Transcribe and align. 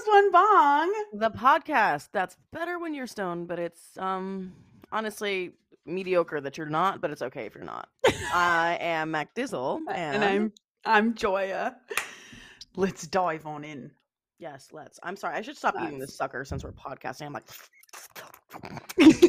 just 0.00 0.10
one 0.10 0.30
bong. 0.32 0.92
The 1.14 1.30
podcast 1.30 2.08
that's 2.12 2.36
better 2.52 2.78
when 2.78 2.94
you're 2.94 3.06
stoned, 3.06 3.48
but 3.48 3.58
it's 3.58 3.96
um 3.98 4.52
honestly 4.92 5.52
mediocre 5.86 6.40
that 6.40 6.56
you're 6.56 6.68
not, 6.68 7.00
but 7.00 7.10
it's 7.10 7.22
okay 7.22 7.46
if 7.46 7.54
you're 7.54 7.64
not. 7.64 7.88
I 8.34 8.78
am 8.80 9.10
Mac 9.10 9.34
Dizzle, 9.34 9.80
and, 9.90 10.22
And 10.22 10.24
I'm 10.24 10.52
I'm 10.84 11.14
Joya. 11.14 11.76
Let's 12.76 13.06
dive 13.06 13.46
on 13.46 13.64
in. 13.64 13.90
yes, 14.38 14.68
let's. 14.72 14.98
I'm 15.02 15.16
sorry, 15.16 15.36
I 15.36 15.42
should 15.42 15.56
stop 15.56 15.74
eating 15.76 15.98
Let's. 15.98 16.12
this 16.12 16.16
sucker 16.16 16.44
since 16.44 16.64
we're 16.64 16.72
podcasting. 16.72 17.26
I'm 17.26 17.32
like, 17.32 17.48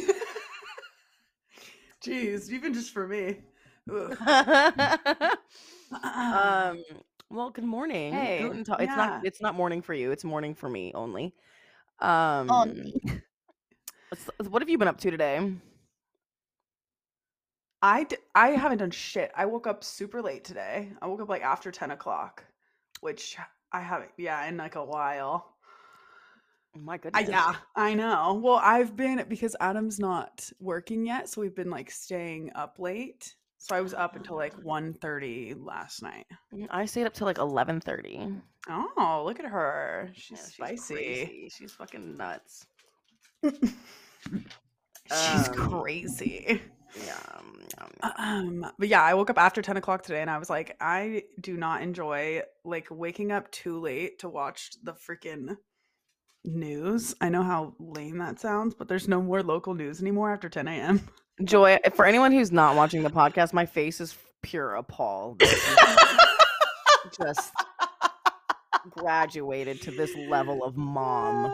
Jeez, 2.04 2.50
even 2.50 2.72
just 2.74 2.92
for 2.92 3.06
me. 3.06 3.36
Um. 6.02 6.82
Well, 7.32 7.50
good 7.50 7.64
morning. 7.64 8.12
Hey, 8.12 8.40
Guten 8.42 8.62
Tag. 8.62 8.76
It's 8.80 8.90
yeah. 8.90 8.96
not. 8.96 9.26
It's 9.26 9.40
not 9.40 9.54
morning 9.54 9.80
for 9.80 9.94
you. 9.94 10.10
It's 10.10 10.22
morning 10.22 10.54
for 10.54 10.68
me 10.68 10.92
only. 10.94 11.34
Um. 11.98 12.48
s- 14.12 14.30
What 14.48 14.60
have 14.60 14.68
you 14.68 14.76
been 14.78 14.88
up 14.88 14.98
to 14.98 15.10
today? 15.10 15.54
I, 17.80 18.04
d- 18.04 18.16
I 18.34 18.50
haven't 18.50 18.78
done 18.78 18.90
shit. 18.90 19.32
I 19.34 19.46
woke 19.46 19.66
up 19.66 19.82
super 19.82 20.22
late 20.22 20.44
today. 20.44 20.90
I 21.00 21.06
woke 21.06 21.20
up 21.22 21.28
like 21.28 21.42
after 21.42 21.70
10 21.72 21.90
o'clock, 21.90 22.44
which 23.00 23.36
I 23.72 23.80
haven't, 23.80 24.10
yeah, 24.16 24.44
in 24.46 24.56
like 24.56 24.76
a 24.76 24.84
while. 24.84 25.56
My 26.74 26.98
I, 27.14 27.24
goodness. 27.24 27.28
yeah, 27.28 27.56
I 27.76 27.94
know. 27.94 28.40
Well, 28.42 28.60
I've 28.62 28.94
been, 28.96 29.24
because 29.28 29.56
Adam's 29.60 29.98
not 29.98 30.48
working 30.60 31.06
yet, 31.06 31.28
so 31.28 31.40
we've 31.40 31.54
been 31.54 31.70
like 31.70 31.90
staying 31.90 32.52
up 32.54 32.78
late. 32.78 33.34
So 33.62 33.74
I 33.74 33.80
was 33.80 33.94
up 33.94 34.16
until 34.16 34.36
like 34.36 34.54
1.30 34.62 35.54
last 35.54 36.02
night. 36.02 36.26
Mm, 36.52 36.66
I 36.70 36.86
stayed 36.86 37.06
up 37.06 37.14
till 37.14 37.26
like 37.26 37.38
eleven 37.38 37.80
thirty. 37.80 38.28
Oh, 38.68 39.22
look 39.24 39.38
at 39.38 39.46
her. 39.46 40.10
She's 40.14 40.40
Yeah, 40.40 40.46
spicy. 40.54 40.74
crazy. 40.76 41.48
She's 41.48 41.72
fucking 41.74 42.16
nuts. 42.16 42.66
She's 45.10 45.48
Um, 45.48 45.54
crazy. 45.54 46.60
Yeah. 46.94 47.18
um. 47.38 47.90
Um, 48.18 48.66
but 48.78 48.88
yeah, 48.88 49.02
I 49.02 49.14
woke 49.14 49.30
up 49.30 49.38
after 49.38 49.62
10 49.62 49.76
o'clock 49.76 50.02
today 50.02 50.20
and 50.20 50.30
I 50.30 50.38
was 50.38 50.50
like, 50.50 50.76
I 50.80 51.24
do 51.40 51.56
not 51.56 51.82
enjoy 51.82 52.42
like 52.64 52.88
waking 52.90 53.30
up 53.30 53.50
too 53.50 53.78
late 53.80 54.18
to 54.20 54.28
watch 54.28 54.70
the 54.82 54.92
freaking 54.94 55.56
news. 56.44 57.14
I 57.20 57.28
know 57.30 57.42
how 57.42 57.74
lame 57.78 58.18
that 58.18 58.40
sounds, 58.40 58.74
but 58.74 58.88
there's 58.88 59.08
no 59.08 59.22
more 59.22 59.42
local 59.42 59.74
news 59.74 60.00
anymore 60.00 60.32
after 60.32 60.48
10 60.48 60.72
a.m. 60.72 61.08
Joy, 61.44 61.78
for 61.94 62.04
anyone 62.04 62.32
who's 62.32 62.52
not 62.52 62.76
watching 62.76 63.02
the 63.02 63.10
podcast, 63.10 63.52
my 63.52 63.66
face 63.66 64.00
is 64.00 64.16
pure 64.42 64.74
appall. 64.74 65.36
Just 67.18 67.52
graduated 68.90 69.80
to 69.82 69.90
this 69.90 70.14
level 70.28 70.62
of 70.64 70.76
mom. 70.76 71.44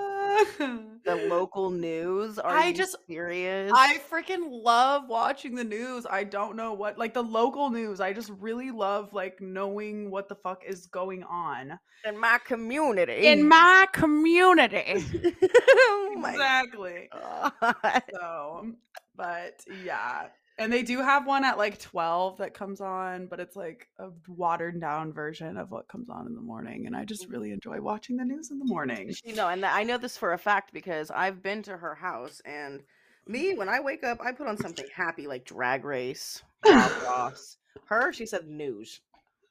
The 1.05 1.27
local 1.29 1.71
news. 1.71 2.39
Are 2.39 2.55
I 2.55 2.69
you 2.69 2.75
just- 2.75 2.97
serious? 3.09 3.73
I 3.75 3.99
freaking 4.11 4.63
love 4.63 5.09
watching 5.09 5.55
the 5.55 5.65
news. 5.65 6.07
I 6.09 6.23
don't 6.25 6.55
know 6.55 6.75
what 6.75 6.99
like 6.99 7.15
the 7.15 7.23
local 7.23 7.71
news. 7.71 8.01
I 8.01 8.13
just 8.13 8.31
really 8.39 8.71
love 8.71 9.13
like 9.13 9.41
knowing 9.41 10.11
what 10.11 10.29
the 10.29 10.35
fuck 10.37 10.63
is 10.67 10.87
going 10.87 11.25
on 11.25 11.79
in 12.05 12.19
my 12.19 12.39
community. 12.45 13.27
in 13.27 13.49
my 13.49 13.87
community. 13.93 15.05
oh 15.43 16.15
my 16.19 16.33
exactly. 16.33 17.09
god. 17.11 18.03
So, 18.13 18.73
but 19.19 19.63
yeah. 19.85 20.29
And 20.61 20.73
they 20.73 20.83
do 20.83 20.99
have 20.99 21.27
one 21.27 21.45
at 21.45 21.59
like 21.59 21.79
12 21.79 22.39
that 22.39 22.55
comes 22.55 22.81
on, 22.81 23.27
but 23.27 23.39
it's 23.39 23.55
like 23.55 23.87
a 23.99 24.09
watered 24.27 24.81
down 24.81 25.13
version 25.13 25.57
of 25.57 25.71
what 25.71 25.87
comes 25.87 26.09
on 26.09 26.27
in 26.27 26.35
the 26.35 26.41
morning. 26.41 26.87
And 26.87 26.97
I 26.97 27.05
just 27.05 27.25
mm-hmm. 27.25 27.33
really 27.33 27.53
enjoy 27.53 27.81
watching 27.81 28.17
the 28.17 28.25
news 28.25 28.51
in 28.51 28.59
the 28.59 28.65
morning. 28.65 29.15
You 29.25 29.37
know, 29.37 29.49
and 29.49 29.65
I 29.65 29.85
know 29.85 29.99
this 29.99 30.17
for 30.17 30.33
a 30.33 30.39
fact 30.39 30.73
because 30.73 31.11
I've 31.11 31.43
been 31.43 31.63
to 31.65 31.77
her 31.77 31.95
house, 31.95 32.41
and 32.45 32.83
me, 33.29 33.55
when 33.55 33.69
I 33.69 33.81
wake 33.81 34.03
up, 34.03 34.19
I 34.21 34.33
put 34.33 34.49
on 34.49 34.57
something 34.57 34.87
happy 34.95 35.27
like 35.27 35.45
Drag 35.45 35.85
Race, 35.85 36.43
Bob 36.63 36.91
Ross. 37.05 37.59
Her, 37.87 38.13
she 38.13 38.27
said 38.27 38.49
news. 38.49 39.01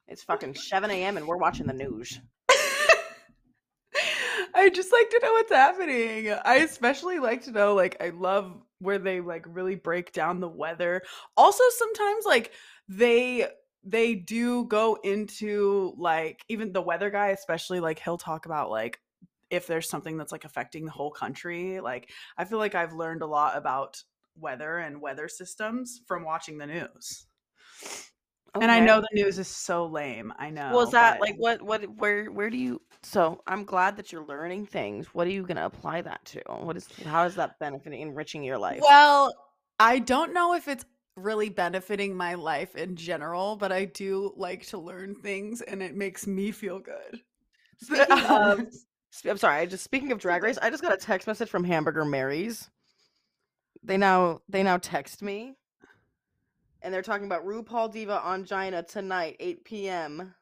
It's 0.08 0.24
fucking 0.24 0.56
7 0.56 0.90
a.m. 0.90 1.18
and 1.18 1.28
we're 1.28 1.38
watching 1.38 1.68
the 1.68 1.74
news. 1.74 2.20
I 4.56 4.70
just 4.70 4.92
like 4.92 5.10
to 5.10 5.20
know 5.22 5.34
what's 5.34 5.52
happening. 5.52 6.34
I 6.44 6.58
especially 6.58 7.20
like 7.20 7.44
to 7.44 7.52
know, 7.52 7.76
like, 7.76 7.98
I 8.02 8.10
love 8.10 8.54
where 8.80 9.00
they 9.00 9.22
like 9.22 9.46
really 9.48 9.76
break 9.76 10.12
down 10.12 10.40
the 10.40 10.48
weather. 10.48 11.02
Also, 11.36 11.64
sometimes 11.78 12.26
like 12.26 12.52
they 12.88 13.48
they 13.84 14.16
do 14.16 14.66
go 14.66 14.98
into 15.04 15.94
like 15.98 16.44
even 16.50 16.74
the 16.74 16.82
weather 16.82 17.10
guy, 17.10 17.30
especially 17.30 17.80
like 17.80 18.00
he'll 18.00 18.18
talk 18.18 18.46
about 18.46 18.70
like 18.70 19.00
if 19.50 19.66
there's 19.66 19.90
something 19.90 20.18
that's 20.18 20.32
like 20.32 20.46
affecting 20.46 20.86
the 20.86 20.92
whole 20.92 21.12
country. 21.12 21.80
Like 21.80 22.10
I 22.38 22.46
feel 22.46 22.60
like 22.60 22.76
I've 22.76 22.94
learned 22.94 23.22
a 23.22 23.28
lot 23.28 23.58
about 23.58 24.04
weather 24.36 24.78
and 24.78 25.02
weather 25.02 25.28
systems 25.28 26.02
from 26.08 26.24
watching 26.24 26.58
the 26.58 26.68
news. 26.68 27.26
And 28.62 28.72
I 28.72 28.80
know 28.80 29.02
the 29.02 29.08
news 29.14 29.38
is 29.40 29.48
so 29.48 29.86
lame. 29.86 30.34
I 30.38 30.50
know. 30.50 30.72
Was 30.74 30.92
that 30.92 31.20
but- 31.20 31.28
like 31.28 31.36
what? 31.38 31.62
What? 31.62 31.84
Where? 31.98 32.32
Where 32.32 32.50
do 32.50 32.58
you? 32.58 32.82
So 33.08 33.42
I'm 33.48 33.64
glad 33.64 33.96
that 33.96 34.12
you're 34.12 34.26
learning 34.26 34.66
things. 34.66 35.08
What 35.14 35.28
are 35.28 35.30
you 35.30 35.44
gonna 35.44 35.66
apply 35.66 36.02
that 36.02 36.26
to? 36.26 36.42
What 36.60 36.76
is? 36.76 36.90
How 37.06 37.24
is 37.24 37.36
that 37.36 37.58
benefiting, 37.58 38.02
enriching 38.02 38.44
your 38.44 38.58
life? 38.58 38.82
Well, 38.82 39.34
I 39.80 40.00
don't 40.00 40.34
know 40.34 40.56
if 40.56 40.68
it's 40.68 40.84
really 41.16 41.48
benefiting 41.48 42.18
my 42.18 42.34
life 42.34 42.76
in 42.76 42.98
general, 42.98 43.56
but 43.56 43.72
I 43.72 43.86
do 43.86 44.34
like 44.36 44.66
to 44.68 44.78
learn 44.78 45.16
things 45.16 45.62
and 45.62 45.82
it 45.82 45.96
makes 45.96 46.28
me 46.28 46.52
feel 46.52 46.80
good. 46.80 47.22
Speaking 47.78 48.12
of, 48.30 48.68
sp- 49.16 49.32
I'm 49.32 49.38
sorry. 49.38 49.62
I 49.62 49.66
just 49.68 49.86
speaking 49.86 50.12
of 50.12 50.20
Drag 50.20 50.44
Race, 50.44 50.58
I 50.62 50.70
just 50.70 50.84
got 50.84 50.94
a 50.94 50.98
text 50.98 51.28
message 51.28 51.50
from 51.50 51.64
Hamburger 51.64 52.04
Marys. 52.04 52.70
They 53.84 53.96
now 53.96 54.42
they 54.50 54.64
now 54.64 54.80
text 54.80 55.22
me, 55.22 55.56
and 56.82 56.94
they're 56.94 57.02
talking 57.02 57.26
about 57.26 57.46
RuPaul 57.46 57.90
Diva 57.90 58.20
on 58.22 58.44
Pangina 58.44 58.86
tonight, 58.86 59.38
8 59.40 59.64
p.m. 59.64 60.34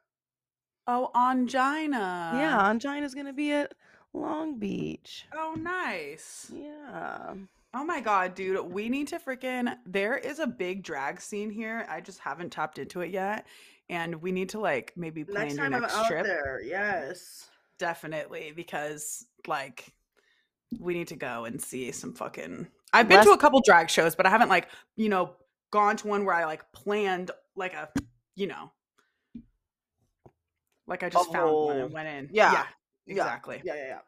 oh, 0.87 1.11
Pangina. 1.15 2.33
yeah, 2.33 2.59
Pangina's 2.61 3.15
gonna 3.15 3.33
be 3.33 3.51
at 3.51 3.73
Long 4.13 4.57
Beach. 4.57 5.25
Oh, 5.33 5.55
nice. 5.57 6.51
Yeah. 6.53 7.33
Oh 7.73 7.83
my 7.83 7.99
god, 7.99 8.35
dude, 8.35 8.71
we 8.71 8.87
need 8.87 9.09
to 9.09 9.19
freaking 9.19 9.75
there 9.85 10.17
is 10.17 10.39
a 10.39 10.47
big 10.47 10.81
drag 10.81 11.19
scene 11.19 11.49
here. 11.51 11.85
I 11.89 11.99
just 11.99 12.19
haven't 12.19 12.51
tapped 12.51 12.79
into 12.79 13.01
it 13.01 13.11
yet. 13.11 13.45
And 13.89 14.21
we 14.21 14.31
need 14.31 14.49
to 14.49 14.59
like 14.59 14.93
maybe 14.95 15.23
plan 15.25 15.47
Next 15.47 15.57
your 15.57 15.65
I'm 15.65 15.71
next 15.73 15.93
out 15.93 16.07
trip. 16.07 16.25
there, 16.25 16.61
yes. 16.63 17.49
Definitely, 17.77 18.53
because 18.55 19.27
like 19.45 19.93
we 20.79 20.93
need 20.93 21.09
to 21.09 21.17
go 21.17 21.45
and 21.45 21.61
see 21.61 21.91
some 21.91 22.13
fucking 22.13 22.67
I've 22.93 23.09
been 23.09 23.23
to 23.25 23.31
a 23.31 23.37
couple 23.37 23.61
drag 23.65 23.89
shows, 23.89 24.15
but 24.15 24.25
I 24.25 24.29
haven't 24.29 24.47
like, 24.47 24.69
you 24.95 25.09
know, 25.09 25.33
gone 25.71 25.97
to 25.97 26.07
one 26.07 26.23
where 26.23 26.33
I 26.33 26.45
like 26.45 26.71
planned 26.71 27.31
like 27.57 27.73
a, 27.73 27.89
you 28.35 28.47
know, 28.47 28.71
like 30.87 31.03
I 31.03 31.09
just 31.09 31.31
found 31.31 31.51
one 31.53 31.77
and 31.77 31.91
went 31.93 32.07
in. 32.07 32.29
Yeah, 32.31 32.51
Yeah, 32.51 32.65
yeah, 33.05 33.13
exactly. 33.13 33.61
Yeah, 33.63 33.75
yeah, 33.75 33.87
yeah. 33.87 33.99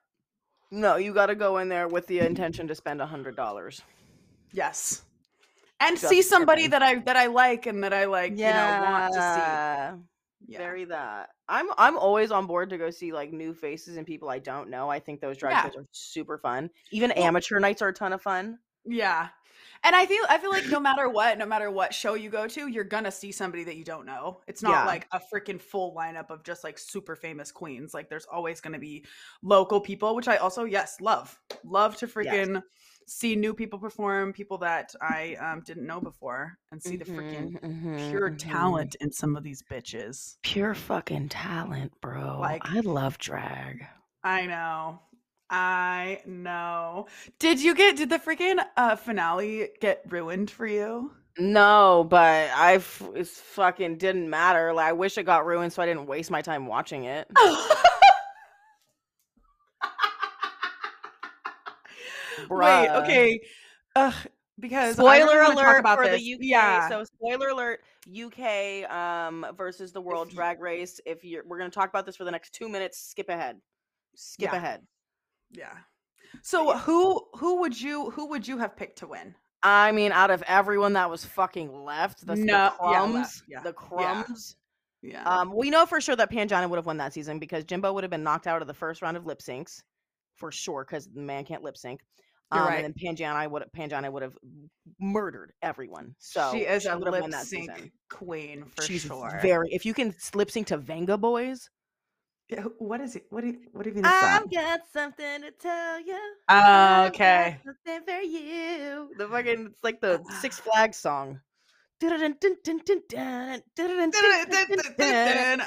No, 0.70 0.98
you 0.98 1.14
got 1.14 1.28
to 1.28 1.36
go 1.36 1.58
in 1.60 1.70
there 1.70 1.88
with 1.88 2.08
the 2.08 2.20
intention 2.20 2.68
to 2.68 2.76
spend 2.76 3.02
a 3.02 3.06
hundred 3.06 3.36
dollars. 3.36 3.82
Yes. 4.52 5.04
And 5.80 5.96
Just 5.98 6.10
see 6.10 6.22
somebody 6.22 6.68
that 6.68 6.82
I 6.82 6.96
that 6.96 7.16
I 7.16 7.28
like 7.28 7.68
and 7.68 7.84
that 7.84 7.94
I 7.94 8.06
like, 8.06 8.32
you 8.32 8.46
know, 8.46 8.82
want 8.84 9.14
to 9.14 9.20
Yeah. 9.20 9.94
see. 9.94 10.00
Yeah. 10.50 10.58
Very 10.60 10.86
that. 10.86 11.30
I'm 11.48 11.68
I'm 11.78 11.98
always 11.98 12.32
on 12.32 12.48
board 12.48 12.70
to 12.72 12.78
go 12.78 12.90
see 12.90 13.12
like 13.14 13.32
new 13.32 13.54
faces 13.54 13.98
and 13.98 14.06
people 14.06 14.30
I 14.30 14.40
don't 14.40 14.70
know. 14.70 14.90
I 14.90 15.00
think 15.00 15.22
those 15.22 15.38
drag 15.38 15.54
Yeah. 15.54 15.64
shows 15.64 15.76
are 15.78 15.86
super 15.92 16.38
fun. 16.38 16.70
Even 16.92 17.12
Well- 17.16 17.26
amateur 17.26 17.60
nights 17.60 17.82
are 17.82 17.90
a 17.90 17.94
ton 17.94 18.14
of 18.14 18.22
fun. 18.22 18.60
Yeah. 18.86 19.30
And 19.84 19.96
I 19.96 20.06
feel 20.06 20.24
I 20.30 20.38
feel 20.38 20.50
like 20.50 20.68
no 20.68 20.80
matter 20.80 21.10
what, 21.10 21.38
no 21.38 21.46
matter 21.46 21.72
what 21.72 21.94
show 21.94 22.16
you 22.16 22.30
go 22.30 22.48
to, 22.48 22.68
you're 22.68 22.84
gonna 22.84 23.12
see 23.12 23.32
somebody 23.32 23.64
that 23.66 23.76
you 23.78 23.84
don't 23.84 24.06
know. 24.06 24.42
It's 24.48 24.62
not 24.62 24.72
Yeah. 24.72 24.86
like 24.86 25.08
a 25.12 25.20
freaking 25.34 25.62
full 25.62 25.96
lineup 25.96 26.30
of 26.30 26.44
just 26.44 26.64
like 26.64 26.78
super 26.78 27.16
famous 27.16 27.52
queens. 27.52 27.94
Like 27.94 28.10
there's 28.10 28.26
always 28.26 28.60
gonna 28.62 28.80
be 28.80 29.06
local 29.42 29.80
people, 29.80 30.16
which 30.16 30.28
I 30.28 30.38
also 30.38 30.64
yes 30.66 31.00
love. 31.02 31.40
Love 31.64 31.96
to 31.98 32.08
freaking 32.08 32.62
see 33.10 33.36
new 33.38 33.54
people 33.54 33.80
perform, 33.80 34.34
people 34.34 34.58
that 34.58 34.94
I 35.02 35.36
um, 35.36 35.62
didn't 35.62 35.88
know 35.88 36.02
before, 36.02 36.58
and 36.72 36.84
see 36.84 36.98
the 36.98 37.06
freaking 37.06 37.58
Mhm, 37.62 38.10
pure 38.10 38.30
mhm, 38.32 38.34
mhm. 38.34 38.38
talent 38.38 38.96
in 39.00 39.12
some 39.14 39.38
of 39.38 39.44
these 39.44 39.64
bitches. 39.64 40.36
Pure 40.42 40.76
fucking 40.76 41.30
talent, 41.30 41.94
bro. 42.02 42.38
Like- 42.40 42.64
I 42.66 42.82
love 42.82 43.18
drag. 43.18 43.88
I 44.24 44.46
know. 44.46 45.00
I 45.50 46.22
know. 46.26 47.08
Did 47.40 47.62
you 47.62 47.74
get 47.76 47.96
did 47.96 48.10
the 48.10 48.20
freaking 48.20 48.64
uh 48.76 48.96
finale 48.98 49.70
get 49.80 50.02
ruined 50.10 50.52
for 50.52 50.68
you? 50.68 51.12
No, 51.40 52.06
but 52.10 52.50
I 52.56 52.76
f- 52.76 53.02
it's 53.16 53.40
fucking 53.40 53.98
didn't 53.98 54.30
matter. 54.30 54.74
Like 54.74 54.88
I 54.88 54.94
wish 54.94 55.18
it 55.18 55.24
got 55.24 55.46
ruined 55.46 55.72
so 55.72 55.82
I 55.82 55.86
didn't 55.86 56.08
waste 56.08 56.32
my 56.32 56.42
time 56.42 56.66
watching 56.66 57.06
it. 57.06 57.30
Wait, 62.50 62.90
okay. 62.90 63.40
Ugh, 63.96 64.14
because 64.60 64.96
Spoiler 64.96 65.26
really 65.26 65.56
wanna 65.56 65.56
talk 65.56 65.64
alert 65.66 65.80
about 65.80 65.98
for 65.98 66.06
this. 66.08 66.22
the 66.22 66.34
UK. 66.36 66.40
Yeah. 66.42 66.90
So 66.90 67.04
spoiler 67.04 67.50
alert, 67.50 67.82
UK 68.10 68.90
um 68.92 69.46
versus 69.56 69.92
the 69.92 70.02
World 70.02 70.30
Drag 70.30 70.60
Race. 70.62 71.00
If 71.06 71.24
you're 71.24 71.44
we're 71.46 71.58
gonna 71.58 71.70
talk 71.70 71.90
about 71.90 72.06
this 72.06 72.16
for 72.16 72.24
the 72.24 72.32
next 72.32 72.54
two 72.54 72.70
minutes, 72.70 73.00
skip 73.00 73.30
ahead. 73.30 73.60
Skip 74.16 74.52
Yeah. 74.52 74.58
ahead. 74.58 74.82
Yeah. 75.52 75.74
So 76.42 76.78
who 76.78 77.26
who 77.36 77.62
would 77.62 77.80
you 77.80 78.10
who 78.12 78.28
would 78.30 78.48
you 78.48 78.58
have 78.58 78.76
picked 78.76 79.00
to 79.00 79.08
win? 79.08 79.36
I 79.64 79.92
mean, 79.92 80.12
out 80.12 80.30
of 80.30 80.44
everyone 80.44 80.94
that 80.94 81.10
was 81.10 81.26
fucking 81.26 81.84
left, 81.84 82.26
the, 82.26 82.36
No, 82.36 82.54
yeah, 82.54 82.70
crumbs, 82.80 83.14
left, 83.14 83.42
yeah, 83.48 83.62
the 83.62 83.74
crumbs. 83.74 84.56
Yeah. 85.02 85.24
Um, 85.24 85.54
we 85.56 85.70
know 85.70 85.86
for 85.86 86.00
sure 86.02 86.16
that 86.16 86.32
Pangina 86.32 86.70
would 86.70 86.78
have 86.78 86.86
won 86.86 86.98
that 86.98 87.14
season 87.14 87.40
because 87.40 87.64
Jimbo 87.64 87.94
would 87.94 88.04
have 88.04 88.12
been 88.12 88.24
knocked 88.24 88.48
out 88.48 88.62
of 88.62 88.68
the 88.68 88.74
first 88.74 89.02
round 89.02 89.18
of 89.18 89.26
lip 89.26 89.40
syncs, 89.40 89.82
for 90.36 90.52
sure, 90.52 90.86
because 90.88 91.08
the 91.08 91.22
man 91.22 91.44
can't 91.44 91.64
lip 91.64 91.78
sync. 91.78 92.02
Um, 92.52 92.62
right. 92.62 92.84
And 92.84 92.86
then 92.86 92.94
Pangina 92.94 93.50
would 93.50 93.64
Pangina 93.76 94.12
would 94.12 94.24
have 94.24 94.38
murdered 95.00 95.52
everyone. 95.62 96.16
So 96.20 96.52
she 96.54 96.60
is 96.60 96.86
a 96.86 96.92
have 96.92 97.02
won 97.02 97.12
lip 97.12 97.34
sync 97.42 97.92
queen 98.10 98.66
for 98.66 98.84
She's 98.84 99.02
sure. 99.02 99.40
very. 99.42 99.68
If 99.72 99.86
you 99.86 99.94
can 99.94 100.16
lip 100.34 100.50
sync 100.50 100.68
to 100.68 100.78
Vengaboys, 100.78 101.70
Yeah, 102.50 102.62
who- 102.62 102.76
what 102.80 103.02
is 103.02 103.16
it? 103.16 103.26
What 103.30 103.42
do 103.42 103.48
you, 103.48 103.60
what 103.74 103.84
do 103.84 103.90
you 103.90 103.96
mean? 103.96 104.06
I've 104.06 104.50
got 104.50 104.82
something 104.94 105.42
to 105.42 105.52
tell 105.52 106.00
you. 106.00 106.18
Oh, 106.50 106.56
I've 106.56 107.12
got 107.12 107.14
okay. 107.16 107.58
something 107.66 108.02
for 108.06 108.22
you. 108.22 109.10
The 109.18 109.28
fucking 109.28 109.66
it's 109.68 109.84
like 109.84 110.00
the 110.00 110.24
Six 110.42 110.60
Flags 110.66 110.98
song. 110.98 111.42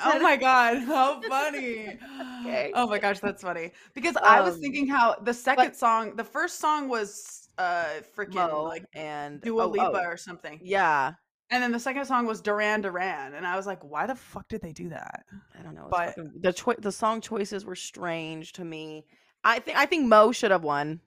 oh 0.05 0.21
my 0.23 0.37
god, 0.37 0.79
how 0.85 1.21
funny. 1.23 1.99
Okay. 2.47 2.71
Oh 2.75 2.87
my 2.87 2.99
gosh, 2.99 3.21
that's 3.21 3.43
funny. 3.43 3.73
Because 3.95 4.17
I 4.17 4.41
was 4.41 4.55
Um, 4.55 4.61
thinking 4.61 4.89
how 4.89 5.17
the 5.17 5.35
second 5.35 5.75
song, 5.75 6.17
the 6.17 6.25
first 6.25 6.59
song 6.61 6.89
was 6.89 7.49
uh 7.59 8.01
freaking 8.17 8.35
Mo 8.35 8.63
like 8.63 8.85
and 8.95 9.43
Dua 9.43 9.65
oh, 9.65 9.69
Lipa 9.69 10.01
oh, 10.01 10.07
or 10.07 10.17
something. 10.17 10.59
yeah, 10.63 11.15
And 11.51 11.63
then 11.63 11.73
the 11.73 11.81
second 11.81 12.05
song 12.07 12.27
was 12.27 12.41
Duran 12.41 12.81
Duran. 12.81 13.35
And 13.35 13.47
I 13.47 13.57
was 13.57 13.67
like, 13.67 13.83
why 13.83 14.07
the 14.07 14.15
fuck 14.15 14.49
did 14.49 14.61
they 14.63 14.73
do 14.73 14.89
that? 14.91 15.25
I 15.59 15.63
don't 15.63 15.75
know. 15.75 15.89
But- 15.91 16.15
fucking- 16.15 16.33
the 16.41 16.53
choi- 16.53 16.77
the 16.79 16.93
song 16.93 17.21
choices 17.21 17.65
were 17.65 17.75
strange 17.77 18.53
to 18.55 18.65
me. 18.65 19.05
I 19.43 19.59
think 19.59 19.77
I 19.79 19.87
think 19.87 20.07
Mo 20.07 20.33
should 20.33 20.51
have 20.51 20.65
won. 20.65 21.01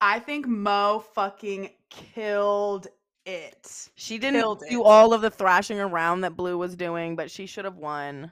I 0.00 0.18
think 0.18 0.46
Mo 0.46 1.02
fucking 1.14 1.70
killed 1.88 2.88
it. 3.26 3.88
She 3.94 4.18
didn't 4.18 4.40
Killed 4.40 4.62
do 4.68 4.80
it. 4.82 4.84
all 4.84 5.14
of 5.14 5.22
the 5.22 5.30
thrashing 5.30 5.80
around 5.80 6.20
that 6.22 6.36
Blu 6.36 6.58
was 6.58 6.76
doing, 6.76 7.16
but 7.16 7.30
she 7.30 7.46
should 7.46 7.64
have 7.64 7.76
won. 7.78 8.30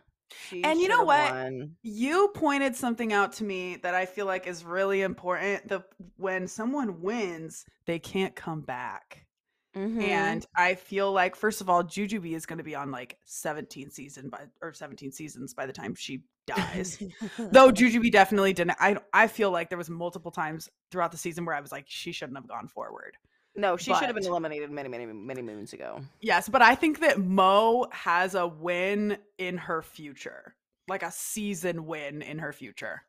She 0.49 0.63
And 0.65 0.81
you 0.81 0.89
know 0.89 1.03
what? 1.03 1.31
won. 1.33 1.77
You 1.83 2.29
pointed 2.35 2.77
something 2.77 3.13
out 3.13 3.33
to 3.35 3.45
me 3.45 3.77
that 3.77 3.95
I 3.95 4.05
feel 4.07 4.27
like 4.27 4.47
is 4.47 4.65
really 4.65 5.01
important. 5.03 5.67
The 5.69 5.83
when 6.19 6.47
someone 6.47 7.01
wins, 7.01 7.65
they 7.87 7.99
can't 7.99 8.35
come 8.37 8.61
back. 8.61 9.25
Mhm. 9.77 10.03
And 10.03 10.47
I 10.55 10.75
feel 10.75 11.13
like 11.13 11.35
first 11.35 11.61
of 11.61 11.71
all, 11.71 11.83
Jujubee 11.83 12.35
is 12.35 12.45
going 12.47 12.59
to 12.59 12.65
be 12.65 12.75
on 12.75 12.91
like 12.91 13.19
17 13.25 13.91
season 13.91 14.29
by 14.29 14.41
or 14.61 14.73
17 14.75 15.13
seasons 15.13 15.55
by 15.55 15.65
the 15.67 15.73
time 15.73 15.95
she 15.95 16.25
dies. 16.47 17.03
Though 17.39 17.71
Jujubee 17.73 18.13
definitely 18.13 18.53
didn't. 18.53 18.77
I 18.81 18.99
I 19.15 19.29
feel 19.29 19.51
like 19.51 19.71
there 19.71 19.79
was 19.79 19.89
multiple 19.89 20.31
times 20.31 20.69
throughout 20.91 21.11
the 21.13 21.19
season 21.19 21.45
where 21.47 21.55
I 21.55 21.61
was 21.61 21.73
like 21.73 21.85
she 21.89 22.13
shouldn't 22.13 22.37
have 22.37 22.47
gone 22.49 22.69
forward. 22.69 23.17
no, 23.57 23.77
she 23.79 23.95
should 23.95 24.05
have 24.07 24.15
been 24.15 24.27
eliminated 24.27 24.71
many, 24.71 24.89
many, 24.89 25.07
many 25.07 25.43
moons 25.43 25.73
ago. 25.73 26.01
Yes, 26.21 26.49
but 26.49 26.61
I 26.63 26.75
think 26.75 27.01
that 27.01 27.19
Mo 27.19 27.87
has 27.93 28.35
a 28.35 28.47
win 28.47 29.17
in 29.39 29.57
her 29.57 29.81
future. 29.83 30.55
Like 30.89 31.03
a 31.03 31.11
season 31.13 31.87
win 31.87 32.21
in 32.23 32.39
her 32.41 32.53
future. 32.53 33.03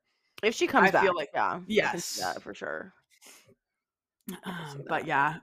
If 0.44 0.56
she 0.56 0.68
comes 0.68 0.90
I 0.90 0.92
back, 0.92 1.04
feel 1.04 1.16
like- 1.16 1.30
yeah, 1.34 1.50
I 1.56 1.92
can 1.92 2.00
see 2.00 2.22
yes. 2.22 2.38
for 2.42 2.54
sure. 2.54 2.94
Um, 4.46 4.84
but 4.90 5.06
yeah, 5.08 5.38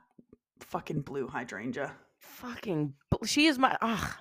fucking 0.60 1.02
Blu 1.02 1.28
Hydrangea. 1.28 1.92
Fucking, 2.20 2.94
bl- 3.10 3.24
she 3.24 3.46
is 3.46 3.58
my 3.58 3.76
ah. 3.80 4.18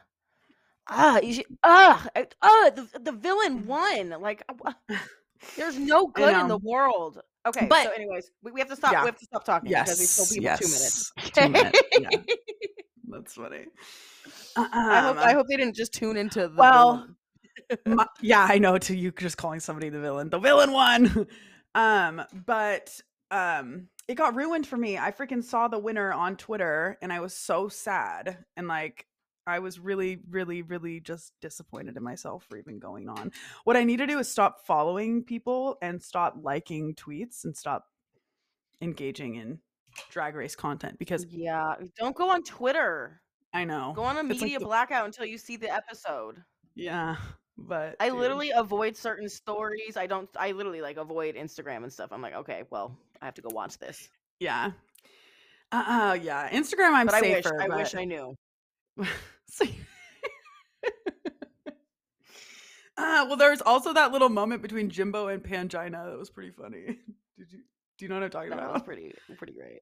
Ah, 0.92 1.20
you 1.20 1.34
should- 1.34 1.46
ah, 1.64 2.08
ah, 2.42 2.72
the 2.76 2.88
the 3.00 3.12
villain 3.12 3.66
won. 3.68 4.10
Like, 4.22 4.44
uh, 4.50 4.74
there's 5.56 5.78
no 5.78 6.08
good 6.16 6.36
in 6.38 6.48
the 6.48 6.58
world. 6.58 7.20
Okay, 7.48 7.68
But- 7.68 7.84
so 7.86 7.92
anyways, 7.92 8.32
we, 8.44 8.52
we 8.52 8.60
have 8.60 8.70
to 8.70 8.76
stop. 8.76 8.92
Yeah. 8.92 9.04
We 9.04 9.08
have 9.08 9.20
to 9.20 9.26
stop 9.26 9.44
talking 9.46 9.70
because 9.70 10.00
we 10.00 10.06
told 10.06 10.30
people 10.30 10.58
two 10.58 10.68
minutes. 10.68 11.12
Two 11.34 11.50
minutes. 11.50 11.80
Yeah, 12.00 12.36
that's 13.08 13.34
funny. 13.36 13.66
I 14.58 15.02
hope 15.02 15.18
Um, 15.18 15.24
I 15.24 15.34
hope 15.34 15.48
they 15.48 15.56
didn't 15.58 15.76
just 15.76 15.94
tune 15.94 16.18
into 16.18 16.48
the 16.48 16.54
well, 16.56 17.08
my- 17.86 18.08
yeah, 18.22 18.46
I 18.50 18.58
know. 18.58 18.78
To 18.78 18.96
you, 18.96 19.12
just 19.12 19.38
calling 19.38 19.60
somebody 19.60 19.90
the 19.90 20.00
villain. 20.00 20.30
The 20.30 20.40
villain 20.40 20.72
won. 20.72 21.28
um, 21.76 22.22
but 22.46 23.00
um, 23.32 23.88
it 24.10 24.16
got 24.16 24.36
ruined 24.36 24.66
for 24.66 24.76
me. 24.76 24.98
I 24.98 25.12
freaking 25.12 25.44
saw 25.44 25.68
the 25.68 25.78
winner 25.78 26.12
on 26.12 26.36
Twitter, 26.36 26.98
and 27.02 27.14
I 27.14 27.20
was 27.20 27.34
so 27.36 27.70
sad. 27.70 28.40
And 28.58 28.68
like, 28.68 29.06
I 29.46 29.60
was 29.60 29.80
really, 29.80 30.18
really, 30.30 30.64
really 30.64 31.00
just 31.00 31.32
disappointed 31.42 31.96
in 31.96 32.04
myself 32.04 32.44
for 32.50 32.58
even 32.58 32.80
going 32.80 33.08
on. 33.08 33.32
What 33.66 33.78
I 33.78 33.84
need 33.84 33.98
to 33.98 34.08
do 34.08 34.18
is 34.18 34.28
stop 34.30 34.66
following 34.66 35.24
people 35.24 35.78
and 35.84 36.02
stop 36.02 36.38
liking 36.42 36.96
tweets 36.96 37.46
and 37.46 37.56
stop 37.56 37.86
engaging 38.82 39.36
in 39.36 39.60
drag 40.10 40.36
race 40.36 40.56
content 40.56 40.98
because 40.98 41.26
yeah, 41.30 41.76
don't 41.98 42.16
go 42.16 42.30
on 42.32 42.42
Twitter. 42.44 43.22
I 43.54 43.64
know. 43.64 43.94
Go 43.96 44.04
on 44.04 44.18
a 44.18 44.20
It's 44.22 44.30
like 44.30 44.42
media 44.42 44.60
the- 44.60 44.66
blackout 44.66 45.06
until 45.06 45.26
you 45.26 45.38
see 45.38 45.56
the 45.58 45.72
episode. 45.74 46.44
Yeah, 46.76 47.16
but 47.58 47.96
I 48.00 48.10
dude. 48.10 48.20
literally 48.20 48.52
avoid 48.56 48.96
certain 48.96 49.30
stories. 49.30 49.98
I 49.98 50.08
don't. 50.08 50.30
I 50.36 50.52
literally 50.52 50.82
like 50.82 50.98
avoid 50.98 51.36
Instagram 51.36 51.84
and 51.84 51.92
stuff. 51.94 52.12
I'm 52.12 52.22
like, 52.22 52.36
okay, 52.36 52.64
well, 52.70 52.98
I 53.22 53.26
have 53.26 53.34
to 53.36 53.42
go 53.42 53.50
watch 53.54 53.78
this. 53.78 54.10
Yeah. 54.40 54.72
Uh, 55.72 55.84
uh 55.88 56.18
yeah. 56.22 56.50
Instagram 56.52 56.94
I'm 56.94 57.06
but 57.08 57.16
I 57.16 57.22
wish. 57.22 57.44
safer. 57.44 57.62
I 57.62 57.68
wish 57.76 57.96
I 57.96 58.06
knew. 58.06 58.36
So- 59.52 59.66
uh, 62.98 63.26
well, 63.28 63.38
there's 63.38 63.62
also 63.62 63.94
that 63.94 64.12
little 64.12 64.30
moment 64.30 64.62
between 64.62 64.90
Jimbo 64.90 65.28
and 65.28 65.42
Pangina 65.44 66.10
that 66.10 66.18
was 66.20 66.30
pretty 66.30 66.52
funny. 66.52 66.86
Did 67.38 67.52
you 67.52 67.60
do 67.98 68.06
you 68.06 68.10
know 68.10 68.16
what 68.16 68.24
I'm 68.26 68.30
talking 68.30 68.50
That 68.52 68.60
was 68.60 68.70
about? 68.76 68.86
pretty 68.86 69.14
pretty 69.38 69.54
great. 69.54 69.82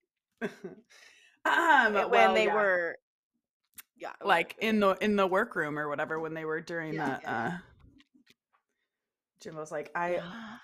um, 1.45 1.94
when 2.10 2.34
they 2.34 2.45
yeah. 2.45 2.54
were, 2.56 2.98
yeah, 3.98 4.13
like 4.24 4.56
in 4.60 4.80
the 4.80 4.92
in 5.01 5.16
the 5.16 5.28
workroom 5.28 5.78
or 5.78 5.89
whatever 5.89 6.19
when 6.19 6.34
they 6.34 6.45
were 6.45 6.62
during 6.62 6.94
Yeah, 6.94 7.18
the 7.18 7.19
yeah, 7.24 7.48
uh 7.48 7.51
Jimbo's 9.42 9.72
like. 9.72 9.92
I 9.95 10.22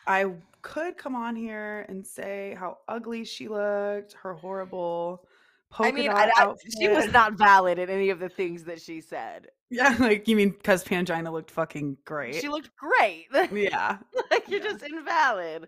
I 0.08 0.34
could 0.62 0.98
come 0.98 1.16
on 1.16 1.36
here 1.36 1.86
and 1.90 2.06
say 2.06 2.56
how 2.60 2.80
ugly 2.88 3.25
she 3.25 3.48
looked, 3.48 4.14
her 4.14 4.34
horrible 4.34 5.25
polka 5.70 5.90
I 5.90 5.92
mean, 5.92 6.06
dot 6.06 6.30
I, 6.36 6.46
I, 6.46 6.54
she 6.80 6.88
was 6.88 7.12
not 7.12 7.34
valid 7.34 7.80
in 7.80 7.90
any 7.90 8.10
of 8.10 8.20
the 8.20 8.30
things 8.30 8.63
that 8.65 8.82
she 8.82 9.01
said. 9.01 9.48
Yeah, 9.70 9.96
like 10.00 10.27
you 10.27 10.36
mean 10.36 10.51
because 10.51 10.84
Pangina 10.84 11.32
looked 11.32 11.50
fucking 11.50 11.98
great. 12.06 12.36
She 12.36 12.48
looked 12.48 12.70
great. 12.75 13.25
yeah. 13.51 13.98
like 14.32 14.48
you're 14.48 14.62
Yeah. 14.63 14.72
just 14.72 14.84
invalid. 14.84 15.68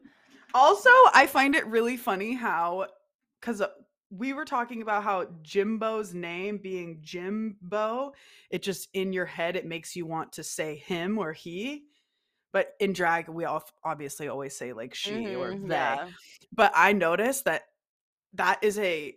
Also, 0.54 0.92
I 1.12 1.26
find 1.26 1.56
it 1.56 1.66
really 1.66 1.98
funny 1.98 2.36
how, 2.36 2.86
because 3.42 3.62
uh, 3.62 3.70
we 4.12 4.34
were 4.34 4.46
talking 4.46 4.84
about 4.84 5.04
how 5.04 5.26
Jimbo's 5.42 6.14
name 6.14 6.60
being 6.60 7.00
Jimbo, 7.02 8.14
it 8.52 8.62
just 8.62 8.90
in 8.94 9.12
your 9.12 9.26
head, 9.26 9.56
it 9.56 9.66
makes 9.66 9.96
you 9.96 10.06
want 10.06 10.34
to 10.34 10.44
say 10.44 10.76
him 10.76 11.18
or 11.18 11.34
he. 11.34 11.86
But 12.56 12.74
in 12.80 12.94
drag, 12.94 13.28
we 13.28 13.44
all 13.44 13.66
obviously 13.84 14.30
always 14.30 14.56
say 14.56 14.72
like 14.72 14.96
she 14.96 15.36
or 15.36 15.52
Mhm, 15.52 15.68
they. 15.68 15.76
yeah. 15.76 16.08
But 16.54 16.72
I 16.74 16.94
noticed 16.94 17.44
that 17.44 17.64
that 18.32 18.60
is 18.64 18.80
a 18.80 19.14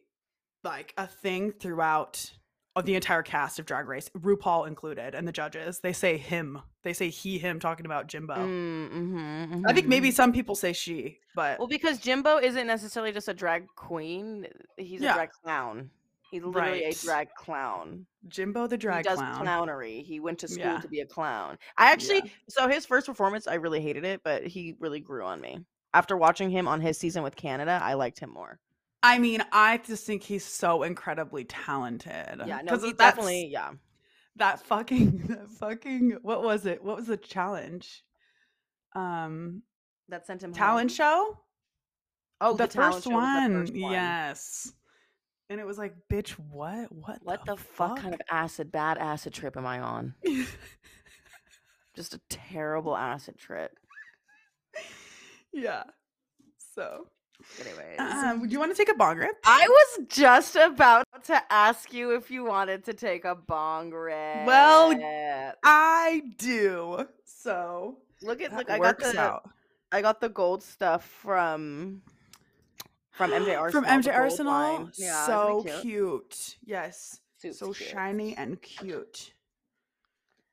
like 0.64 0.92
a 0.96 1.06
thing 1.06 1.52
throughout 1.52 2.32
of 2.74 2.84
the 2.84 2.96
entire 2.96 3.22
cast 3.22 3.60
of 3.60 3.64
Drag 3.64 3.86
Race, 3.86 4.08
RuPaul 4.08 4.66
included, 4.66 5.14
and 5.14 5.26
the 5.28 5.30
judges. 5.30 5.78
They 5.78 5.92
say 5.92 6.16
him. 6.16 6.60
They 6.82 6.92
say 6.92 7.10
he, 7.10 7.38
him, 7.38 7.60
talking 7.60 7.86
about 7.86 8.08
Jimbo. 8.08 8.34
Mm, 8.34 8.90
mhm, 8.90 9.62
I 9.68 9.72
think 9.72 9.86
maybe 9.86 10.08
mhm. 10.10 10.14
some 10.14 10.32
people 10.32 10.56
say 10.56 10.72
she, 10.72 11.20
but 11.36 11.60
Well, 11.60 11.68
because 11.68 11.98
Jimbo 12.00 12.38
isn't 12.38 12.66
necessarily 12.66 13.12
just 13.12 13.28
a 13.28 13.34
drag 13.34 13.68
queen; 13.76 14.48
he's 14.76 15.00
Yeah. 15.00 15.12
a 15.12 15.14
drag 15.14 15.30
clown. 15.44 15.90
He's 16.30 16.42
literally 16.42 16.84
Right. 16.84 16.94
a 16.94 17.00
drag 17.04 17.28
clown. 17.34 18.06
Jimbo 18.28 18.66
the 18.66 18.76
drag 18.76 19.04
clown. 19.06 19.16
he 19.16 19.22
does 19.22 19.36
clown. 19.38 19.46
clownery. 19.68 20.02
He 20.02 20.20
went 20.20 20.38
to 20.40 20.48
school 20.48 20.64
Yeah. 20.64 20.80
to 20.80 20.88
be 20.88 21.00
a 21.00 21.06
clown. 21.06 21.58
I 21.76 21.90
actually, 21.90 22.22
Yeah. 22.24 22.30
so 22.48 22.68
his 22.68 22.84
first 22.84 23.06
performance, 23.06 23.46
I 23.46 23.54
really 23.54 23.80
hated 23.80 24.04
it, 24.04 24.22
but 24.22 24.46
he 24.46 24.76
really 24.78 25.00
grew 25.00 25.24
on 25.24 25.40
me. 25.40 25.64
After 25.94 26.16
watching 26.16 26.50
him 26.50 26.68
on 26.68 26.80
his 26.82 26.98
season 26.98 27.22
with 27.22 27.34
Canada, 27.34 27.80
I 27.82 27.94
liked 27.94 28.18
him 28.18 28.30
more. 28.30 28.58
I 29.02 29.18
mean, 29.18 29.42
I 29.52 29.78
just 29.78 30.04
think 30.06 30.22
he's 30.22 30.44
so 30.44 30.82
incredibly 30.82 31.44
talented. 31.44 32.42
Yeah, 32.46 32.60
no, 32.62 32.76
he 32.78 32.92
definitely, 32.92 33.46
yeah. 33.46 33.72
that 34.36 34.60
fucking 34.60 35.18
that 35.28 35.48
fucking 35.48 36.18
what 36.22 36.42
was 36.42 36.66
it? 36.66 36.82
What 36.84 36.96
was 36.96 37.06
the 37.06 37.16
challenge? 37.16 38.04
Um, 38.94 39.62
That 40.08 40.26
sent 40.26 40.42
him 40.42 40.52
talent 40.52 40.90
home. 40.90 40.96
show. 40.96 41.38
Oh, 42.40 42.54
the, 42.54 42.66
the, 42.66 42.72
first 42.72 42.94
was 42.96 43.04
the 43.04 43.10
first 43.10 43.72
one. 43.74 43.92
Yes. 43.92 44.72
And 45.50 45.60
it 45.60 45.66
was 45.66 45.78
like, 45.78 45.94
bitch, 46.10 46.30
what? 46.50 46.92
What? 46.92 47.20
What 47.22 47.46
the, 47.46 47.56
fuck? 47.56 47.98
kind 47.98 48.14
of 48.14 48.20
acid, 48.30 48.70
bad 48.70 48.98
acid 48.98 49.32
trip 49.32 49.56
am 49.56 49.66
I 49.66 49.80
on? 49.80 50.14
Just 51.96 52.14
a 52.14 52.20
terrible 52.28 52.96
acid 52.96 53.38
trip. 53.38 53.72
yeah. 55.52 55.84
So, 56.74 57.08
Anyways. 57.60 57.98
um, 57.98 58.46
do 58.46 58.52
you 58.52 58.58
want 58.58 58.70
to 58.72 58.76
take 58.76 58.88
a 58.88 58.96
bong 58.96 59.16
rip? 59.16 59.36
I 59.44 59.66
was 59.68 60.06
just 60.08 60.54
about 60.54 61.04
to 61.24 61.40
ask 61.52 61.92
you 61.92 62.14
if 62.14 62.30
you 62.30 62.44
wanted 62.44 62.84
to 62.84 62.94
take 62.94 63.24
a 63.24 63.34
bong 63.34 63.90
rip. 63.90 64.46
Well, 64.46 64.96
I 65.64 66.22
do. 66.38 67.06
So 67.24 67.98
look 68.22 68.40
at 68.42 68.52
look. 68.54 68.70
I 68.70 68.78
got 68.78 68.98
the 68.98 69.18
out. 69.18 69.50
I 69.90 70.02
got 70.02 70.20
the 70.20 70.28
gold 70.28 70.62
stuff 70.62 71.04
from 71.04 72.02
from 73.18 73.32
MJ 73.32 73.58
Arsenal. 73.58 73.70
From 73.70 74.02
MJ 74.02 74.14
Arsenal. 74.14 74.90
Yeah, 74.96 75.26
so 75.26 75.64
it 75.66 75.82
cute. 75.82 76.56
Yes. 76.64 77.20
Super 77.36 77.54
so 77.54 77.72
cute. 77.72 77.90
shiny 77.90 78.36
and 78.36 78.60
cute. 78.62 79.32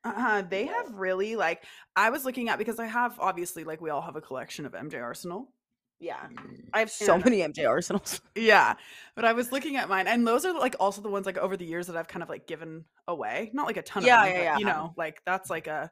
Uh, 0.04 0.44
they 0.44 0.66
have 0.66 0.94
really 0.94 1.36
like 1.36 1.64
I 1.96 2.10
was 2.12 2.26
looking 2.26 2.50
at 2.50 2.60
because 2.60 2.78
I 2.80 2.86
have 2.86 3.20
obviously 3.20 3.64
like 3.64 3.82
we 3.82 3.90
all 3.90 4.02
have 4.02 4.16
a 4.16 4.22
collection 4.22 4.66
of 4.66 4.74
MJ 4.74 5.02
Arsenal. 5.02 5.50
Yeah, 6.00 6.28
I 6.74 6.80
have 6.80 6.92
so 6.92 7.18
many 7.18 7.40
MJ 7.40 7.68
Arsenals. 7.68 8.20
Yeah, 8.36 8.76
but 9.16 9.24
I 9.24 9.32
was 9.34 9.52
looking 9.54 9.78
at 9.78 9.88
mine, 9.88 10.08
and 10.08 10.28
those 10.28 10.44
are 10.44 10.54
like 10.54 10.76
also 10.80 11.02
the 11.02 11.10
ones 11.10 11.26
like 11.26 11.38
over 11.38 11.56
the 11.56 11.66
years 11.66 11.88
that 11.88 11.96
I've 11.96 12.08
kind 12.10 12.22
of 12.22 12.30
like 12.30 12.48
given 12.48 12.84
away. 13.08 13.50
Not 13.54 13.66
like 13.66 13.78
a 13.78 13.82
ton 13.82 14.04
Yeah, 14.04 14.26
of 14.26 14.34
them, 14.34 14.44
yeah, 14.44 14.54
but, 14.54 14.60
you 14.60 14.66
know, 14.66 14.94
like 14.98 15.22
that's 15.26 15.50
like 15.50 15.68
a 15.68 15.90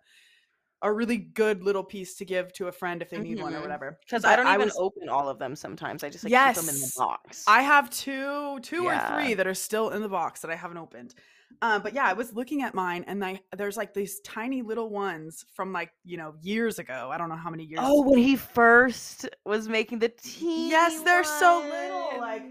a 0.84 0.92
really 0.92 1.18
good 1.18 1.64
little 1.64 1.84
piece 1.84 2.16
to 2.16 2.26
give 2.26 2.52
to 2.54 2.68
a 2.68 2.72
friend 2.72 3.02
if 3.02 3.10
they 3.10 3.18
need 3.18 3.42
one 3.42 3.54
or 3.56 3.60
Mhm. 3.60 3.62
whatever. 3.62 3.98
Because 4.06 4.26
I 4.26 4.36
don't 4.36 4.48
even 4.48 4.66
was- 4.66 4.78
open 4.78 5.08
all 5.10 5.30
of 5.30 5.40
them. 5.40 5.56
Sometimes 5.56 6.04
I 6.04 6.10
just 6.10 6.24
like 6.26 6.56
keep 6.56 6.66
them 6.66 6.76
in 6.76 6.80
the 6.80 6.92
box. 6.98 7.46
I 7.48 7.62
have 7.62 7.90
two, 7.90 8.60
two 8.60 8.84
Yeah. 8.84 9.18
or 9.18 9.24
three 9.24 9.34
that 9.34 9.48
are 9.48 9.54
still 9.56 9.90
in 9.92 10.02
the 10.02 10.10
box 10.10 10.42
that 10.42 10.52
I 10.52 10.56
haven't 10.56 10.78
opened. 10.78 11.16
Um, 11.62 11.82
but 11.82 11.94
yeah, 11.94 12.06
I 12.06 12.14
was 12.14 12.34
looking 12.34 12.62
at 12.64 12.74
mine, 12.74 13.04
and 13.08 13.24
I 13.24 13.40
there's 13.56 13.78
like 13.78 13.94
these 13.94 14.20
tiny 14.22 14.62
little 14.62 14.90
ones 14.90 15.46
from 15.54 15.72
like 15.72 15.92
you 16.04 16.18
know 16.18 16.36
years 16.42 16.80
ago. 16.80 17.10
I 17.12 17.18
don't 17.18 17.30
know 17.30 17.36
how 17.36 17.50
many 17.50 17.64
years. 17.66 17.80
oh, 17.84 18.02
when 18.02 18.20
he 18.20 18.36
first 18.36 19.30
was 19.46 19.68
making 19.70 20.00
the 20.00 20.10
teeny 20.10 20.70
Yes, 20.70 21.02
they're 21.04 21.24
so 21.24 21.62
little, 21.70 22.20
like- 22.20 22.44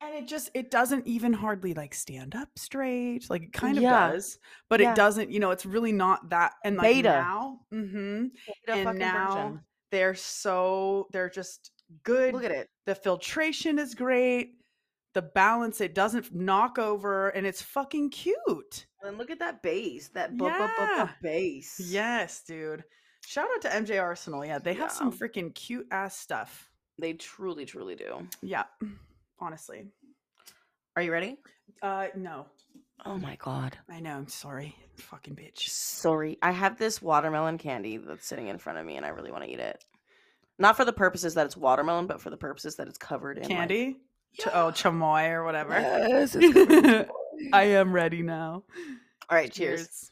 and 0.00 0.14
it 0.14 0.26
just 0.26 0.50
it 0.54 0.70
doesn't 0.70 1.06
even 1.06 1.32
hardly 1.32 1.74
like 1.74 1.94
stand 1.94 2.34
up 2.34 2.48
straight. 2.56 3.28
Like 3.28 3.42
it 3.42 3.52
kind 3.52 3.76
of 3.76 3.82
Yeah. 3.82 4.10
does, 4.12 4.38
but 4.70 4.80
Yeah. 4.80 4.92
it 4.92 4.96
doesn't. 4.96 5.30
You 5.30 5.40
know, 5.40 5.50
it's 5.50 5.66
really 5.66 5.92
not 5.92 6.30
that. 6.30 6.54
And 6.64 6.76
like 6.76 6.84
Beta. 6.86 7.08
now, 7.10 7.60
hmm 7.70 8.26
Beta 8.66 8.88
and 8.88 8.98
now 8.98 9.34
version. 9.34 9.60
they're 9.90 10.14
so 10.14 11.08
they're 11.12 11.28
just 11.30 11.70
good. 12.02 12.34
Look 12.34 12.44
at 12.44 12.50
it. 12.50 12.68
the 12.86 12.94
filtration 12.94 13.78
is 13.78 13.94
great. 13.94 14.54
The 15.16 15.22
balance 15.22 15.80
it 15.80 15.94
doesn't 15.94 16.34
knock 16.34 16.78
over, 16.78 17.30
and 17.30 17.46
it's 17.46 17.62
fucking 17.62 18.10
cute. 18.10 18.84
And 19.02 19.16
look 19.16 19.30
at 19.30 19.38
that 19.38 19.62
base. 19.62 20.08
That 20.08 20.36
bu- 20.36 20.44
bu- 20.44 20.50
bu- 20.50 21.04
bu- 21.06 21.10
base. 21.22 21.80
Yes, 21.82 22.42
dude. 22.46 22.84
Shout 23.24 23.48
out 23.54 23.62
to 23.62 23.68
MJ 23.70 23.98
Arsenal. 23.98 24.44
Yeah, 24.44 24.58
they 24.58 24.74
have 24.74 24.92
some 24.92 25.10
freaking 25.10 25.54
cute 25.54 25.86
ass 25.90 26.18
stuff. 26.18 26.70
They 26.98 27.14
truly, 27.14 27.64
truly 27.64 27.94
do. 27.94 28.28
Yeah, 28.42 28.64
honestly. 29.40 29.86
Are 30.96 31.00
you 31.02 31.12
ready? 31.12 31.38
Uh, 31.80 32.08
no, 32.14 32.44
Oh 33.06 33.16
my 33.16 33.36
god. 33.36 33.78
I 33.90 34.00
know. 34.00 34.16
I'm 34.16 34.28
sorry, 34.28 34.76
fucking 34.96 35.34
bitch. 35.34 35.68
Sorry. 35.70 36.36
I 36.42 36.50
have 36.50 36.76
this 36.76 37.00
watermelon 37.00 37.56
candy 37.56 37.96
that's 37.96 38.26
sitting 38.26 38.48
in 38.48 38.58
front 38.58 38.78
of 38.78 38.84
me 38.84 38.96
and 38.98 39.06
I 39.06 39.08
really 39.08 39.32
want 39.32 39.44
to 39.44 39.50
eat 39.50 39.60
it. 39.60 39.82
Not 40.58 40.76
for 40.76 40.84
the 40.84 40.92
purposes 40.92 41.32
that 41.34 41.46
it's 41.46 41.56
watermelon, 41.56 42.06
but 42.06 42.20
for 42.20 42.28
the 42.28 42.36
purposes 42.36 42.76
that 42.76 42.86
it's 42.86 42.98
covered 42.98 43.38
in 43.38 43.44
like- 43.48 43.96
Candy? 44.38 44.50
Ch- 44.50 44.54
oh, 44.54 44.70
chamoy 44.72 45.30
or 45.30 45.44
whatever. 45.44 45.72
Yes, 45.74 46.34
it's 46.34 46.52
covered 46.52 46.72
in 46.84 46.84
chamoy. 46.92 47.08
I 47.52 47.62
am 47.64 47.92
ready 47.92 48.22
now. 48.22 48.64
All 49.28 49.36
right, 49.36 49.52
cheers. 49.52 49.88
Cheers. 49.88 50.10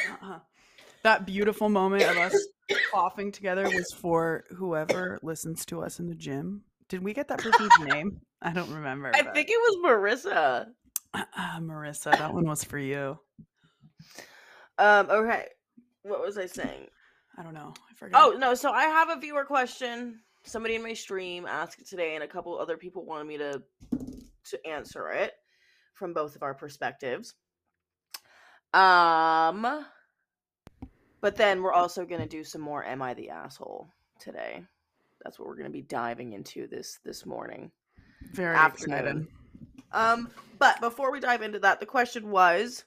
Uh-uh. 0.00 0.38
that 1.02 1.26
beautiful 1.26 1.68
moment 1.68 2.02
of 2.04 2.16
us 2.16 2.36
coughing 2.92 3.32
together 3.32 3.64
was 3.64 3.92
for 3.92 4.44
whoever 4.56 5.18
listens 5.22 5.64
to 5.66 5.82
us 5.82 5.98
in 5.98 6.06
the 6.06 6.14
gym. 6.14 6.62
Did 6.88 7.02
we 7.02 7.12
get 7.12 7.28
that 7.28 7.38
person's 7.38 7.78
name? 7.80 8.20
I 8.42 8.52
don't 8.52 8.72
remember. 8.72 9.10
I 9.14 9.22
but- 9.22 9.34
think 9.34 9.48
it 9.50 9.58
was 9.58 9.76
Marissa. 9.84 10.66
Uh, 11.14 11.58
Marissa, 11.58 12.12
that 12.12 12.32
one 12.34 12.46
was 12.46 12.62
for 12.64 12.78
you. 12.78 13.18
Um, 14.78 15.10
okay. 15.10 15.46
What 16.02 16.20
was 16.20 16.38
I 16.38 16.46
saying? 16.46 16.86
I 17.36 17.42
don't 17.42 17.54
know. 17.54 17.72
I 17.90 17.94
forgot. 17.94 18.22
Oh, 18.22 18.36
no, 18.36 18.54
so 18.54 18.70
I 18.70 18.84
have 18.84 19.10
a 19.10 19.18
viewer 19.18 19.44
question. 19.44 20.20
Somebody 20.44 20.74
in 20.76 20.82
my 20.82 20.94
stream 20.94 21.46
asked 21.46 21.88
today, 21.88 22.14
and 22.14 22.24
a 22.24 22.28
couple 22.28 22.58
other 22.58 22.76
people 22.76 23.04
wanted 23.04 23.26
me 23.26 23.38
to 23.38 23.62
to 24.50 24.66
answer 24.66 25.10
it 25.10 25.32
from 25.94 26.14
both 26.14 26.36
of 26.36 26.42
our 26.42 26.54
perspectives. 26.54 27.34
Um 28.72 29.84
but 31.20 31.36
then 31.36 31.62
we're 31.62 31.72
also 31.72 32.04
gonna 32.04 32.26
do 32.26 32.44
some 32.44 32.60
more 32.60 32.84
Am 32.84 33.02
I 33.02 33.14
the 33.14 33.30
Asshole 33.30 33.88
today. 34.20 34.62
That's 35.24 35.38
what 35.38 35.48
we're 35.48 35.56
gonna 35.56 35.70
be 35.70 35.82
diving 35.82 36.32
into 36.32 36.66
this 36.66 36.98
this 37.04 37.26
morning. 37.26 37.70
very 38.32 38.56
afternoon. 38.56 38.98
excited. 38.98 39.26
Um, 39.92 40.30
but 40.58 40.80
before 40.80 41.10
we 41.10 41.20
dive 41.20 41.42
into 41.42 41.58
that, 41.60 41.80
the 41.80 41.86
question 41.86 42.30
was 42.30 42.84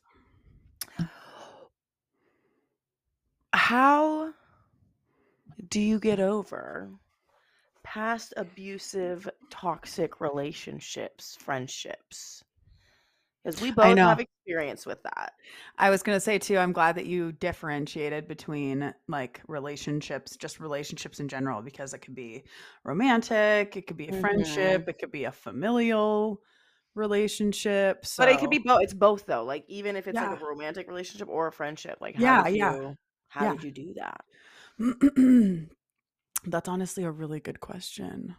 How 3.54 4.34
do 5.70 5.80
you 5.82 6.00
get 6.00 6.20
over 6.20 6.90
past 7.84 8.34
abusive, 8.38 9.30
toxic 9.50 10.22
relationships, 10.22 11.38
friendships? 11.40 12.44
Because 13.44 13.58
we 13.58 13.72
both 13.72 13.98
have 13.98 14.20
experience 14.20 14.86
with 14.86 15.02
that. 15.04 15.34
I 15.78 15.90
was 15.90 16.04
going 16.04 16.16
to 16.16 16.20
say 16.20 16.38
too, 16.38 16.58
I'm 16.58 16.74
glad 16.74 16.96
that 16.96 17.08
you 17.08 17.32
differentiated 17.32 18.28
between 18.28 18.94
like 19.08 19.42
relationships, 19.48 20.36
just 20.38 20.60
relationships 20.60 21.20
in 21.20 21.28
general, 21.28 21.62
because 21.64 21.94
it 21.96 22.00
could 22.00 22.14
be 22.14 22.44
romantic, 22.84 23.76
it 23.76 23.88
could 23.88 23.98
be 23.98 24.10
a 24.10 24.12
Mhm. 24.12 24.22
friendship, 24.22 24.88
it 24.88 25.00
could 25.00 25.12
be 25.12 25.24
a 25.24 25.32
familial 25.32 26.42
relationship. 26.94 28.06
But 28.18 28.30
it 28.30 28.40
could 28.40 28.50
be 28.52 28.60
both. 28.60 28.84
It's 28.84 28.94
both 28.94 29.26
though. 29.26 29.44
Like 29.44 29.66
even 29.68 29.96
if 29.96 30.08
it's 30.08 30.22
like 30.22 30.32
a 30.32 30.36
romantic 30.36 30.88
relationship 30.88 31.28
or 31.28 31.48
a 31.48 31.52
friendship. 31.52 31.98
Like 32.00 32.16
how 32.16 32.22
Yeah, 32.22 32.44
did 32.44 32.56
yeah. 32.56 32.76
how 33.30 33.46
Yeah. 33.46 33.52
did 33.54 33.64
you 33.64 33.72
do 33.72 33.94
that? 33.96 34.26
That's 36.46 36.70
honestly 36.70 37.04
a 37.04 37.12
really 37.12 37.40
good 37.40 37.60
question. 37.60 38.36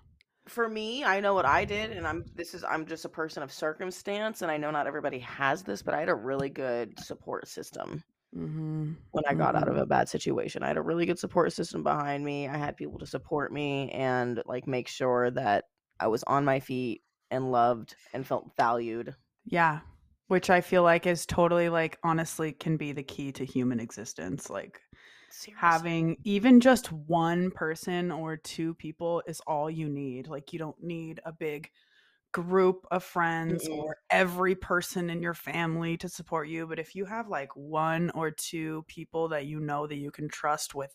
For 0.49 0.69
me, 0.69 1.05
I 1.05 1.21
know 1.21 1.35
what 1.35 1.47
I 1.47 1.65
did, 1.65 1.93
and 1.93 2.07
I'm 2.07 2.25
this 2.35 2.55
is 2.55 2.65
I'm 2.65 2.87
just 2.87 3.05
a 3.05 3.09
person 3.09 3.43
of 3.43 3.53
circumstance, 3.53 4.43
and 4.43 4.51
I 4.51 4.57
know 4.57 4.71
not 4.71 4.87
everybody 4.87 5.21
has 5.21 5.63
this, 5.63 5.83
but 5.83 5.95
I 5.95 6.01
had 6.01 6.09
a 6.09 6.15
really 6.15 6.49
good 6.49 6.99
support 6.99 7.49
system 7.49 8.03
hmm 8.35 8.93
when 9.11 9.25
I 9.29 9.35
got 9.35 9.57
out 9.57 9.69
of 9.69 9.77
a 9.77 9.87
bad 9.87 10.09
situation. 10.09 10.63
I 10.63 10.69
had 10.69 10.79
a 10.79 10.83
really 10.83 11.07
good 11.07 11.19
support 11.19 11.53
system 11.53 11.83
behind 11.83 12.25
me. 12.25 12.49
I 12.49 12.57
had 12.57 12.77
people 12.77 12.99
to 12.99 13.07
support 13.07 13.53
me 13.53 13.91
and 13.91 14.43
like 14.47 14.67
make 14.67 14.89
sure 14.89 15.31
that 15.33 15.65
I 16.01 16.09
was 16.09 16.23
on 16.25 16.45
my 16.45 16.61
feet 16.61 17.03
and 17.31 17.53
loved 17.53 17.95
and 18.13 18.27
felt 18.27 18.57
valued. 18.57 19.15
Yeah. 19.45 19.81
Which 20.29 20.49
I 20.51 20.63
feel 20.63 20.83
like 20.83 21.07
is 21.07 21.27
totally 21.27 21.69
like 21.69 21.99
honestly 22.03 22.53
can 22.53 22.77
be 22.77 22.93
the 22.93 23.03
key 23.03 23.33
to 23.33 23.45
human 23.45 23.81
existence. 23.81 24.49
Like 24.49 24.81
Seriously. 25.33 25.55
having 25.59 26.17
even 26.25 26.61
just 26.61 26.93
one 26.93 27.51
person 27.51 28.11
or 28.11 28.37
two 28.37 28.75
people 28.75 29.23
is 29.27 29.41
all 29.47 29.71
you 29.71 29.89
need. 29.89 30.29
Like 30.29 30.53
you 30.53 30.59
don't 30.59 30.83
need 30.83 31.21
a 31.25 31.33
big 31.33 31.71
group 32.33 32.87
of 32.91 33.03
friends 33.03 33.67
Mm-mm. 33.69 33.79
or 33.79 33.97
every 34.11 34.55
person 34.55 35.11
in 35.11 35.23
your 35.23 35.35
family 35.35 35.97
to 35.99 36.09
support 36.09 36.49
you, 36.49 36.67
but 36.67 36.79
if 36.79 36.95
you 36.95 37.05
have 37.05 37.29
like 37.29 37.55
one 37.57 38.11
or 38.11 38.31
two 38.31 38.85
people 38.89 39.29
that 39.29 39.47
you 39.47 39.61
know 39.61 39.87
that 39.87 39.97
you 39.97 40.11
can 40.11 40.29
trust 40.29 40.75
with 40.75 40.95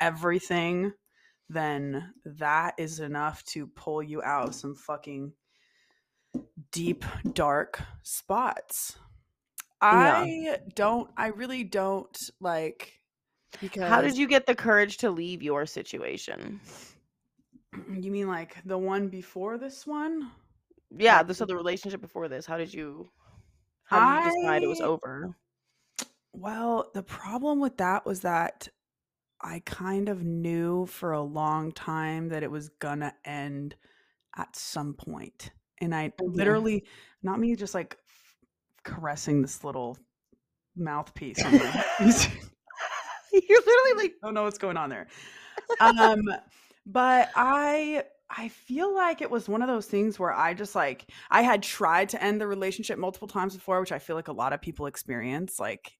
everything, 0.00 0.92
then 1.48 2.12
that 2.24 2.74
is 2.78 3.00
enough 3.00 3.42
to 3.44 3.66
pull 3.66 4.02
you 4.02 4.22
out 4.22 4.48
of 4.48 4.54
some 4.54 4.74
fucking 4.74 5.32
deep 6.70 7.04
dark 7.32 7.82
spots. 8.02 8.96
I 9.80 10.58
don't 10.74 11.10
I 11.16 11.28
really 11.28 11.64
don't 11.64 12.16
like 12.40 13.01
because 13.60 13.88
How 13.88 14.00
did 14.00 14.16
you 14.16 14.26
get 14.26 14.46
the 14.46 14.54
courage 14.54 14.98
to 14.98 15.10
leave 15.10 15.42
your 15.42 15.66
situation? 15.66 16.60
you 17.92 18.10
mean 18.10 18.28
like 18.28 18.56
the 18.64 18.78
one 18.78 19.08
before 19.08 19.58
this 19.58 19.86
one? 19.86 20.30
Yeah, 20.90 21.18
Like- 21.18 21.26
this 21.28 21.40
other 21.40 21.56
relationship 21.56 22.00
before 22.00 22.28
this. 22.28 22.46
How 22.46 22.56
did 22.58 22.72
you 22.72 23.10
how 23.84 24.22
did 24.22 24.32
you 24.34 24.42
decide 24.42 24.62
it 24.62 24.68
was 24.68 24.80
over? 24.80 25.36
Well, 26.32 26.90
the 26.94 27.02
problem 27.02 27.60
with 27.60 27.76
that 27.78 28.06
was 28.06 28.20
that 28.20 28.68
I 29.40 29.60
kind 29.66 30.08
of 30.08 30.22
knew 30.22 30.86
for 30.86 31.12
a 31.12 31.20
long 31.22 31.72
time 31.72 32.28
that 32.28 32.42
it 32.42 32.50
was 32.50 32.68
gonna 32.70 33.14
end 33.24 33.74
at 34.36 34.54
some 34.56 34.94
point. 34.94 35.50
And 35.80 35.94
I 35.94 36.10
Mhm. 36.10 36.34
literally, 36.36 36.86
not 37.22 37.38
me 37.40 37.54
just 37.56 37.74
like 37.74 37.98
caressing 38.84 39.42
this 39.42 39.62
little 39.64 39.98
mouthpiece. 40.76 41.38
You're 43.48 43.60
literally 43.60 44.04
like 44.04 44.14
don't 44.22 44.34
know 44.34 44.44
what's 44.44 44.58
going 44.58 44.76
on 44.76 44.90
there. 44.90 45.08
Um, 45.80 46.22
but 46.86 47.30
I 47.36 48.04
I 48.30 48.48
feel 48.48 48.94
like 48.94 49.20
it 49.22 49.30
was 49.30 49.48
one 49.48 49.62
of 49.62 49.68
those 49.68 49.86
things 49.86 50.18
where 50.18 50.32
I 50.32 50.54
just 50.54 50.74
like 50.74 51.10
I 51.30 51.42
had 51.42 51.62
tried 51.62 52.08
to 52.10 52.22
end 52.22 52.40
the 52.40 52.46
relationship 52.46 52.98
multiple 52.98 53.28
times 53.28 53.54
before, 53.54 53.80
which 53.80 53.92
I 53.92 53.98
feel 53.98 54.16
like 54.16 54.28
a 54.28 54.32
lot 54.32 54.52
of 54.52 54.60
people 54.62 54.86
experience. 54.86 55.60
Like 55.60 55.92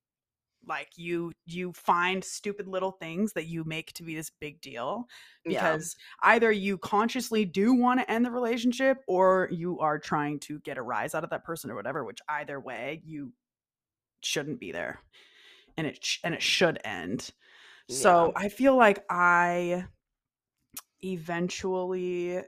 like 0.67 0.91
you 0.97 1.33
you 1.47 1.73
find 1.73 2.23
stupid 2.23 2.69
little 2.69 2.93
things 2.93 3.33
that 3.33 3.47
you 3.47 3.65
make 3.65 3.93
to 3.95 4.05
be 4.05 4.15
this 4.15 4.31
big 4.41 4.61
deal 4.61 5.07
Yeah. 5.45 5.73
because 5.73 5.97
either 6.23 6.53
you 6.53 6.79
consciously 6.79 7.45
do 7.45 7.75
want 7.75 8.01
to 8.01 8.11
end 8.11 8.25
the 8.25 8.31
relationship 8.31 8.99
or 9.09 9.49
you 9.51 9.81
are 9.81 9.99
trying 9.99 10.39
to 10.41 10.61
get 10.61 10.79
a 10.79 10.83
rise 10.83 11.15
out 11.15 11.25
of 11.25 11.31
that 11.31 11.45
person 11.45 11.71
or 11.71 11.75
whatever 11.75 12.05
which 12.05 12.21
either 12.29 12.61
way 12.61 13.03
you 13.05 13.33
shouldn't 14.23 14.61
be 14.61 14.73
there 14.73 15.01
and 15.77 15.87
it 15.87 16.05
sh- 16.05 16.19
and 16.25 16.35
it 16.35 16.43
should 16.43 16.79
end. 16.85 17.31
So 17.89 18.33
i 18.37 18.49
feel 18.49 18.77
like 18.77 19.05
i 19.11 19.87
eventually 21.03 22.41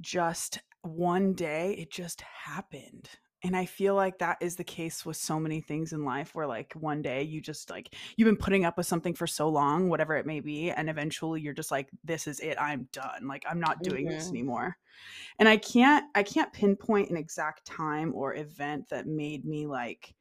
just 0.00 0.60
one 0.82 1.34
day 1.34 1.72
it 1.74 1.90
just 1.90 2.20
happened. 2.22 3.08
And 3.44 3.56
i 3.56 3.64
feel 3.66 3.94
like 3.94 4.18
that 4.18 4.38
is 4.40 4.56
the 4.56 4.64
case 4.64 5.04
with 5.06 5.16
so 5.16 5.38
many 5.38 5.60
things 5.60 5.92
in 5.92 6.04
life 6.04 6.34
where 6.34 6.46
like 6.46 6.72
one 6.74 7.02
day 7.02 7.22
you 7.22 7.40
just 7.40 7.70
like 7.70 7.94
you've 8.16 8.26
been 8.26 8.36
putting 8.36 8.64
up 8.64 8.76
with 8.76 8.86
something 8.86 9.14
for 9.14 9.26
so 9.26 9.48
long 9.48 9.88
whatever 9.88 10.16
it 10.16 10.26
may 10.26 10.40
be 10.40 10.70
and 10.70 10.90
eventually 10.90 11.40
you're 11.40 11.52
just 11.52 11.70
like 11.70 11.88
this 12.02 12.26
is 12.26 12.40
it 12.40 12.56
i'm 12.60 12.88
done. 12.92 13.28
Like 13.28 13.44
i'm 13.48 13.60
not 13.60 13.82
doing 13.82 14.08
this 14.08 14.28
Mhm. 14.28 14.32
anymore. 14.32 14.76
And 15.38 15.48
i 15.48 15.58
can't 15.58 16.06
i 16.16 16.24
can't 16.24 16.52
pinpoint 16.52 17.10
an 17.10 17.18
exact 17.18 17.66
time 17.66 18.12
or 18.14 18.34
event 18.34 18.88
that 18.88 19.06
made 19.06 19.44
me 19.46 19.66
like 19.68 20.15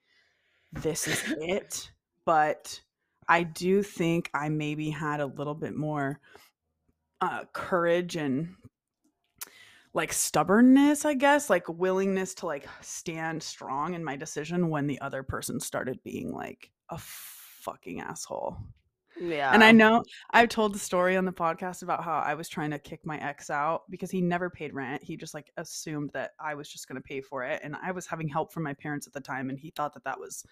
this 0.74 1.08
is 1.08 1.24
it 1.40 1.92
but 2.26 2.82
i 3.28 3.44
do 3.44 3.82
think 3.82 4.30
i 4.34 4.50
maybe 4.50 4.90
had 4.90 5.20
a 5.20 5.26
little 5.26 5.56
bit 5.56 5.76
more 5.76 6.20
uh 7.22 7.44
courage 7.54 8.16
and 8.16 8.56
like 9.94 10.12
stubbornness 10.12 11.06
i 11.06 11.14
guess 11.14 11.50
like 11.50 11.68
willingness 11.70 12.34
to 12.34 12.46
like 12.46 12.68
stand 12.82 13.42
strong 13.42 13.94
in 13.94 14.04
my 14.04 14.16
decision 14.16 14.70
when 14.70 14.88
the 14.88 15.00
other 15.00 15.24
person 15.24 15.60
started 15.60 15.98
being 16.04 16.34
like 16.34 16.72
a 16.90 16.98
fucking 16.98 18.02
asshole 18.02 18.58
Yeah. 19.20 19.54
and 19.54 19.64
I 19.64 19.72
know 19.72 20.04
I've 20.32 20.50
told 20.50 20.74
the 20.74 20.80
story 20.80 21.16
on 21.16 21.26
the 21.26 21.32
podcast 21.32 21.84
about 21.84 22.04
how 22.04 22.20
I 22.20 22.34
was 22.34 22.50
trying 22.50 22.72
to 22.72 22.80
kick 22.80 23.06
my 23.06 23.18
ex 23.18 23.50
out 23.50 23.84
because 23.90 24.12
he 24.12 24.22
never 24.22 24.50
paid 24.50 24.74
rent. 24.74 25.04
He 25.04 25.16
just 25.18 25.34
like 25.34 25.52
assumed 25.58 26.12
that 26.14 26.32
I 26.40 26.56
was 26.56 26.70
just 26.70 26.88
going 26.88 27.02
to 27.02 27.08
pay 27.08 27.22
for 27.22 27.44
it. 27.44 27.62
And 27.64 27.76
I 27.82 27.92
was 27.92 28.06
having 28.06 28.28
help 28.28 28.52
from 28.52 28.64
my 28.64 28.74
parents 28.74 29.08
at 29.08 29.14
the 29.14 29.22
time. 29.22 29.50
And 29.50 29.60
he 29.60 29.72
thought 29.72 29.94
that 29.94 30.04
that 30.04 30.20
was, 30.20 30.44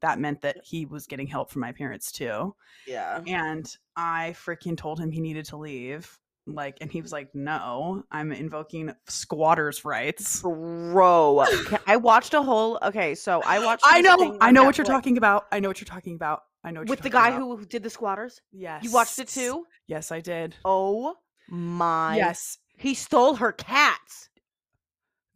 that 0.00 0.18
meant 0.18 0.40
that 0.42 0.58
he 0.64 0.86
was 0.86 1.06
getting 1.06 1.26
help 1.26 1.50
from 1.50 1.60
my 1.60 1.72
parents 1.72 2.12
too. 2.12 2.54
Yeah. 2.86 3.20
And 3.26 3.70
I 3.96 4.34
freaking 4.36 4.76
told 4.76 5.00
him 5.00 5.10
he 5.10 5.20
needed 5.20 5.44
to 5.46 5.56
leave. 5.56 6.18
Like, 6.48 6.78
and 6.80 6.92
he 6.92 7.00
was 7.02 7.10
like, 7.10 7.34
no, 7.34 8.04
I'm 8.12 8.30
invoking 8.30 8.92
squatters' 9.08 9.84
rights. 9.84 10.42
Bro, 10.42 11.44
I 11.88 11.96
watched 11.96 12.34
a 12.34 12.42
whole. 12.42 12.78
Okay, 12.82 13.16
so 13.16 13.42
I 13.44 13.58
watched. 13.64 13.82
I 13.84 14.00
know, 14.00 14.38
I 14.40 14.52
know 14.52 14.62
what 14.62 14.78
you're 14.78 14.84
talking 14.84 15.18
about. 15.18 15.46
I 15.50 15.58
know 15.58 15.68
what 15.68 15.80
you're 15.80 15.86
talking 15.86 16.14
about. 16.14 16.42
I 16.66 16.72
know 16.72 16.82
with 16.82 17.00
the 17.00 17.08
guy 17.10 17.28
about. 17.28 17.40
who 17.40 17.64
did 17.64 17.82
the 17.84 17.90
squatters. 17.90 18.42
yes, 18.52 18.82
You 18.84 18.92
watched 18.92 19.18
it 19.20 19.28
too? 19.28 19.64
Yes, 19.86 20.10
I 20.10 20.20
did. 20.20 20.56
Oh 20.64 21.14
my! 21.48 22.16
Yes, 22.16 22.58
he 22.76 22.92
stole 22.94 23.36
her 23.36 23.52
cats. 23.52 24.28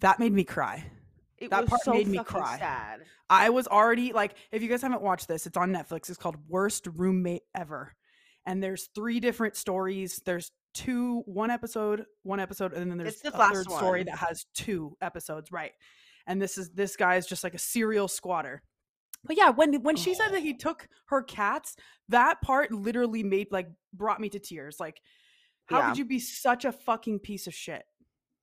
that 0.00 0.18
made 0.18 0.32
me 0.32 0.44
cry. 0.44 0.84
It 1.38 1.50
That 1.50 1.66
part 1.66 1.82
so 1.82 1.92
made 1.94 2.08
me 2.08 2.22
cry. 2.22 2.58
Sad. 2.58 3.00
I 3.30 3.50
was 3.50 3.66
already 3.68 4.12
like, 4.12 4.34
if 4.50 4.60
you 4.60 4.68
guys 4.68 4.82
haven't 4.82 5.02
watched 5.02 5.28
this, 5.28 5.46
it's 5.46 5.56
on 5.56 5.72
Netflix. 5.72 6.08
It's 6.10 6.18
called 6.18 6.36
Worst 6.48 6.86
Roommate 6.96 7.44
Ever. 7.54 7.94
And 8.44 8.62
there's 8.62 8.88
three 8.94 9.20
different 9.20 9.56
stories. 9.56 10.20
There's 10.26 10.50
two, 10.74 11.22
one 11.26 11.50
episode, 11.50 12.04
one 12.24 12.40
episode, 12.40 12.72
and 12.72 12.90
then 12.90 12.98
there's 12.98 13.14
It's 13.14 13.22
the 13.22 13.28
a 13.28 13.48
third 13.50 13.70
story 13.70 14.02
that 14.02 14.18
has 14.18 14.46
two 14.54 14.96
episodes, 15.00 15.52
right? 15.52 15.72
And 16.26 16.42
this 16.42 16.58
is 16.58 16.70
this 16.70 16.96
guy 16.96 17.16
is 17.16 17.26
just 17.26 17.44
like 17.44 17.54
a 17.54 17.58
serial 17.58 18.08
squatter. 18.08 18.62
But 19.24 19.36
yeah, 19.36 19.50
when 19.50 19.74
when 19.82 19.96
she 19.96 20.14
said 20.14 20.28
that 20.30 20.42
he 20.42 20.54
oh. 20.54 20.58
took 20.58 20.88
her 21.06 21.22
cats, 21.22 21.76
that 22.08 22.40
part 22.40 22.72
literally 22.72 23.22
made 23.22 23.48
like 23.50 23.68
brought 23.92 24.20
me 24.20 24.28
to 24.30 24.38
tears. 24.38 24.78
Like, 24.80 25.00
how 25.66 25.78
Yeah. 25.78 25.88
could 25.88 25.98
you 25.98 26.04
be 26.04 26.18
such 26.18 26.64
a 26.64 26.72
fucking 26.72 27.20
piece 27.20 27.46
of 27.46 27.54
shit? 27.54 27.84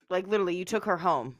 Like 0.08 0.26
literally, 0.26 0.56
you 0.56 0.64
took 0.64 0.84
her 0.84 0.98
home. 0.98 1.36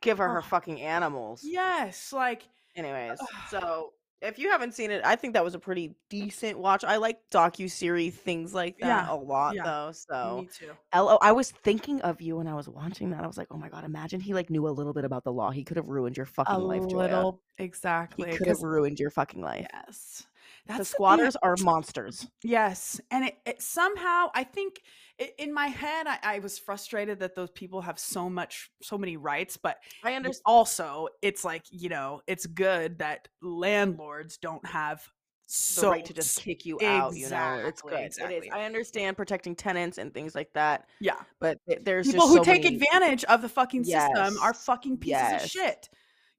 Give 0.00 0.18
her 0.18 0.28
her 0.28 0.42
fucking 0.42 0.80
animals. 0.80 1.42
Yes, 1.44 2.12
like 2.12 2.48
Anyways, 2.76 3.18
so 3.50 3.92
if 4.20 4.38
you 4.38 4.50
haven't 4.50 4.74
seen 4.74 4.90
it, 4.90 5.02
I 5.04 5.16
think 5.16 5.34
that 5.34 5.44
was 5.44 5.54
a 5.54 5.58
pretty 5.58 5.94
decent 6.08 6.58
watch. 6.58 6.84
I 6.84 6.96
like 6.96 7.20
docu 7.30 7.70
series 7.70 8.14
things 8.16 8.52
like 8.52 8.78
that 8.78 8.86
Yeah, 8.86 9.12
a 9.12 9.14
lot 9.14 9.54
yeah. 9.54 9.62
though. 9.64 9.92
So 9.92 10.40
me 10.42 10.48
too. 10.52 10.72
LO, 10.94 11.18
I 11.22 11.32
was 11.32 11.50
thinking 11.50 12.00
of 12.02 12.20
you 12.20 12.36
when 12.36 12.46
I 12.46 12.54
was 12.54 12.68
watching 12.68 13.10
that. 13.10 13.22
I 13.22 13.26
was 13.26 13.38
like, 13.38 13.48
oh 13.50 13.56
my 13.56 13.68
god, 13.68 13.84
imagine 13.84 14.20
he 14.20 14.34
like 14.34 14.50
knew 14.50 14.66
a 14.66 14.70
little 14.70 14.92
bit 14.92 15.04
about 15.04 15.24
the 15.24 15.32
law. 15.32 15.50
He 15.50 15.62
could 15.64 15.76
have 15.76 15.88
ruined 15.88 16.16
your 16.16 16.26
fucking 16.26 16.54
A 16.54 16.58
life, 16.58 16.88
Joya. 16.88 16.98
little 17.02 17.40
exactly. 17.58 18.30
He 18.30 18.36
could 18.36 18.48
have 18.48 18.62
ruined 18.62 18.98
your 18.98 19.10
fucking 19.10 19.40
life. 19.40 19.66
Yes. 19.72 20.26
The 20.68 20.74
That's 20.74 20.90
thing, 20.90 20.96
squatters 20.96 21.36
are 21.42 21.56
monsters. 21.60 22.28
Yes. 22.44 23.00
And 23.10 23.24
it, 23.24 23.38
it 23.46 23.62
somehow, 23.62 24.28
I 24.34 24.44
think 24.44 24.82
i 25.20 25.30
in 25.38 25.52
my 25.52 25.66
head, 25.66 26.06
I, 26.06 26.18
I 26.22 26.38
was 26.38 26.58
frustrated 26.58 27.18
that 27.20 27.34
those 27.34 27.50
people 27.50 27.80
have 27.80 27.98
so 27.98 28.30
much, 28.30 28.70
so 28.82 28.96
many 28.96 29.16
rights, 29.16 29.56
but 29.56 29.78
I 30.04 30.14
understand. 30.14 30.42
also 30.44 31.08
it's 31.22 31.44
like, 31.44 31.64
you 31.70 31.88
know, 31.88 32.20
it's 32.26 32.46
good 32.46 32.98
that 32.98 33.26
landlords 33.42 34.36
don't 34.36 34.64
have 34.66 34.98
The 35.00 35.08
so 35.48 35.90
right 35.90 36.04
to 36.04 36.12
just 36.12 36.40
kick 36.42 36.66
you 36.66 36.78
out, 36.84 37.16
you 37.16 37.30
know, 37.30 37.62
it's 37.66 37.80
good. 37.82 37.94
It 37.94 38.04
exactly. 38.04 38.36
is. 38.36 38.48
I 38.52 38.64
understand 38.64 39.16
protecting 39.16 39.56
tenants 39.56 39.96
and 39.98 40.12
things 40.12 40.34
like 40.34 40.52
that, 40.52 40.86
yeah. 41.00 41.20
but 41.40 41.58
th- 41.66 41.80
there's 41.82 42.06
People 42.06 42.28
who 42.28 42.36
so 42.36 42.44
take 42.44 42.64
many- 42.64 42.76
advantage 42.76 43.24
of 43.24 43.40
the 43.40 43.48
fucking 43.48 43.84
system 43.84 44.36
are 44.42 44.52
fucking 44.52 44.98
pieces 44.98 45.22
yes. 45.22 45.44
of 45.44 45.50
shit. 45.50 45.88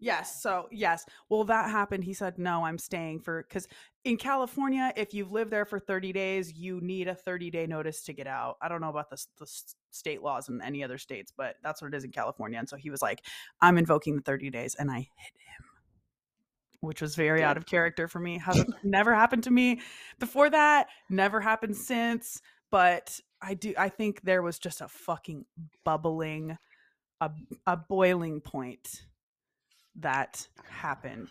Yes. 0.02 0.42
So, 0.42 0.68
yes. 0.72 1.06
Well, 1.28 1.44
that 1.46 1.70
happened. 1.70 2.06
He 2.06 2.14
said, 2.14 2.40
no, 2.40 2.64
I'm 2.64 2.78
staying 2.78 3.20
for, 3.20 3.44
because 3.44 3.68
in 4.10 4.18
California, 4.18 4.92
if 4.96 5.14
you've 5.14 5.32
lived 5.32 5.52
there 5.52 5.66
for 5.66 5.80
30 5.80 6.12
days, 6.14 6.52
you 6.54 6.82
need 6.82 7.08
a 7.08 7.14
30 7.14 7.52
day 7.52 7.68
notice 7.68 8.02
to 8.06 8.14
get 8.14 8.26
out. 8.26 8.58
I 8.60 8.68
don't 8.68 8.82
know 8.82 8.90
about 8.90 9.12
the, 9.12 9.24
the 9.38 9.48
state 9.92 10.24
laws 10.24 10.50
in 10.50 10.62
any 10.64 10.84
other 10.84 10.98
states, 10.98 11.32
but 11.36 11.58
that's 11.62 11.80
what 11.80 11.94
it 11.94 11.98
is 11.98 12.04
in 12.04 12.12
California. 12.12 12.58
And 12.58 12.68
so 12.68 12.76
he 12.76 12.90
was 12.90 13.04
like, 13.04 13.24
I'm 13.62 13.78
invoking 13.78 14.16
the 14.16 14.24
30 14.24 14.50
days. 14.50 14.74
And 14.74 14.90
I 14.90 14.98
hit 14.98 15.34
him, 15.36 15.66
which 16.82 17.04
was 17.04 17.16
very 17.16 17.44
out 17.44 17.56
of 17.56 17.68
character 17.68 18.08
for 18.08 18.20
me. 18.20 18.40
Hasn't 18.40 18.74
never 18.84 19.14
happened 19.14 19.44
to 19.44 19.52
me 19.52 19.80
before 20.18 20.50
that, 20.50 20.88
never 21.12 21.40
happened 21.40 21.78
since. 21.78 22.42
But 22.72 23.20
I 23.44 23.54
do, 23.54 23.76
I 23.78 23.90
think 23.90 24.22
there 24.22 24.42
was 24.42 24.58
just 24.58 24.82
a 24.82 24.88
fucking 24.88 25.46
bubbling, 25.86 26.58
a, 27.22 27.30
a 27.68 27.78
boiling 27.78 28.42
point 28.42 29.04
that 29.98 30.48
happened. 30.68 31.30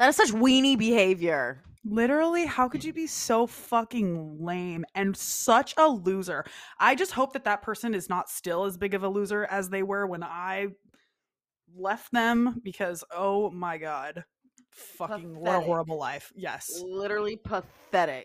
That 0.00 0.08
is 0.08 0.16
such 0.16 0.30
weenie 0.30 0.78
behavior. 0.78 1.62
Literally, 1.84 2.46
how 2.46 2.70
could 2.70 2.82
you 2.82 2.94
be 2.94 3.06
so 3.06 3.46
fucking 3.46 4.38
lame 4.40 4.86
and 4.94 5.14
such 5.14 5.74
a 5.76 5.88
loser? 5.88 6.46
I 6.78 6.94
just 6.94 7.12
hope 7.12 7.34
that 7.34 7.44
that 7.44 7.60
person 7.60 7.92
is 7.92 8.08
not 8.08 8.30
still 8.30 8.64
as 8.64 8.78
big 8.78 8.94
of 8.94 9.02
a 9.02 9.10
loser 9.10 9.44
as 9.44 9.68
they 9.68 9.82
were 9.82 10.06
when 10.06 10.22
I 10.22 10.68
left 11.76 12.12
them 12.12 12.62
because 12.64 13.04
oh 13.14 13.50
my 13.50 13.76
god. 13.76 14.24
Fucking 14.70 15.38
what 15.38 15.56
a 15.56 15.60
horrible 15.60 15.98
life. 15.98 16.32
Yes. 16.34 16.80
Literally 16.82 17.36
pathetic. 17.36 18.24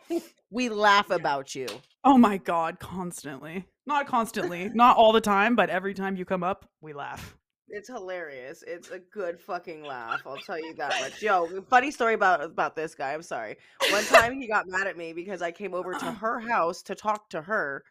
we 0.50 0.68
laugh 0.68 1.08
about 1.08 1.54
you. 1.54 1.68
Oh 2.04 2.18
my 2.18 2.36
god, 2.36 2.80
constantly. 2.80 3.64
Not 3.86 4.06
constantly, 4.06 4.68
not 4.74 4.98
all 4.98 5.12
the 5.12 5.22
time, 5.22 5.56
but 5.56 5.70
every 5.70 5.94
time 5.94 6.16
you 6.16 6.26
come 6.26 6.44
up, 6.44 6.68
we 6.82 6.92
laugh. 6.92 7.34
It's 7.70 7.88
hilarious. 7.88 8.64
It's 8.66 8.90
a 8.90 8.98
good 8.98 9.40
fucking 9.40 9.82
laugh. 9.82 10.22
I'll 10.26 10.38
tell 10.38 10.58
you 10.58 10.74
that 10.74 10.94
much. 11.00 11.22
Yo, 11.22 11.62
funny 11.68 11.90
story 11.90 12.14
about 12.14 12.42
about 12.42 12.74
this 12.74 12.94
guy. 12.94 13.12
I'm 13.12 13.22
sorry. 13.22 13.56
One 13.90 14.04
time 14.04 14.40
he 14.40 14.48
got 14.48 14.68
mad 14.68 14.86
at 14.86 14.96
me 14.96 15.12
because 15.12 15.42
I 15.42 15.50
came 15.50 15.74
over 15.74 15.92
to 15.92 16.04
her 16.12 16.40
house 16.40 16.82
to 16.84 16.94
talk 16.94 17.28
to 17.30 17.42
her, 17.42 17.84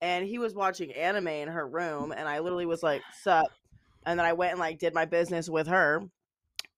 and 0.00 0.26
he 0.26 0.38
was 0.38 0.54
watching 0.54 0.92
anime 0.92 1.28
in 1.28 1.48
her 1.48 1.66
room, 1.66 2.12
and 2.12 2.28
I 2.28 2.38
literally 2.38 2.66
was 2.66 2.82
like, 2.82 3.02
"Sup," 3.22 3.50
and 4.06 4.18
then 4.18 4.26
I 4.26 4.32
went 4.32 4.52
and 4.52 4.60
like 4.60 4.78
did 4.78 4.94
my 4.94 5.04
business 5.04 5.48
with 5.48 5.66
her, 5.66 6.02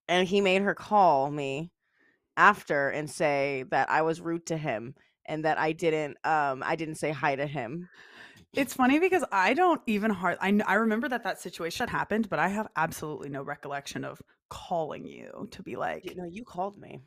and 0.08 0.26
he 0.26 0.40
made 0.40 0.62
her 0.62 0.74
call 0.74 1.30
me 1.30 1.70
after 2.36 2.88
and 2.88 3.08
say 3.08 3.64
that 3.70 3.90
I 3.90 4.02
was 4.02 4.20
rude 4.20 4.46
to 4.46 4.56
him 4.56 4.94
and 5.26 5.44
that 5.44 5.58
I 5.58 5.72
didn't 5.72 6.16
um 6.24 6.62
I 6.64 6.74
didn't 6.76 6.96
say 6.96 7.12
hi 7.12 7.36
to 7.36 7.46
him. 7.46 7.88
It's 8.52 8.74
funny 8.74 8.98
because 8.98 9.24
I 9.30 9.54
don't 9.54 9.80
even 9.86 10.10
hard. 10.10 10.36
I 10.40 10.58
I 10.66 10.74
remember 10.74 11.08
that 11.08 11.22
that 11.24 11.40
situation 11.40 11.88
happened, 11.88 12.28
but 12.28 12.38
I 12.38 12.48
have 12.48 12.68
absolutely 12.76 13.28
no 13.28 13.42
recollection 13.42 14.04
of 14.04 14.20
calling 14.48 15.06
you 15.06 15.48
to 15.52 15.62
be 15.62 15.76
like, 15.76 16.04
You 16.04 16.16
know, 16.16 16.24
you 16.24 16.44
called 16.44 16.76
me. 16.78 17.00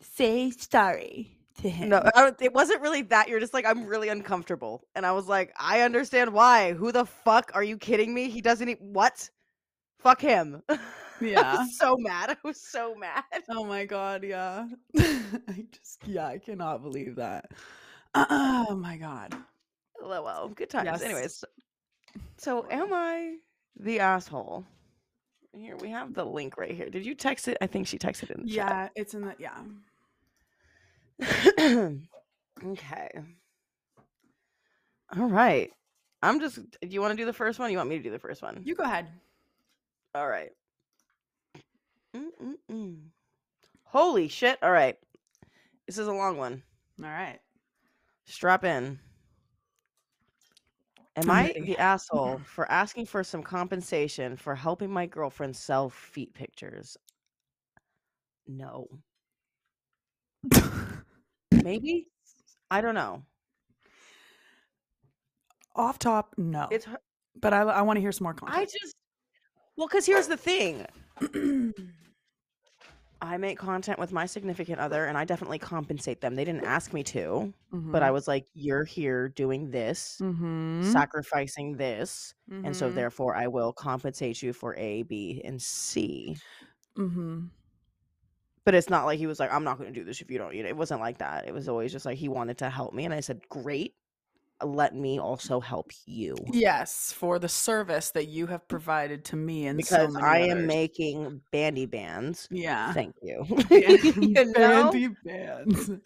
say 0.00 0.50
sorry 0.50 1.36
to 1.62 1.68
him. 1.68 1.88
No, 1.90 2.02
I 2.14 2.22
don't- 2.22 2.40
it 2.42 2.52
wasn't 2.52 2.80
really 2.82 3.02
that. 3.02 3.28
You're 3.28 3.40
just 3.40 3.54
like, 3.54 3.66
I'm 3.66 3.86
really 3.86 4.08
uncomfortable. 4.08 4.84
And 4.94 5.04
I 5.06 5.12
was 5.12 5.26
like, 5.28 5.52
I 5.58 5.80
understand 5.82 6.32
why. 6.32 6.72
Who 6.74 6.92
the 6.92 7.04
fuck? 7.06 7.50
Are 7.54 7.64
you 7.64 7.76
kidding 7.78 8.14
me? 8.14 8.28
He 8.30 8.40
doesn't 8.40 8.68
eat 8.68 8.80
what? 8.80 9.28
Fuck 10.00 10.20
him. 10.20 10.62
I 10.70 10.78
Yeah. 11.20 11.58
was 11.58 11.76
so 11.78 11.96
mad. 11.98 12.30
I 12.30 12.36
was 12.44 12.60
so 12.62 12.94
mad. 12.94 13.24
Oh 13.50 13.64
my 13.64 13.84
god, 13.86 14.22
yeah. 14.24 14.68
I 14.98 15.66
just 15.72 16.00
yeah, 16.06 16.26
I 16.28 16.38
cannot 16.38 16.82
believe 16.82 17.16
that. 17.16 17.50
Oh 18.14 18.74
my 18.76 18.96
god. 18.96 19.34
Well, 20.02 20.48
good 20.48 20.70
times. 20.70 20.86
Yes. 20.86 21.02
Anyways, 21.02 21.44
so 22.36 22.66
am 22.70 22.92
I 22.92 23.36
the 23.78 24.00
asshole? 24.00 24.64
Here 25.52 25.76
we 25.76 25.90
have 25.90 26.14
the 26.14 26.24
link 26.24 26.56
right 26.56 26.70
here. 26.70 26.88
Did 26.90 27.04
you 27.04 27.14
text 27.14 27.48
it? 27.48 27.58
I 27.60 27.66
think 27.66 27.86
she 27.86 27.98
texted 27.98 28.24
it 28.24 28.36
in 28.36 28.46
the 28.46 28.50
Yeah, 28.50 28.88
it's 28.94 29.14
in 29.14 29.22
the 29.22 29.34
yeah. 29.38 29.58
okay. 32.64 33.10
All 35.16 35.28
right. 35.28 35.70
I'm 36.22 36.40
just. 36.40 36.56
Do 36.56 36.88
you 36.88 37.00
want 37.00 37.12
to 37.12 37.16
do 37.16 37.24
the 37.26 37.32
first 37.32 37.58
one? 37.58 37.70
You 37.70 37.78
want 37.78 37.88
me 37.90 37.96
to 37.96 38.02
do 38.02 38.10
the 38.10 38.18
first 38.18 38.42
one? 38.42 38.60
You 38.64 38.74
go 38.74 38.84
ahead. 38.84 39.08
All 40.14 40.28
right. 40.28 40.50
Mm-mm-mm. 42.14 42.96
Holy 43.84 44.28
shit. 44.28 44.58
All 44.62 44.70
right. 44.70 44.96
This 45.86 45.98
is 45.98 46.06
a 46.06 46.12
long 46.12 46.36
one. 46.36 46.62
All 47.02 47.10
right. 47.10 47.38
Strap 48.26 48.64
in. 48.64 48.98
Am 51.18 51.30
I 51.30 51.52
the 51.52 51.76
asshole 51.78 52.38
for 52.44 52.70
asking 52.70 53.06
for 53.06 53.24
some 53.24 53.42
compensation 53.42 54.36
for 54.36 54.54
helping 54.54 54.88
my 54.90 55.06
girlfriend 55.06 55.56
sell 55.56 55.90
feet 55.90 56.32
pictures? 56.32 56.96
No. 58.46 58.86
Maybe? 61.50 62.06
I 62.70 62.80
don't 62.80 62.94
know. 62.94 63.24
Off 65.74 65.98
top, 65.98 66.34
no. 66.38 66.68
It's 66.70 66.84
her- 66.84 67.00
but 67.40 67.52
I 67.52 67.62
I 67.62 67.82
want 67.82 67.96
to 67.96 68.00
hear 68.00 68.12
some 68.12 68.24
more 68.24 68.34
content. 68.34 68.60
I 68.60 68.64
just 68.64 68.94
Well, 69.76 69.88
cuz 69.88 70.06
here's 70.06 70.28
the 70.28 70.36
thing. 70.36 70.86
I 73.20 73.36
make 73.36 73.58
content 73.58 73.98
with 73.98 74.12
my 74.12 74.26
significant 74.26 74.78
other 74.78 75.06
and 75.06 75.18
I 75.18 75.24
definitely 75.24 75.58
compensate 75.58 76.20
them. 76.20 76.36
They 76.36 76.44
didn't 76.44 76.64
ask 76.64 76.92
me 76.92 77.02
to, 77.04 77.52
but 77.72 78.02
I 78.02 78.10
was 78.12 78.28
like, 78.28 78.46
"You're 78.54 78.84
here 78.84 79.28
doing 79.28 79.70
this, 79.70 80.20
mm-hmm. 80.22 80.84
sacrificing 80.92 81.76
this, 81.76 82.34
and 82.64 82.76
so 82.76 82.90
therefore 82.90 83.34
I 83.34 83.48
will 83.48 83.72
compensate 83.72 84.40
you 84.42 84.52
for 84.52 84.76
A, 84.76 85.02
B, 85.02 85.42
and 85.44 85.60
C." 85.60 86.36
mm-hmm. 86.96 87.46
But 88.64 88.74
it's 88.74 88.90
not 88.90 89.06
like 89.06 89.18
he 89.18 89.26
was 89.26 89.40
like, 89.40 89.52
"I'm 89.52 89.64
not 89.64 89.78
going 89.78 89.92
to 89.92 89.98
do 89.98 90.04
this 90.04 90.20
if 90.20 90.30
you 90.30 90.38
don't." 90.38 90.54
You 90.54 90.62
know, 90.62 90.68
it 90.68 90.76
wasn't 90.76 91.00
like 91.00 91.18
that. 91.18 91.48
It 91.48 91.54
was 91.54 91.68
always 91.68 91.90
just 91.90 92.04
like 92.06 92.18
he 92.18 92.28
wanted 92.28 92.58
to 92.58 92.70
help 92.70 92.94
me, 92.94 93.04
and 93.04 93.14
I 93.14 93.20
said, 93.20 93.40
"Great, 93.48 93.94
let 94.64 94.94
me 94.94 95.18
also 95.20 95.60
help 95.60 95.92
you." 96.06 96.36
Yes, 96.52 97.12
for 97.12 97.38
the 97.38 97.48
service 97.48 98.10
that 98.12 98.28
you 98.28 98.46
have 98.46 98.66
provided 98.68 99.24
to 99.26 99.36
me 99.36 99.66
and 99.66 99.84
so 99.84 99.96
Because 99.98 100.14
many 100.14 100.26
I 100.26 100.38
am 100.40 100.58
others. 100.58 100.66
making 100.66 101.40
bandy 101.52 101.86
bands. 101.86 102.48
yeah. 102.50 102.92
Thank 102.92 103.14
you. 103.22 103.44
You 103.70 104.44
know? 104.46 104.52
bandy 104.92 105.08
bands. 105.24 105.90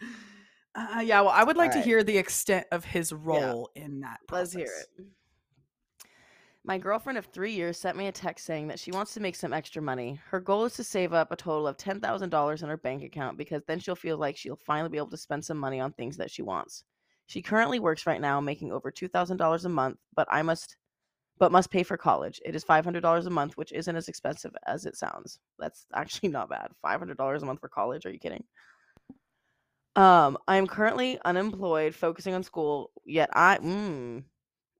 Uh, 0.74 1.00
yeah, 1.04 1.20
well, 1.20 1.28
I 1.28 1.44
would 1.44 1.58
like 1.58 1.70
to 1.72 1.82
hear 1.82 2.02
the 2.02 2.16
extent 2.16 2.66
of 2.72 2.82
his 2.82 3.12
role 3.12 3.68
in 3.74 4.00
that. 4.00 4.20
Let's 4.30 4.54
hear 4.54 4.64
it. 4.64 5.04
My 6.64 6.78
girlfriend 6.78 7.18
of 7.18 7.26
three 7.26 7.52
years 7.52 7.76
sent 7.76 7.96
me 7.98 8.06
a 8.06 8.12
text 8.12 8.46
saying 8.46 8.68
that 8.68 8.78
she 8.78 8.90
wants 8.90 9.12
to 9.12 9.20
make 9.20 9.36
some 9.36 9.52
extra 9.52 9.82
money. 9.82 10.18
Her 10.30 10.40
goal 10.40 10.64
is 10.64 10.72
to 10.76 10.84
save 10.84 11.12
up 11.12 11.30
a 11.30 11.36
total 11.36 11.66
of 11.66 11.76
$10,000 11.76 12.62
in 12.62 12.68
her 12.70 12.76
bank 12.78 13.02
account 13.02 13.36
because 13.36 13.62
then 13.66 13.80
she'll 13.80 13.94
feel 13.94 14.16
like 14.16 14.36
she'll 14.36 14.56
finally 14.56 14.88
be 14.88 14.96
able 14.96 15.10
to 15.10 15.16
spend 15.18 15.44
some 15.44 15.58
money 15.58 15.78
on 15.78 15.92
things 15.92 16.16
that 16.16 16.30
she 16.30 16.40
wants. 16.40 16.84
She 17.32 17.40
currently 17.40 17.80
works 17.80 18.06
right 18.06 18.20
now 18.20 18.42
making 18.42 18.72
over 18.72 18.92
$2,000 18.92 19.64
a 19.64 19.68
month, 19.70 19.96
but 20.14 20.28
I 20.30 20.42
must 20.42 20.76
but 21.38 21.50
must 21.50 21.70
pay 21.70 21.82
for 21.82 21.96
college. 21.96 22.42
It 22.44 22.54
is 22.54 22.62
$500 22.62 23.26
a 23.26 23.30
month, 23.30 23.56
which 23.56 23.72
isn't 23.72 23.96
as 23.96 24.06
expensive 24.06 24.54
as 24.66 24.84
it 24.84 24.96
sounds. 24.96 25.38
That's 25.58 25.86
actually 25.94 26.28
not 26.38 26.50
bad. 26.50 26.68
$500 26.84 27.42
a 27.42 27.46
month 27.46 27.60
for 27.60 27.70
college? 27.70 28.04
Are 28.04 28.10
you 28.10 28.18
kidding? 28.18 28.44
Um, 29.96 30.36
I 30.46 30.56
am 30.58 30.66
currently 30.66 31.18
unemployed, 31.24 31.94
focusing 31.94 32.34
on 32.34 32.42
school. 32.42 32.90
Yet 33.06 33.30
I, 33.32 33.56
mm, 33.56 34.24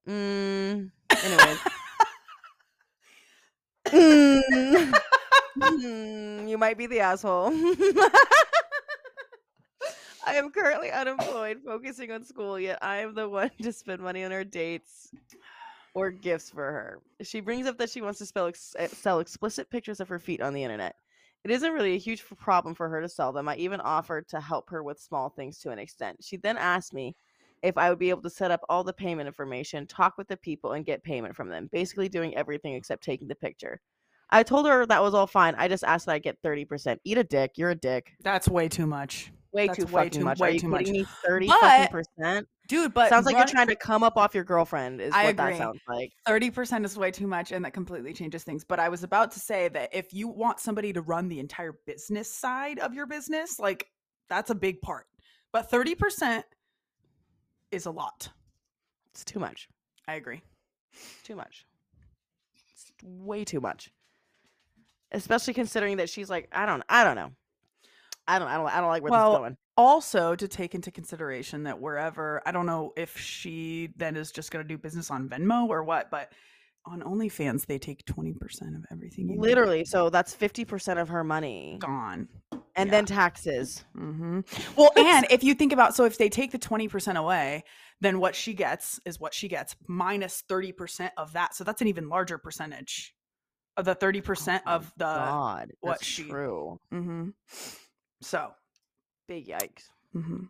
mm. 0.07 0.91
Anyways, 1.25 1.59
Mm. 3.87 4.93
Mm, 5.59 6.49
you 6.49 6.59
might 6.59 6.79
be 6.79 6.87
the 6.87 7.01
asshole. 7.01 7.51
I 10.27 10.35
am 10.35 10.51
currently 10.51 10.91
unemployed, 10.91 11.61
focusing 11.65 12.11
on 12.13 12.25
school. 12.25 12.59
Yet 12.59 12.79
I 12.83 12.99
am 12.99 13.15
the 13.15 13.29
one 13.29 13.51
to 13.63 13.73
spend 13.73 14.01
money 14.01 14.25
on 14.25 14.31
her 14.31 14.45
dates 14.45 15.11
or 15.95 16.11
gifts 16.11 16.51
for 16.51 16.65
her. 16.65 17.01
She 17.23 17.41
brings 17.41 17.67
up 17.67 17.79
that 17.79 17.91
she 17.91 18.01
wants 18.01 18.19
to 18.19 18.27
spell 18.27 18.47
ex- 18.47 18.77
eh, 18.79 18.89
sell 18.89 19.21
explicit 19.21 19.71
pictures 19.71 20.01
of 20.01 20.09
her 20.09 20.19
feet 20.19 20.41
on 20.41 20.55
the 20.55 20.63
internet. 20.63 20.97
It 21.45 21.51
isn't 21.51 21.73
really 21.73 21.95
a 21.95 21.99
huge 21.99 22.25
problem 22.39 22.75
for 22.75 22.89
her 22.89 23.01
to 23.01 23.09
sell 23.09 23.33
them. 23.33 23.49
I 23.49 23.57
even 23.57 23.81
offered 23.81 24.29
to 24.29 24.41
help 24.41 24.71
her 24.71 24.83
with 24.83 25.01
small 25.01 25.29
things 25.29 25.59
to 25.59 25.71
an 25.71 25.79
extent. 25.79 26.19
She 26.23 26.37
then 26.37 26.57
asked 26.57 26.95
me 26.95 27.17
if 27.63 27.77
I 27.77 27.91
would 27.91 27.99
be 27.99 28.11
able 28.11 28.23
to 28.23 28.31
set 28.31 28.51
up 28.51 28.61
all 28.69 28.85
the 28.85 28.93
payment 28.93 29.27
information, 29.27 29.87
talk 29.87 30.17
with 30.17 30.29
the 30.29 30.37
people, 30.37 30.73
and 30.73 30.87
get 30.87 31.03
payment 31.03 31.35
from 31.35 31.49
them, 31.49 31.69
basically 31.73 32.09
doing 32.09 32.37
everything 32.37 32.75
except 32.75 33.03
taking 33.03 33.29
the 33.29 33.35
picture. 33.35 33.81
I 34.31 34.43
told 34.43 34.67
her 34.67 34.87
that 34.87 35.03
was 35.03 35.15
all 35.15 35.27
fine. 35.27 35.55
I 35.57 35.69
just 35.69 35.85
asked 35.85 36.07
that 36.07 36.13
I 36.13 36.19
get 36.19 36.41
30%. 36.43 36.99
Eat 37.05 37.19
a 37.19 37.25
dick. 37.25 37.53
You're 37.57 37.71
a 37.71 37.75
dick. 37.75 38.13
That's 38.23 38.49
way 38.49 38.69
too 38.69 38.87
much. 38.87 39.33
Way 39.53 39.67
That's 39.67 39.79
too 39.79 39.85
way 39.87 40.05
fucking 40.05 40.21
too- 40.21 40.25
much. 40.25 40.39
way 40.39 40.59
too 40.59 40.69
much. 40.69 40.87
me? 40.89 41.05
30 41.25 41.47
But- 41.47 41.61
fucking 41.61 41.89
percent? 41.89 42.49
Dude, 42.69 42.95
but 42.95 43.11
sounds 43.11 43.27
like 43.27 43.35
run- 43.35 43.41
you're 43.43 43.53
trying 43.53 43.67
to 43.67 43.77
come 43.77 44.03
up 44.03 44.17
off 44.17 44.35
your 44.35 44.45
girlfriend, 44.45 45.01
is 45.03 45.13
I 45.15 45.27
what 45.27 45.37
that 45.37 45.59
sounds 45.59 45.81
like. 45.89 46.11
30% 46.27 46.85
is 46.87 46.97
way 46.97 47.11
too 47.11 47.27
much 47.27 47.53
and 47.53 47.63
that 47.65 47.75
completely 47.75 48.15
changes 48.15 48.45
things 48.45 48.65
but 48.65 48.79
i 48.81 48.89
was 48.89 49.03
about 49.03 49.31
to 49.33 49.41
say 49.41 49.69
that 49.69 49.91
if 49.93 50.15
you 50.15 50.27
want 50.29 50.59
somebody 50.59 50.91
to 50.95 51.03
run 51.03 51.29
the 51.29 51.39
entire 51.39 51.75
business 51.87 52.33
side 52.33 52.79
of 52.79 52.95
your 52.95 53.05
business 53.05 53.59
like 53.59 53.89
that's 54.31 54.49
a 54.51 54.55
big 54.55 54.81
part 54.81 55.07
but 55.53 55.71
30% 55.71 56.45
is 57.73 57.85
a 57.85 57.91
lot 57.91 58.31
It's 59.11 59.25
too 59.25 59.39
much. 59.41 59.69
i 60.09 60.15
agree 60.15 60.41
Too 61.25 61.37
much. 61.37 61.67
It's 62.73 62.91
way 63.03 63.45
too 63.45 63.61
much. 63.61 63.91
Especially 65.11 65.53
considering 65.53 65.99
that 65.99 66.09
she's 66.09 66.31
like, 66.31 66.49
I 66.53 66.65
don't 66.65 66.83
I 66.89 67.05
don't 67.05 67.17
know. 67.17 67.33
I 68.29 68.39
don't 68.39 68.49
I 68.49 68.57
don't 68.57 68.67
I 68.69 68.81
don't 68.81 68.89
like 68.91 69.03
where 69.03 69.11
this 69.11 69.19
Well, 69.19 69.33
is 69.35 69.39
going. 69.39 69.57
also 69.77 70.35
to 70.37 70.49
take 70.49 70.75
into 70.75 70.91
consideration 70.91 71.63
that 71.65 71.81
wherever 71.81 72.43
i 72.47 72.53
don't 72.53 72.67
know 72.67 72.93
if 72.97 73.17
she 73.19 73.89
then 73.97 74.17
is 74.17 74.31
just 74.31 74.51
going 74.51 74.63
to 74.63 74.69
do 74.69 74.77
business 74.77 75.11
on 75.11 75.29
venmo 75.31 75.67
or 75.69 75.83
what 75.83 76.11
but 76.11 76.31
on 76.85 77.01
onlyfans 77.01 77.65
they 77.67 77.79
take 77.79 78.05
20% 78.07 78.35
of 78.77 78.85
everything 78.91 79.29
you 79.29 79.37
make. 79.39 79.41
Literally, 79.41 79.85
so 79.85 80.11
that's 80.11 80.35
50% 80.35 81.01
of 81.01 81.09
her 81.11 81.23
money. 81.23 81.77
gone 81.81 82.29
And 82.75 82.89
yeah. 82.89 82.91
then 82.91 83.07
taxes. 83.07 83.85
hmm 83.95 84.41
Well, 84.77 84.91
and 84.97 85.25
if 85.31 85.45
you 85.45 85.55
think 85.55 85.73
about, 85.73 85.95
so 85.95 86.05
if 86.07 86.19
they 86.19 86.29
take 86.29 86.51
the 86.51 86.59
twenty 86.59 86.89
percent 86.89 87.19
away, 87.19 87.63
then 88.01 88.19
what 88.19 88.35
she 88.35 88.53
gets 88.53 88.99
is 89.07 89.21
what 89.21 89.33
she 89.33 89.47
gets 89.49 89.77
minus 89.87 90.43
thirty 90.49 90.73
percent 90.73 91.13
of 91.17 91.33
that. 91.35 91.55
So 91.55 91.63
that's 91.65 91.81
an 91.83 91.87
even 91.89 92.09
larger 92.09 92.37
percentage 92.39 93.15
of 93.77 93.85
the 93.85 93.95
thirty 93.95 94.21
percent 94.21 94.65
Oh 94.67 94.73
of 94.73 94.93
the. 94.97 95.05
God, 95.05 95.71
what 95.83 96.01
that's 96.01 96.05
she- 96.07 96.25
true. 96.29 96.81
hmm 96.91 97.29
So. 98.23 98.53
Big 99.29 99.47
yikes. 99.47 99.91
hmm 100.13 100.45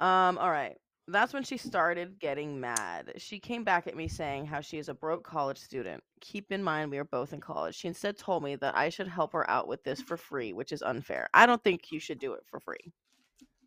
Um, 0.00 0.38
all 0.38 0.50
right. 0.50 0.76
That's 1.06 1.34
when 1.34 1.42
she 1.42 1.58
started 1.58 2.18
getting 2.18 2.58
mad. 2.58 3.12
She 3.18 3.38
came 3.38 3.62
back 3.62 3.86
at 3.86 3.96
me 3.96 4.08
saying 4.08 4.46
how 4.46 4.62
she 4.62 4.78
is 4.78 4.88
a 4.88 4.94
broke 4.94 5.22
college 5.22 5.58
student. 5.58 6.02
Keep 6.20 6.50
in 6.50 6.62
mind 6.62 6.90
we 6.90 6.96
are 6.96 7.04
both 7.04 7.34
in 7.34 7.40
college. 7.40 7.74
She 7.74 7.88
instead 7.88 8.16
told 8.16 8.42
me 8.42 8.56
that 8.56 8.74
I 8.74 8.88
should 8.88 9.08
help 9.08 9.32
her 9.34 9.48
out 9.50 9.68
with 9.68 9.84
this 9.84 10.00
for 10.00 10.16
free, 10.16 10.54
which 10.54 10.72
is 10.72 10.82
unfair. 10.82 11.28
I 11.34 11.44
don't 11.44 11.62
think 11.62 11.92
you 11.92 12.00
should 12.00 12.18
do 12.18 12.32
it 12.32 12.42
for 12.46 12.58
free. 12.58 12.92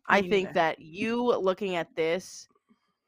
I 0.08 0.22
Me 0.22 0.30
think 0.30 0.52
that 0.54 0.80
you 0.80 1.26
looking 1.26 1.76
at 1.76 1.94
this 1.94 2.48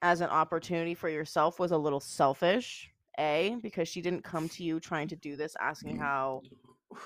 as 0.02 0.20
an 0.20 0.30
opportunity 0.30 0.94
for 0.94 1.08
yourself 1.08 1.58
was 1.58 1.72
a 1.72 1.78
little 1.78 2.00
selfish. 2.00 2.88
A, 3.18 3.56
because 3.62 3.88
she 3.88 4.00
didn't 4.00 4.22
come 4.22 4.48
to 4.50 4.62
you 4.62 4.80
trying 4.80 5.08
to 5.08 5.16
do 5.16 5.36
this, 5.36 5.56
asking 5.60 5.98
how 5.98 6.42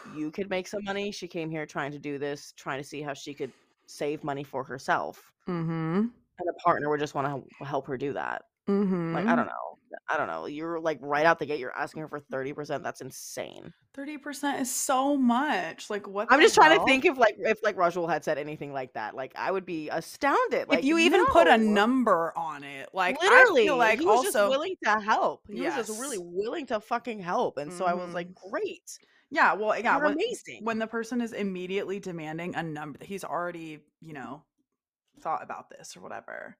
you 0.02 0.30
could 0.30 0.50
make 0.50 0.66
some 0.68 0.84
money. 0.84 1.12
She 1.12 1.28
came 1.28 1.50
here 1.50 1.66
trying 1.66 1.92
to 1.92 1.98
do 1.98 2.18
this, 2.18 2.52
trying 2.56 2.78
to 2.80 2.84
see 2.88 3.02
how 3.02 3.14
she 3.14 3.34
could 3.34 3.52
save 3.86 4.24
money 4.24 4.44
for 4.44 4.64
herself 4.64 5.32
hmm 5.46 6.08
and 6.38 6.48
a 6.48 6.52
partner 6.64 6.90
would 6.90 7.00
just 7.00 7.14
want 7.14 7.46
to 7.58 7.64
help 7.64 7.86
her 7.86 7.96
do 7.96 8.12
that. 8.12 8.42
hmm 8.66 9.14
Like 9.14 9.28
I 9.28 9.36
don't 9.36 9.46
know, 9.46 9.78
I 10.08 10.16
don't 10.16 10.26
know. 10.26 10.46
You're 10.46 10.80
like 10.80 10.98
right 11.00 11.26
out 11.26 11.38
the 11.38 11.46
gate. 11.46 11.60
You're 11.60 11.76
asking 11.76 12.02
her 12.02 12.08
for 12.08 12.20
thirty 12.20 12.52
percent. 12.52 12.82
That's 12.82 13.00
insane. 13.00 13.72
Thirty 13.92 14.18
percent 14.18 14.60
is 14.60 14.74
so 14.74 15.16
much. 15.16 15.88
Like 15.88 16.08
what? 16.08 16.26
I'm 16.30 16.40
just 16.40 16.56
trying 16.56 16.76
to 16.76 16.84
think 16.84 17.04
if 17.04 17.16
like 17.16 17.36
if 17.38 17.62
like 17.62 17.76
Rajul 17.76 18.08
had 18.10 18.24
said 18.24 18.38
anything 18.38 18.72
like 18.72 18.94
that, 18.94 19.14
like 19.14 19.32
I 19.36 19.52
would 19.52 19.64
be 19.64 19.88
astounded. 19.88 20.68
Like 20.68 20.80
if 20.80 20.84
you 20.84 20.98
even 20.98 21.26
put 21.26 21.46
a 21.46 21.56
number 21.56 22.32
on 22.36 22.64
it, 22.64 22.88
like 22.92 23.20
literally, 23.22 23.62
I 23.62 23.66
feel 23.66 23.76
like 23.76 24.00
he 24.00 24.06
was 24.06 24.16
also 24.16 24.38
just 24.38 24.48
willing 24.48 24.74
to 24.84 25.00
help. 25.00 25.46
He 25.48 25.60
was 25.62 25.74
just 25.74 25.90
really 25.90 26.18
willing 26.18 26.66
to 26.66 26.80
fucking 26.80 27.20
help, 27.20 27.56
and 27.56 27.72
so 27.72 27.84
I 27.86 27.94
was 27.94 28.12
like, 28.14 28.34
great, 28.34 28.98
yeah, 29.34 29.52
well, 29.54 29.76
yeah, 29.78 29.96
you're 29.96 30.04
when, 30.04 30.12
amazing. 30.12 30.60
when 30.62 30.78
the 30.78 30.86
person 30.86 31.20
is 31.20 31.32
immediately 31.32 31.98
demanding 31.98 32.54
a 32.54 32.62
number, 32.62 32.98
that 32.98 33.08
he's 33.08 33.24
already 33.24 33.80
you 34.00 34.12
know 34.12 34.44
thought 35.20 35.42
about 35.42 35.68
this 35.70 35.96
or 35.96 36.00
whatever. 36.00 36.56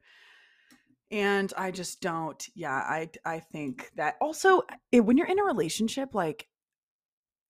And 1.13 1.53
I 1.57 1.71
just 1.71 2.01
don't. 2.01 2.45
Yeah, 2.57 2.73
I 2.75 3.11
I 3.25 3.39
think 3.39 3.93
that 3.95 4.17
also 4.21 4.63
it, 4.91 5.01
when 5.01 5.17
you're 5.17 5.29
in 5.29 5.39
a 5.39 5.45
relationship, 5.45 6.17
like 6.17 6.49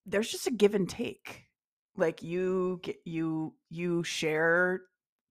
there's 0.04 0.30
just 0.30 0.46
a 0.46 0.50
give 0.50 0.74
and 0.74 0.88
take. 0.88 1.44
Like 1.96 2.22
you 2.22 2.80
get 2.82 2.96
you 3.06 3.54
you 3.70 4.04
share 4.04 4.82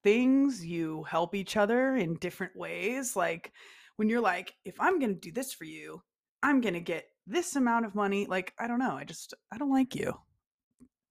things, 0.03 0.65
you 0.65 1.03
help 1.03 1.35
each 1.35 1.55
other 1.55 1.95
in 1.95 2.15
different 2.15 2.55
ways. 2.55 3.15
Like 3.15 3.51
when 3.97 4.09
you're 4.09 4.21
like, 4.21 4.55
if 4.65 4.81
I'm 4.81 4.99
gonna 4.99 5.13
do 5.13 5.31
this 5.31 5.53
for 5.53 5.65
you, 5.65 6.01
I'm 6.41 6.61
gonna 6.61 6.79
get 6.79 7.05
this 7.27 7.55
amount 7.55 7.85
of 7.85 7.95
money. 7.95 8.25
Like, 8.25 8.53
I 8.59 8.67
don't 8.67 8.79
know. 8.79 8.91
I 8.95 9.03
just 9.03 9.33
I 9.51 9.57
don't 9.57 9.71
like 9.71 9.95
you, 9.95 10.13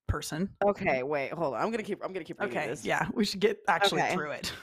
person. 0.08 0.50
Okay, 0.64 1.02
wait, 1.02 1.32
hold 1.32 1.54
on. 1.54 1.60
I'm 1.60 1.70
gonna 1.70 1.82
keep. 1.82 2.00
I'm 2.04 2.12
gonna 2.12 2.24
keep 2.24 2.40
reading 2.40 2.56
Okay, 2.56 2.68
this. 2.68 2.84
yeah, 2.84 3.06
we 3.14 3.24
should 3.24 3.40
get 3.40 3.58
actually 3.68 4.02
Okay. 4.02 4.14
through 4.14 4.32
it. 4.32 4.52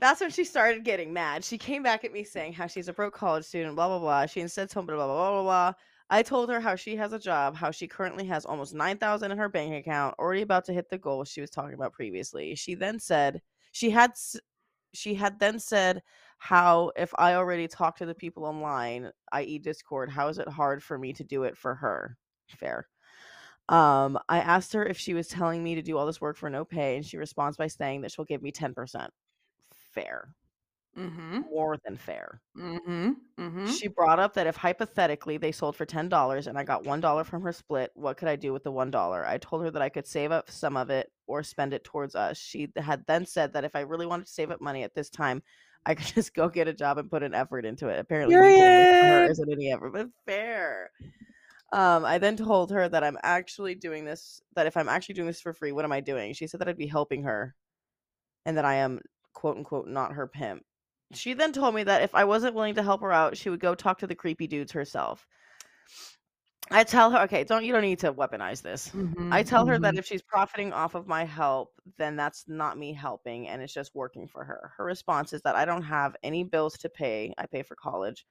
That's 0.00 0.20
when 0.20 0.30
she 0.30 0.44
started 0.44 0.84
getting 0.84 1.12
mad. 1.12 1.44
She 1.44 1.58
came 1.58 1.82
back 1.82 2.04
at 2.04 2.12
me 2.12 2.22
saying 2.22 2.52
how 2.52 2.68
she's 2.68 2.86
a 2.86 2.92
broke 2.92 3.14
college 3.14 3.44
student, 3.44 3.74
blah 3.74 3.88
blah 3.88 3.98
blah. 3.98 4.26
She 4.26 4.40
instead 4.40 4.70
told 4.70 4.86
me 4.86 4.94
blah 4.94 5.06
blah 5.06 5.16
blah 5.16 5.30
blah 5.30 5.42
blah. 5.42 5.72
I 6.10 6.22
told 6.22 6.48
her 6.50 6.60
how 6.60 6.74
she 6.76 6.96
has 6.96 7.12
a 7.12 7.18
job, 7.18 7.54
how 7.56 7.70
she 7.70 7.86
currently 7.86 8.24
has 8.26 8.46
almost 8.46 8.74
nine 8.74 8.96
thousand 8.96 9.32
in 9.32 9.38
her 9.38 9.48
bank 9.48 9.74
account, 9.74 10.14
already 10.18 10.42
about 10.42 10.64
to 10.66 10.72
hit 10.72 10.88
the 10.88 10.98
goal 10.98 11.24
she 11.24 11.40
was 11.40 11.50
talking 11.50 11.74
about 11.74 11.92
previously. 11.92 12.54
She 12.54 12.74
then 12.76 12.98
said 13.00 13.42
she 13.72 13.90
had 13.90 14.12
she 14.94 15.14
had 15.14 15.38
then 15.40 15.58
said 15.58 16.02
how 16.38 16.92
if 16.96 17.12
I 17.18 17.34
already 17.34 17.68
talked 17.68 17.98
to 17.98 18.06
the 18.06 18.14
people 18.14 18.44
online, 18.44 19.10
i.e. 19.32 19.58
Discord, 19.58 20.10
how 20.10 20.28
is 20.28 20.38
it 20.38 20.48
hard 20.48 20.82
for 20.82 20.98
me 20.98 21.12
to 21.14 21.24
do 21.24 21.42
it 21.42 21.56
for 21.56 21.74
her? 21.74 22.16
Fair. 22.46 22.86
Um, 23.68 24.18
I 24.28 24.38
asked 24.38 24.72
her 24.72 24.86
if 24.86 24.96
she 24.96 25.14
was 25.14 25.28
telling 25.28 25.62
me 25.62 25.74
to 25.74 25.82
do 25.82 25.98
all 25.98 26.06
this 26.06 26.20
work 26.20 26.36
for 26.36 26.48
no 26.48 26.64
pay, 26.64 26.96
and 26.96 27.04
she 27.04 27.18
responds 27.18 27.56
by 27.56 27.66
saying 27.66 28.00
that 28.00 28.12
she'll 28.12 28.24
give 28.24 28.42
me 28.42 28.50
10%. 28.50 29.08
Fair. 29.92 30.28
Mm-hmm. 30.96 31.40
More 31.52 31.76
than 31.84 31.96
fair. 31.96 32.40
Mm-hmm. 32.56 33.10
Mm-hmm. 33.38 33.66
She 33.66 33.88
brought 33.88 34.18
up 34.18 34.34
that 34.34 34.46
if 34.46 34.56
hypothetically 34.56 35.36
they 35.36 35.52
sold 35.52 35.76
for 35.76 35.86
$10 35.86 36.46
and 36.46 36.58
I 36.58 36.64
got 36.64 36.84
$1 36.84 37.26
from 37.26 37.42
her 37.42 37.52
split, 37.52 37.92
what 37.94 38.16
could 38.16 38.26
I 38.26 38.34
do 38.34 38.52
with 38.52 38.64
the 38.64 38.72
$1? 38.72 39.26
I 39.26 39.38
told 39.38 39.62
her 39.62 39.70
that 39.70 39.82
I 39.82 39.90
could 39.90 40.06
save 40.06 40.32
up 40.32 40.50
some 40.50 40.76
of 40.76 40.90
it 40.90 41.12
or 41.28 41.42
spend 41.42 41.72
it 41.72 41.84
towards 41.84 42.16
us. 42.16 42.36
She 42.36 42.72
had 42.76 43.04
then 43.06 43.26
said 43.26 43.52
that 43.52 43.64
if 43.64 43.76
I 43.76 43.80
really 43.80 44.06
wanted 44.06 44.26
to 44.26 44.32
save 44.32 44.50
up 44.50 44.60
money 44.60 44.82
at 44.82 44.94
this 44.94 45.08
time, 45.08 45.42
I 45.88 45.94
could 45.94 46.06
just 46.14 46.34
go 46.34 46.48
get 46.48 46.68
a 46.68 46.72
job 46.72 46.98
and 46.98 47.10
put 47.10 47.24
an 47.24 47.34
effort 47.34 47.64
into 47.64 47.88
it. 47.88 47.98
Apparently, 47.98 48.36
me 48.36 48.42
doing 48.42 48.58
this 48.58 49.02
her 49.02 49.30
isn't 49.30 49.52
any 49.52 49.72
effort, 49.72 49.92
but 49.92 50.08
fair. 50.26 50.90
Um, 51.72 52.04
I 52.04 52.18
then 52.18 52.36
told 52.36 52.70
her 52.70 52.88
that 52.88 53.02
I'm 53.02 53.18
actually 53.22 53.74
doing 53.74 54.04
this, 54.04 54.40
that 54.54 54.66
if 54.66 54.76
I'm 54.76 54.88
actually 54.88 55.16
doing 55.16 55.26
this 55.26 55.40
for 55.40 55.52
free, 55.52 55.72
what 55.72 55.84
am 55.84 55.92
I 55.92 56.00
doing? 56.00 56.32
She 56.32 56.46
said 56.46 56.60
that 56.60 56.68
I'd 56.68 56.78
be 56.78 56.86
helping 56.86 57.24
her 57.24 57.54
and 58.46 58.56
that 58.56 58.64
I 58.64 58.76
am 58.76 59.00
quote 59.34 59.56
unquote 59.56 59.88
not 59.88 60.12
her 60.12 60.26
pimp. 60.26 60.64
She 61.12 61.32
then 61.32 61.52
told 61.52 61.74
me 61.74 61.82
that 61.84 62.02
if 62.02 62.14
I 62.14 62.24
wasn't 62.24 62.54
willing 62.54 62.74
to 62.74 62.82
help 62.82 63.00
her 63.00 63.12
out, 63.12 63.36
she 63.36 63.50
would 63.50 63.60
go 63.60 63.74
talk 63.74 63.98
to 63.98 64.06
the 64.06 64.14
creepy 64.14 64.46
dudes 64.46 64.72
herself. 64.72 65.26
I 66.70 66.84
tell 66.84 67.10
her, 67.10 67.20
okay, 67.22 67.44
don't 67.44 67.64
you 67.64 67.72
don't 67.72 67.82
need 67.82 68.00
to 68.00 68.12
weaponize 68.12 68.62
this. 68.62 68.88
Mm-hmm, 68.88 69.32
I 69.32 69.42
tell 69.42 69.66
her 69.66 69.78
that 69.78 69.90
mm-hmm. 69.90 69.98
if 69.98 70.06
she's 70.06 70.22
profiting 70.22 70.72
off 70.72 70.94
of 70.94 71.06
my 71.06 71.24
help, 71.24 71.72
then 71.96 72.16
that's 72.16 72.44
not 72.48 72.78
me 72.78 72.92
helping 72.92 73.48
and 73.48 73.62
it's 73.62 73.72
just 73.72 73.94
working 73.94 74.28
for 74.28 74.44
her. 74.44 74.72
Her 74.76 74.84
response 74.84 75.32
is 75.32 75.42
that 75.42 75.56
I 75.56 75.64
don't 75.64 75.82
have 75.82 76.16
any 76.22 76.44
bills 76.44 76.74
to 76.78 76.88
pay. 76.88 77.34
I 77.38 77.46
pay 77.46 77.62
for 77.62 77.74
college. 77.74 78.26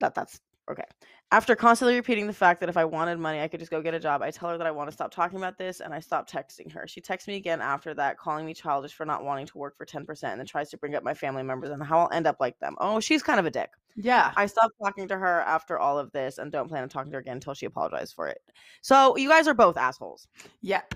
That 0.00 0.14
that's 0.14 0.40
okay. 0.70 0.84
After 1.30 1.56
constantly 1.56 1.94
repeating 1.94 2.26
the 2.26 2.32
fact 2.34 2.60
that 2.60 2.68
if 2.68 2.76
I 2.76 2.84
wanted 2.84 3.18
money, 3.18 3.40
I 3.40 3.48
could 3.48 3.58
just 3.58 3.70
go 3.70 3.80
get 3.80 3.94
a 3.94 3.98
job, 3.98 4.20
I 4.20 4.30
tell 4.30 4.50
her 4.50 4.58
that 4.58 4.66
I 4.66 4.70
want 4.70 4.88
to 4.88 4.92
stop 4.92 5.10
talking 5.10 5.38
about 5.38 5.56
this 5.56 5.80
and 5.80 5.94
I 5.94 6.00
stop 6.00 6.28
texting 6.30 6.70
her. 6.72 6.86
She 6.86 7.00
texts 7.00 7.26
me 7.26 7.36
again 7.36 7.62
after 7.62 7.94
that, 7.94 8.18
calling 8.18 8.44
me 8.44 8.52
childish 8.52 8.92
for 8.92 9.06
not 9.06 9.24
wanting 9.24 9.46
to 9.46 9.58
work 9.58 9.76
for 9.78 9.86
10% 9.86 10.06
and 10.24 10.38
then 10.38 10.46
tries 10.46 10.68
to 10.70 10.76
bring 10.76 10.94
up 10.94 11.02
my 11.02 11.14
family 11.14 11.42
members 11.42 11.70
and 11.70 11.82
how 11.82 12.00
I'll 12.00 12.10
end 12.12 12.26
up 12.26 12.36
like 12.38 12.58
them. 12.58 12.76
Oh, 12.78 13.00
she's 13.00 13.22
kind 13.22 13.40
of 13.40 13.46
a 13.46 13.50
dick. 13.50 13.70
yeah. 13.96 14.32
I 14.36 14.44
stopped 14.46 14.74
talking 14.82 15.08
to 15.08 15.16
her 15.16 15.40
after 15.40 15.78
all 15.78 15.98
of 15.98 16.12
this 16.12 16.36
and 16.36 16.52
don't 16.52 16.68
plan 16.68 16.82
on 16.82 16.90
talking 16.90 17.10
to 17.12 17.16
her 17.16 17.20
again 17.20 17.36
until 17.36 17.54
she 17.54 17.64
apologized 17.66 18.14
for 18.14 18.28
it. 18.28 18.42
So 18.82 19.16
you 19.16 19.28
guys 19.30 19.48
are 19.48 19.54
both 19.54 19.76
assholes. 19.78 20.28
Yep. 20.60 20.94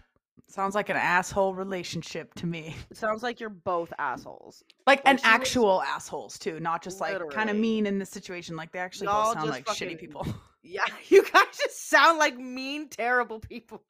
Sounds 0.48 0.74
like 0.74 0.88
an 0.88 0.96
asshole 0.96 1.54
relationship 1.54 2.32
to 2.34 2.46
me. 2.46 2.74
It 2.90 2.96
sounds 2.96 3.22
like 3.22 3.40
you're 3.40 3.48
both 3.50 3.92
assholes. 3.98 4.62
Like 4.86 5.02
an 5.04 5.16
she 5.18 5.22
was- 5.22 5.34
actual 5.34 5.82
assholes 5.82 6.38
too, 6.38 6.60
not 6.60 6.82
just 6.82 7.00
like 7.00 7.18
kind 7.30 7.50
of 7.50 7.56
mean 7.56 7.86
in 7.86 7.98
this 7.98 8.10
situation. 8.10 8.56
Like 8.56 8.72
they 8.72 8.78
actually 8.78 9.06
Y'all 9.06 9.24
both 9.24 9.34
sound 9.34 9.50
like 9.50 9.66
fucking- 9.66 9.88
shitty 9.88 9.98
people. 9.98 10.26
Yeah, 10.68 10.82
you 11.08 11.22
guys 11.22 11.44
just 11.56 11.88
sound 11.88 12.18
like 12.18 12.36
mean, 12.36 12.88
terrible 12.88 13.38
people. 13.38 13.84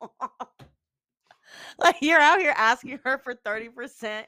like 1.78 1.96
you're 2.02 2.20
out 2.20 2.38
here 2.38 2.52
asking 2.54 3.00
her 3.02 3.16
for 3.16 3.34
30%. 3.34 4.24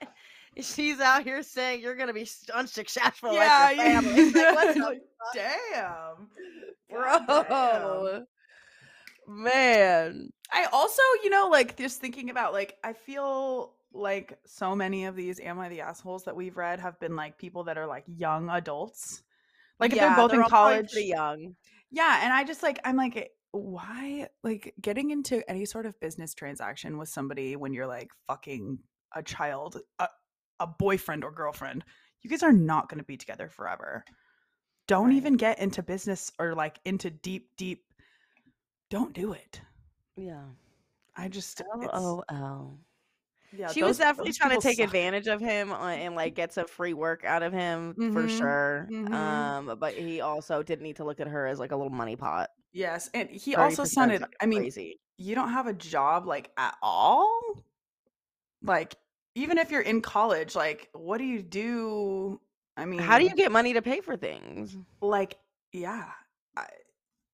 She's 0.59 0.98
out 0.98 1.24
here 1.24 1.42
saying 1.42 1.83
you're 1.83 1.94
gonna 1.94 2.14
be 2.14 2.26
unsuccessful. 2.54 3.35
family. 3.35 4.12
It's 4.22 4.35
like, 4.35 4.54
what 4.54 4.74
the 4.74 4.81
like, 4.81 5.02
damn. 5.35 6.28
bro? 6.88 8.24
Man. 9.26 10.31
I 10.52 10.64
also, 10.72 11.02
you 11.22 11.30
know, 11.30 11.48
like 11.50 11.76
just 11.76 12.00
thinking 12.00 12.30
about 12.30 12.52
like 12.52 12.76
I 12.82 12.92
feel 12.92 13.74
like 13.92 14.38
so 14.46 14.74
many 14.76 15.06
of 15.06 15.16
these 15.16 15.40
Am 15.40 15.58
I 15.58 15.68
the 15.68 15.80
Assholes 15.80 16.24
that 16.24 16.37
we've 16.37 16.56
read 16.56 16.80
have 16.80 16.98
been 17.00 17.16
like 17.16 17.38
people 17.38 17.64
that 17.64 17.78
are 17.78 17.87
like 17.87 18.04
young 18.06 18.48
adults. 18.50 19.22
Like 19.78 19.92
if 19.92 19.98
they're 19.98 20.11
both 20.16 20.32
in 20.32 20.42
all 20.42 20.48
probably 20.48 20.74
college. 20.76 20.92
pretty 20.92 21.08
young. 21.08 21.54
Yeah, 21.90 22.20
and 22.22 22.32
I 22.32 22.44
just 22.44 22.62
like 22.62 22.80
I'm 22.84 22.96
like 22.96 23.16
eh, 23.16 23.24
why 23.52 24.28
like 24.42 24.74
getting 24.80 25.11
into 25.11 25.48
any 25.50 25.64
sort 25.64 25.87
of 25.87 25.98
business 26.00 26.34
transaction 26.34 26.98
with 26.98 27.08
somebody 27.08 27.56
when 27.56 27.72
you're 27.72 27.87
like 27.87 28.11
fucking 28.26 28.78
a 29.14 29.22
child, 29.22 29.80
a, 29.98 30.08
a 30.61 30.66
boyfriend 30.66 31.24
or 31.24 31.30
girlfriend, 31.32 31.84
you 32.22 32.30
guys 32.30 32.42
are 32.42 32.52
not 32.52 32.88
going 32.88 32.98
to 32.98 33.04
be 33.04 33.16
together 33.16 33.48
forever. 33.48 34.04
Don't 34.87 35.08
Right. 35.08 35.16
even 35.16 35.37
get 35.37 35.58
into 35.58 35.82
business 35.82 36.32
or 36.38 36.54
like 36.54 36.78
into 36.84 37.11
deep 37.11 37.50
deep 37.56 37.84
don't 38.90 39.12
do 39.14 39.32
it. 39.32 39.61
Yeah. 40.18 40.42
I 41.16 41.28
just 41.28 41.61
it's- 41.61 41.74
LOL. 42.00 42.78
yeah, 43.52 43.68
she 43.68 43.83
was 43.83 43.98
those- 43.98 44.07
definitely 44.07 44.31
those 44.31 44.37
trying 44.38 44.50
to 44.50 44.57
people 44.57 44.62
take 44.62 44.76
suck. 44.76 44.85
advantage 44.87 45.26
of 45.26 45.40
him 45.40 45.72
uh, 45.72 45.88
and 45.88 46.14
like 46.14 46.35
get 46.35 46.52
some 46.52 46.66
free 46.66 46.92
work 46.94 47.24
out 47.24 47.42
of 47.42 47.52
him 47.52 47.94
for 47.94 48.24
Mhm, 48.24 48.38
sure. 48.38 48.87
mhm. 48.90 49.12
Um, 49.12 49.78
but 49.81 49.94
he 49.94 50.20
also 50.20 50.62
didn't 50.62 50.83
need 50.83 50.96
to 50.96 51.04
look 51.04 51.18
at 51.20 51.26
her 51.28 51.46
as 51.46 51.59
like 51.59 51.72
a 51.72 51.76
little 51.76 51.90
money 51.92 52.14
pot. 52.16 52.50
Yes, 52.72 53.11
and 53.14 53.28
he 53.31 53.57
also 53.57 53.83
30% 53.83 53.87
is 53.87 53.92
sounded 53.92 54.20
fucking 54.20 54.35
I 54.40 54.46
mean, 54.46 54.61
crazy. 54.61 55.00
you 55.16 55.35
don't 55.35 55.50
have 55.50 55.66
a 55.66 55.72
job 55.72 56.26
like 56.26 56.50
at 56.57 56.76
all 56.83 57.64
like 58.62 58.96
even 59.35 59.57
if 59.59 59.70
you're 59.70 59.81
in 59.81 60.00
college 60.02 60.54
like 60.57 60.88
what 60.92 61.18
do 61.18 61.24
you 61.24 61.42
do 61.42 62.40
i 62.76 62.85
mean 62.85 62.98
How 62.98 63.18
do 63.18 63.24
you 63.24 63.35
get 63.37 63.50
money 63.52 63.72
to 63.74 63.83
pay 63.83 64.00
for 64.00 64.16
things? 64.16 64.76
like 65.00 65.38
yeah 65.72 66.11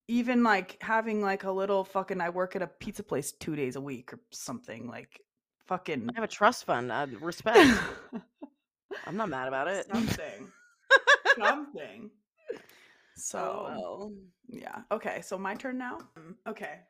even 0.09 0.43
like 0.43 0.77
having 0.83 1.21
like 1.23 1.45
a 1.45 1.51
little 1.51 1.85
fucking 1.85 2.21
i 2.21 2.29
work 2.29 2.55
at 2.57 2.62
a 2.62 2.67
pizza 2.67 3.03
place 3.03 3.33
two 3.33 3.57
days 3.57 3.77
a 3.77 3.81
week 3.81 4.12
or 4.12 4.21
something 4.31 4.87
like 4.88 5.21
fucking 5.67 6.11
I 6.11 6.12
have 6.17 6.25
a 6.25 6.29
trust 6.29 6.64
fund. 6.67 6.93
Uh, 6.93 7.07
respect. 7.21 7.81
I'm 9.07 9.17
not 9.17 9.31
mad 9.31 9.49
about 9.49 9.67
it. 9.69 9.87
something 9.87 10.53
something 11.38 12.11
so 13.17 13.73
LOL. 13.79 14.12
yeah 14.49 14.83
okay 14.93 15.21
so 15.23 15.38
my 15.38 15.55
turn 15.55 15.79
now 15.79 15.99
Mm, 16.19 16.35
okay 16.47 16.81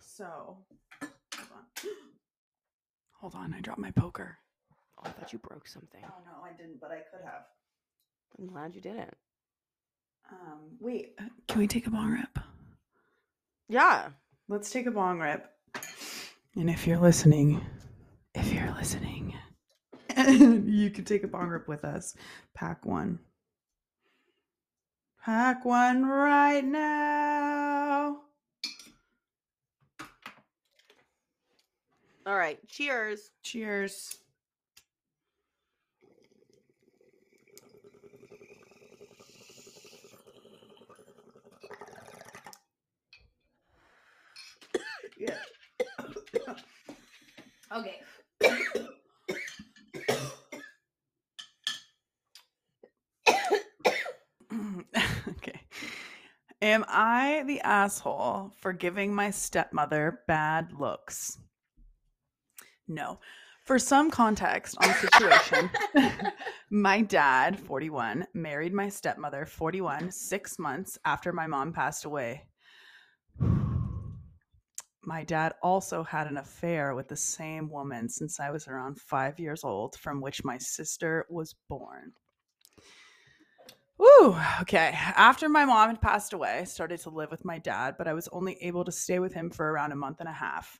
so 0.00 0.56
hold 1.00 1.50
on 1.54 1.64
hold 3.12 3.34
on 3.34 3.54
i 3.54 3.60
dropped 3.60 3.80
my 3.80 3.90
poker 3.90 4.38
Oh, 5.00 5.02
I 5.06 5.10
thought 5.10 5.32
you 5.32 5.38
broke 5.38 5.68
something. 5.68 6.00
Oh 6.04 6.22
no, 6.26 6.44
I 6.44 6.56
didn't, 6.56 6.80
but 6.80 6.90
I 6.90 6.96
could 7.08 7.24
have. 7.24 7.44
I'm 8.36 8.48
glad 8.48 8.74
you 8.74 8.80
didn't. 8.80 9.14
Um, 10.30 10.76
wait, 10.80 11.14
uh, 11.20 11.24
can 11.46 11.60
we 11.60 11.66
take 11.66 11.86
a 11.86 11.90
bong 11.90 12.10
rip? 12.10 12.38
Yeah. 13.68 14.08
Let's 14.48 14.70
take 14.70 14.86
a 14.86 14.90
bong 14.90 15.20
rip. 15.20 15.50
And 16.54 16.70
if 16.70 16.86
you're 16.86 16.98
listening, 16.98 17.60
if 18.34 18.52
you're 18.52 18.72
listening, 18.72 19.34
you 20.28 20.90
can 20.90 21.04
take 21.04 21.22
a 21.24 21.28
bong 21.28 21.48
rip 21.48 21.68
with 21.68 21.84
us. 21.84 22.14
Pack 22.54 22.84
one. 22.84 23.18
Pack 25.22 25.64
one 25.64 26.04
right 26.06 26.64
now. 26.64 28.20
All 32.26 32.36
right. 32.36 32.58
Cheers. 32.68 33.30
Cheers. 33.42 34.18
Yeah. 45.18 45.36
okay. 47.72 48.00
okay. 55.28 55.60
Am 56.62 56.84
I 56.88 57.44
the 57.46 57.60
asshole 57.60 58.52
for 58.58 58.72
giving 58.72 59.14
my 59.14 59.30
stepmother 59.30 60.20
bad 60.26 60.72
looks? 60.78 61.38
No. 62.86 63.20
For 63.64 63.78
some 63.78 64.10
context 64.10 64.76
on 64.80 64.88
the 64.88 64.94
situation, 64.94 65.70
my 66.70 67.02
dad, 67.02 67.60
41, 67.60 68.26
married 68.32 68.72
my 68.72 68.88
stepmother, 68.88 69.44
41, 69.44 70.10
six 70.10 70.58
months 70.58 70.98
after 71.04 71.34
my 71.34 71.46
mom 71.46 71.74
passed 71.74 72.06
away. 72.06 72.48
My 75.08 75.24
dad 75.24 75.54
also 75.62 76.02
had 76.02 76.26
an 76.26 76.36
affair 76.36 76.94
with 76.94 77.08
the 77.08 77.16
same 77.16 77.70
woman 77.70 78.10
since 78.10 78.38
I 78.38 78.50
was 78.50 78.68
around 78.68 79.00
five 79.00 79.40
years 79.40 79.64
old, 79.64 79.96
from 79.96 80.20
which 80.20 80.44
my 80.44 80.58
sister 80.58 81.24
was 81.30 81.54
born. 81.66 82.12
Ooh, 83.98 84.36
Okay. 84.60 84.92
After 85.16 85.48
my 85.48 85.64
mom 85.64 85.88
had 85.88 86.02
passed 86.02 86.34
away, 86.34 86.58
I 86.58 86.64
started 86.64 87.00
to 87.00 87.08
live 87.08 87.30
with 87.30 87.46
my 87.46 87.56
dad, 87.56 87.94
but 87.96 88.06
I 88.06 88.12
was 88.12 88.28
only 88.32 88.62
able 88.62 88.84
to 88.84 88.92
stay 88.92 89.18
with 89.18 89.32
him 89.32 89.48
for 89.48 89.72
around 89.72 89.92
a 89.92 89.96
month 89.96 90.20
and 90.20 90.28
a 90.28 90.32
half. 90.32 90.78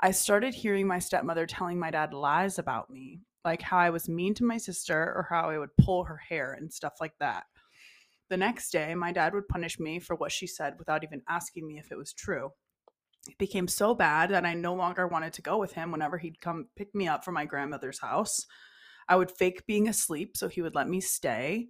I 0.00 0.10
started 0.10 0.54
hearing 0.54 0.88
my 0.88 0.98
stepmother 0.98 1.46
telling 1.46 1.78
my 1.78 1.92
dad 1.92 2.12
lies 2.12 2.58
about 2.58 2.90
me, 2.90 3.20
like 3.44 3.62
how 3.62 3.78
I 3.78 3.90
was 3.90 4.08
mean 4.08 4.34
to 4.34 4.44
my 4.44 4.56
sister 4.56 5.00
or 5.00 5.28
how 5.30 5.50
I 5.50 5.58
would 5.58 5.76
pull 5.76 6.02
her 6.02 6.16
hair 6.16 6.54
and 6.54 6.72
stuff 6.72 6.94
like 7.00 7.14
that. 7.20 7.44
The 8.28 8.36
next 8.36 8.70
day, 8.72 8.92
my 8.96 9.12
dad 9.12 9.34
would 9.34 9.46
punish 9.46 9.78
me 9.78 10.00
for 10.00 10.16
what 10.16 10.32
she 10.32 10.48
said 10.48 10.80
without 10.80 11.04
even 11.04 11.22
asking 11.28 11.68
me 11.68 11.78
if 11.78 11.92
it 11.92 11.96
was 11.96 12.12
true. 12.12 12.50
It 13.28 13.38
became 13.38 13.68
so 13.68 13.94
bad 13.94 14.30
that 14.30 14.44
I 14.44 14.54
no 14.54 14.74
longer 14.74 15.06
wanted 15.06 15.32
to 15.34 15.42
go 15.42 15.58
with 15.58 15.72
him 15.72 15.92
whenever 15.92 16.18
he'd 16.18 16.40
come 16.40 16.66
pick 16.76 16.94
me 16.94 17.06
up 17.06 17.24
from 17.24 17.34
my 17.34 17.44
grandmother's 17.44 18.00
house. 18.00 18.46
I 19.08 19.16
would 19.16 19.30
fake 19.30 19.66
being 19.66 19.88
asleep 19.88 20.36
so 20.36 20.48
he 20.48 20.62
would 20.62 20.74
let 20.74 20.88
me 20.88 21.00
stay 21.00 21.68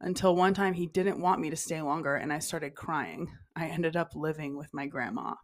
until 0.00 0.36
one 0.36 0.54
time 0.54 0.74
he 0.74 0.86
didn't 0.86 1.20
want 1.20 1.40
me 1.40 1.50
to 1.50 1.56
stay 1.56 1.80
longer 1.80 2.14
and 2.14 2.32
I 2.32 2.38
started 2.38 2.74
crying. 2.74 3.32
I 3.56 3.66
ended 3.66 3.96
up 3.96 4.14
living 4.14 4.56
with 4.56 4.72
my 4.72 4.86
grandma. 4.86 5.34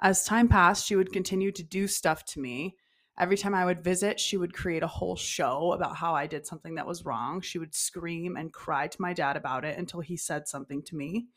As 0.00 0.24
time 0.24 0.48
passed, 0.48 0.86
she 0.86 0.96
would 0.96 1.12
continue 1.12 1.50
to 1.52 1.62
do 1.62 1.86
stuff 1.86 2.24
to 2.26 2.40
me. 2.40 2.76
Every 3.18 3.36
time 3.36 3.54
I 3.54 3.64
would 3.64 3.84
visit, 3.84 4.18
she 4.18 4.36
would 4.36 4.52
create 4.52 4.82
a 4.82 4.88
whole 4.88 5.14
show 5.14 5.72
about 5.72 5.96
how 5.96 6.14
I 6.14 6.26
did 6.26 6.46
something 6.46 6.74
that 6.74 6.86
was 6.86 7.04
wrong. 7.04 7.40
She 7.40 7.58
would 7.58 7.74
scream 7.74 8.36
and 8.36 8.52
cry 8.52 8.88
to 8.88 9.00
my 9.00 9.12
dad 9.12 9.36
about 9.36 9.64
it 9.64 9.78
until 9.78 10.00
he 10.00 10.16
said 10.16 10.48
something 10.48 10.82
to 10.82 10.96
me. 10.96 11.28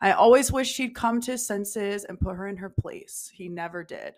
I 0.00 0.12
always 0.12 0.50
wished 0.50 0.76
he'd 0.76 0.94
come 0.94 1.20
to 1.20 1.32
his 1.32 1.46
senses 1.46 2.04
and 2.04 2.20
put 2.20 2.36
her 2.36 2.48
in 2.48 2.56
her 2.56 2.70
place. 2.70 3.30
He 3.32 3.48
never 3.48 3.84
did. 3.84 4.14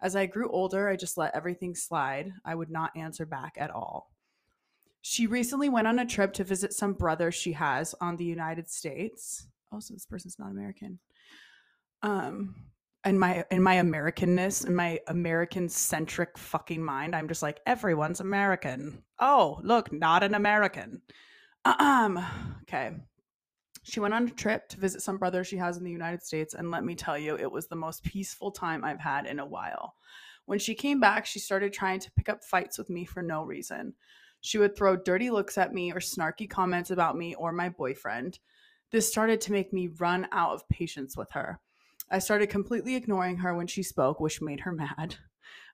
As 0.00 0.16
I 0.16 0.26
grew 0.26 0.50
older, 0.50 0.88
I 0.88 0.96
just 0.96 1.18
let 1.18 1.34
everything 1.34 1.74
slide. 1.74 2.32
I 2.44 2.54
would 2.54 2.70
not 2.70 2.96
answer 2.96 3.26
back 3.26 3.56
at 3.58 3.70
all. 3.70 4.10
She 5.02 5.26
recently 5.26 5.68
went 5.68 5.86
on 5.86 5.98
a 5.98 6.06
trip 6.06 6.32
to 6.34 6.44
visit 6.44 6.72
some 6.72 6.92
brother 6.92 7.30
she 7.30 7.52
has 7.52 7.94
on 8.00 8.16
the 8.16 8.24
United 8.24 8.68
States. 8.68 9.46
Oh, 9.72 9.80
so 9.80 9.94
this 9.94 10.06
person's 10.06 10.38
not 10.38 10.50
American. 10.50 10.98
Um, 12.02 12.54
and 13.04 13.20
my 13.20 13.44
in 13.50 13.62
my 13.62 13.76
Americanness 13.76 14.66
and 14.66 14.76
my 14.76 14.98
American 15.06 15.68
centric 15.68 16.36
fucking 16.36 16.82
mind, 16.82 17.14
I'm 17.14 17.28
just 17.28 17.42
like 17.42 17.60
everyone's 17.66 18.20
American. 18.20 19.02
Oh, 19.20 19.60
look, 19.62 19.92
not 19.92 20.24
an 20.24 20.34
American. 20.34 21.02
Um, 21.64 22.24
okay. 22.62 22.92
She 23.88 24.00
went 24.00 24.14
on 24.14 24.26
a 24.26 24.30
trip 24.30 24.68
to 24.70 24.80
visit 24.80 25.00
some 25.00 25.16
brother 25.16 25.44
she 25.44 25.58
has 25.58 25.76
in 25.76 25.84
the 25.84 25.92
United 25.92 26.20
States, 26.20 26.54
and 26.54 26.72
let 26.72 26.82
me 26.82 26.96
tell 26.96 27.16
you, 27.16 27.36
it 27.36 27.52
was 27.52 27.68
the 27.68 27.76
most 27.76 28.02
peaceful 28.02 28.50
time 28.50 28.84
I've 28.84 28.98
had 28.98 29.26
in 29.26 29.38
a 29.38 29.46
while. 29.46 29.94
When 30.46 30.58
she 30.58 30.74
came 30.74 30.98
back, 30.98 31.24
she 31.24 31.38
started 31.38 31.72
trying 31.72 32.00
to 32.00 32.10
pick 32.10 32.28
up 32.28 32.42
fights 32.42 32.78
with 32.78 32.90
me 32.90 33.04
for 33.04 33.22
no 33.22 33.44
reason. 33.44 33.94
She 34.40 34.58
would 34.58 34.74
throw 34.76 34.96
dirty 34.96 35.30
looks 35.30 35.56
at 35.56 35.72
me 35.72 35.92
or 35.92 36.00
snarky 36.00 36.50
comments 36.50 36.90
about 36.90 37.16
me 37.16 37.36
or 37.36 37.52
my 37.52 37.68
boyfriend. 37.68 38.40
This 38.90 39.08
started 39.08 39.40
to 39.42 39.52
make 39.52 39.72
me 39.72 39.86
run 39.86 40.26
out 40.32 40.50
of 40.50 40.68
patience 40.68 41.16
with 41.16 41.30
her. 41.30 41.60
I 42.10 42.18
started 42.18 42.48
completely 42.48 42.96
ignoring 42.96 43.36
her 43.36 43.54
when 43.54 43.68
she 43.68 43.84
spoke, 43.84 44.18
which 44.18 44.42
made 44.42 44.60
her 44.60 44.72
mad. 44.98 45.14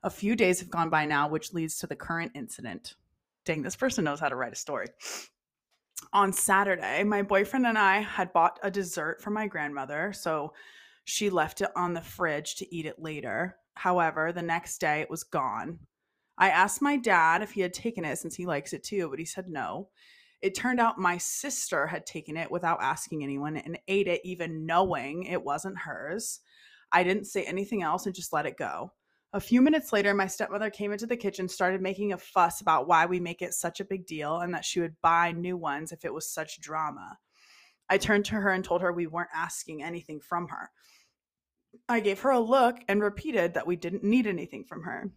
A 0.02 0.10
few 0.10 0.36
days 0.36 0.60
have 0.60 0.68
gone 0.68 0.90
by 0.90 1.06
now, 1.06 1.30
which 1.30 1.54
leads 1.54 1.78
to 1.78 1.86
the 1.86 1.96
current 1.96 2.32
incident. 2.34 2.94
Dang, 3.46 3.62
this 3.62 3.74
person 3.74 4.04
knows 4.04 4.20
how 4.20 4.28
to 4.28 4.36
write 4.36 4.52
a 4.52 4.56
story. 4.56 4.88
On 6.12 6.32
Saturday, 6.32 7.02
my 7.04 7.22
boyfriend 7.22 7.66
and 7.66 7.78
I 7.78 8.00
had 8.00 8.32
bought 8.32 8.58
a 8.62 8.70
dessert 8.70 9.22
for 9.22 9.30
my 9.30 9.46
grandmother, 9.46 10.12
so 10.12 10.52
she 11.04 11.30
left 11.30 11.60
it 11.60 11.70
on 11.74 11.94
the 11.94 12.02
fridge 12.02 12.56
to 12.56 12.74
eat 12.74 12.86
it 12.86 12.98
later. 12.98 13.56
However, 13.74 14.32
the 14.32 14.42
next 14.42 14.78
day 14.78 15.00
it 15.00 15.10
was 15.10 15.24
gone. 15.24 15.78
I 16.38 16.50
asked 16.50 16.82
my 16.82 16.96
dad 16.96 17.42
if 17.42 17.52
he 17.52 17.60
had 17.60 17.72
taken 17.72 18.04
it 18.04 18.18
since 18.18 18.34
he 18.34 18.46
likes 18.46 18.72
it 18.72 18.82
too, 18.84 19.08
but 19.08 19.18
he 19.18 19.24
said 19.24 19.48
no. 19.48 19.88
It 20.42 20.54
turned 20.54 20.80
out 20.80 20.98
my 20.98 21.18
sister 21.18 21.86
had 21.86 22.04
taken 22.04 22.36
it 22.36 22.50
without 22.50 22.82
asking 22.82 23.22
anyone 23.22 23.56
and 23.56 23.78
ate 23.86 24.08
it, 24.08 24.20
even 24.24 24.66
knowing 24.66 25.24
it 25.24 25.42
wasn't 25.42 25.78
hers. 25.78 26.40
I 26.90 27.04
didn't 27.04 27.26
say 27.26 27.44
anything 27.44 27.82
else 27.82 28.06
and 28.06 28.14
just 28.14 28.32
let 28.32 28.46
it 28.46 28.56
go. 28.56 28.92
A 29.34 29.40
few 29.40 29.62
minutes 29.62 29.94
later, 29.94 30.12
my 30.12 30.26
stepmother 30.26 30.68
came 30.68 30.92
into 30.92 31.06
the 31.06 31.16
kitchen, 31.16 31.48
started 31.48 31.80
making 31.80 32.12
a 32.12 32.18
fuss 32.18 32.60
about 32.60 32.86
why 32.86 33.06
we 33.06 33.18
make 33.18 33.40
it 33.40 33.54
such 33.54 33.80
a 33.80 33.84
big 33.84 34.06
deal 34.06 34.40
and 34.40 34.52
that 34.52 34.64
she 34.64 34.80
would 34.80 35.00
buy 35.00 35.32
new 35.32 35.56
ones 35.56 35.90
if 35.90 36.04
it 36.04 36.12
was 36.12 36.28
such 36.28 36.60
drama. 36.60 37.18
I 37.88 37.96
turned 37.96 38.26
to 38.26 38.34
her 38.34 38.50
and 38.50 38.62
told 38.62 38.82
her 38.82 38.92
we 38.92 39.06
weren't 39.06 39.30
asking 39.34 39.82
anything 39.82 40.20
from 40.20 40.48
her. 40.48 40.70
I 41.88 42.00
gave 42.00 42.20
her 42.20 42.30
a 42.30 42.40
look 42.40 42.76
and 42.88 43.02
repeated 43.02 43.54
that 43.54 43.66
we 43.66 43.76
didn't 43.76 44.04
need 44.04 44.26
anything 44.26 44.64
from 44.64 44.82
her. 44.82 45.10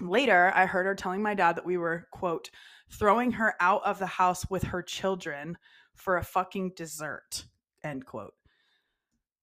Later, 0.00 0.52
I 0.54 0.66
heard 0.66 0.86
her 0.86 0.94
telling 0.94 1.22
my 1.22 1.34
dad 1.34 1.56
that 1.56 1.64
we 1.64 1.78
were, 1.78 2.06
quote, 2.10 2.50
throwing 2.90 3.32
her 3.32 3.54
out 3.60 3.84
of 3.84 3.98
the 3.98 4.06
house 4.06 4.48
with 4.50 4.64
her 4.64 4.82
children 4.82 5.56
for 5.94 6.16
a 6.16 6.24
fucking 6.24 6.72
dessert, 6.76 7.46
end 7.82 8.04
quote. 8.04 8.34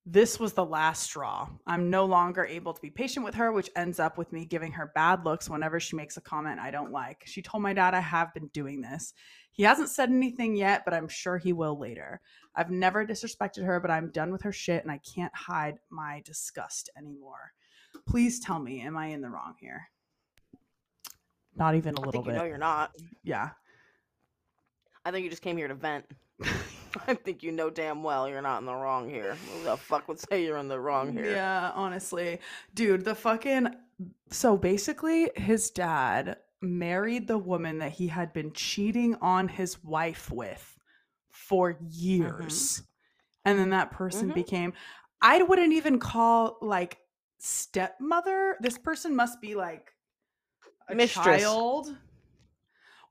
This 0.05 0.37
was 0.37 0.51
the 0.51 0.65
last 0.65 1.03
straw. 1.03 1.47
I'm 1.65 1.89
no 1.89 2.03
longer 2.03 2.43
able 2.45 2.73
to 2.73 2.81
be 2.81 2.89
patient 2.89 3.23
with 3.23 3.35
her, 3.35 3.53
which 3.53 3.69
ends 3.77 3.99
up 3.99 4.17
with 4.17 4.33
me 4.33 4.43
giving 4.43 4.73
her 4.73 4.91
bad 4.93 5.23
looks 5.23 5.49
whenever 5.49 5.79
she 5.79 5.95
makes 5.95 6.17
a 6.17 6.21
comment 6.21 6.59
I 6.59 6.71
don't 6.71 6.91
like. 6.91 7.21
She 7.25 7.41
told 7.41 7.63
my 7.63 7.71
dad 7.73 7.93
I 7.93 8.01
have 8.01 8.33
been 8.33 8.47
doing 8.47 8.81
this. 8.81 9.13
He 9.51 9.63
hasn't 9.63 9.89
said 9.89 10.09
anything 10.09 10.55
yet, 10.57 10.83
but 10.83 10.93
I'm 10.93 11.07
sure 11.07 11.37
he 11.37 11.53
will 11.53 11.79
later. 11.79 12.19
I've 12.53 12.69
never 12.69 13.05
disrespected 13.05 13.63
her, 13.63 13.79
but 13.79 13.91
I'm 13.91 14.11
done 14.11 14.31
with 14.31 14.41
her 14.41 14.51
shit 14.51 14.83
and 14.83 14.91
I 14.91 14.99
can't 15.15 15.33
hide 15.33 15.77
my 15.89 16.21
disgust 16.25 16.89
anymore. 16.97 17.53
Please 18.05 18.41
tell 18.41 18.59
me, 18.59 18.81
am 18.81 18.97
I 18.97 19.07
in 19.07 19.21
the 19.21 19.29
wrong 19.29 19.53
here? 19.57 19.87
Not 21.55 21.75
even 21.75 21.95
a 21.95 22.01
I 22.01 22.05
little 22.05 22.23
bit. 22.23 22.35
No, 22.35 22.43
you're 22.43 22.57
not. 22.57 22.91
yeah. 23.23 23.51
I 25.05 25.11
think 25.11 25.23
you 25.23 25.29
just 25.29 25.43
came 25.43 25.55
here 25.55 25.67
to 25.69 25.75
vent. 25.75 26.05
I 27.08 27.13
think 27.13 27.43
you 27.43 27.51
know 27.51 27.69
damn 27.69 28.03
well 28.03 28.27
you're 28.29 28.41
not 28.41 28.60
in 28.60 28.65
the 28.65 28.73
wrong 28.75 29.10
here. 29.10 29.36
Who 29.36 29.63
the 29.63 29.77
fuck 29.77 30.08
would 30.08 30.19
say 30.19 30.43
you're 30.43 30.58
in 30.58 30.67
the 30.67 30.79
wrong 30.79 31.13
here? 31.13 31.32
Yeah, 31.32 31.71
honestly. 31.73 32.39
Dude, 32.73 33.06
the 33.06 33.15
fucking 33.15 33.67
so 34.29 34.58
basically 34.58 35.29
his 35.36 35.69
dad 35.69 36.38
married 36.62 37.27
the 37.27 37.38
woman 37.38 37.77
that 37.79 37.91
he 37.91 38.08
had 38.08 38.34
been 38.34 38.51
cheating 38.53 39.15
on 39.21 39.47
his 39.47 39.84
wife 39.84 40.32
with 40.32 40.77
for 41.32 41.77
years. 41.89 42.84
And 43.45 43.60
then 43.60 43.71
that 43.71 43.91
person 43.91 44.32
Mhm. 44.32 44.36
became 44.36 44.73
I 45.21 45.41
wouldn't 45.41 45.73
even 45.73 45.99
call 45.99 46.58
like 46.62 46.97
stepmother. 47.38 48.58
This 48.60 48.77
person 48.77 49.15
must 49.15 49.39
be 49.41 49.56
like 49.56 49.93
a 50.89 50.95
Mistress. 50.95 51.41
child. 51.41 51.95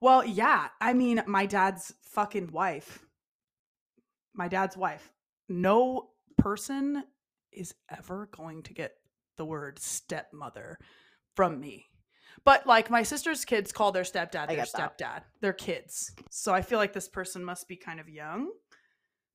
Well, 0.01 0.25
yeah. 0.25 0.69
I 0.81 0.93
mean, 0.95 1.23
my 1.27 1.47
dad's 1.47 1.95
fucking 2.03 2.53
wife. 2.53 3.05
My 4.35 4.49
dad's 4.49 4.77
wife. 4.77 5.13
No 5.49 6.11
person 6.39 7.05
is 7.53 7.75
ever 7.91 8.29
going 8.35 8.63
to 8.65 8.75
get 8.75 8.95
the 9.37 9.45
word 9.45 9.79
stepmother 9.79 10.79
from 11.35 11.61
me. 11.61 11.87
But 12.45 12.67
like 12.67 12.91
my 12.91 13.03
sister's 13.03 13.45
kids 13.45 13.73
call 13.73 13.93
their 13.93 14.05
stepdad 14.05 14.45
I 14.45 14.47
their 14.47 14.57
get 14.57 14.73
that. 14.73 14.99
stepdad. 14.99 15.23
They're 15.41 15.53
kids. 15.53 16.13
So 16.31 16.53
I 16.53 16.63
feel 16.63 16.79
like 16.79 16.93
this 16.93 17.09
person 17.09 17.45
must 17.45 17.69
be 17.69 17.77
kind 17.77 18.01
of 18.01 18.09
young, 18.09 18.51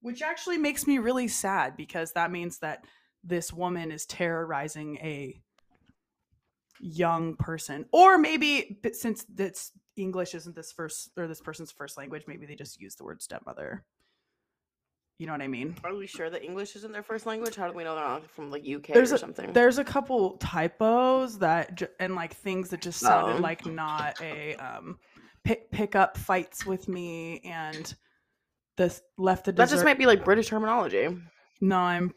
which 0.01 0.21
actually 0.21 0.57
makes 0.57 0.87
me 0.87 0.97
really 0.97 1.27
sad 1.27 1.77
because 1.77 2.13
that 2.13 2.31
means 2.31 2.59
that 2.59 2.85
this 3.23 3.53
woman 3.53 3.91
is 3.91 4.05
terrorizing 4.05 4.97
a 4.97 5.39
young 6.79 7.35
person. 7.35 7.85
Or 7.91 8.17
maybe 8.17 8.79
since 8.93 9.25
this 9.25 9.71
English 9.95 10.33
isn't 10.35 10.55
this 10.55 10.71
first 10.71 11.11
or 11.17 11.27
this 11.27 11.41
person's 11.41 11.71
first 11.71 11.97
language, 11.97 12.23
maybe 12.27 12.45
they 12.45 12.55
just 12.55 12.79
use 12.81 12.95
the 12.95 13.03
word 13.03 13.21
stepmother. 13.21 13.83
You 15.19 15.25
know 15.25 15.31
what 15.31 15.41
I 15.41 15.47
mean? 15.47 15.75
Are 15.83 15.95
we 15.95 16.05
sure 16.05 16.29
that 16.29 16.43
English 16.43 16.75
isn't 16.75 16.91
their 16.91 17.01
first 17.01 17.25
language? 17.25 17.55
How 17.55 17.67
do 17.67 17.73
we 17.75 17.83
know 17.83 17.95
they're 17.95 18.03
not 18.03 18.29
from 18.29 18.51
like 18.51 18.63
UK 18.63 18.93
There's 18.93 19.11
or 19.11 19.15
a- 19.15 19.19
something? 19.19 19.51
There's 19.51 19.79
a 19.79 19.83
couple 19.83 20.37
typos 20.37 21.39
that 21.39 21.73
ju- 21.75 21.87
and 21.99 22.13
like 22.13 22.35
things 22.35 22.69
that 22.69 22.81
just 22.81 22.99
sounded 22.99 23.37
Oh. 23.37 23.39
like 23.41 23.65
not 23.65 24.21
a 24.21 24.55
um 24.57 24.99
pick 25.43 25.71
pick 25.71 25.95
up 25.95 26.17
fights 26.17 26.65
with 26.67 26.87
me 26.87 27.39
and 27.45 27.95
this 28.75 29.01
left 29.17 29.45
the 29.45 29.51
that 29.53 29.63
dessert. 29.65 29.75
just 29.77 29.85
might 29.85 29.97
be 29.97 30.05
like 30.05 30.23
British 30.23 30.47
terminology. 30.49 31.07
no, 31.61 31.77
I'm 31.77 32.13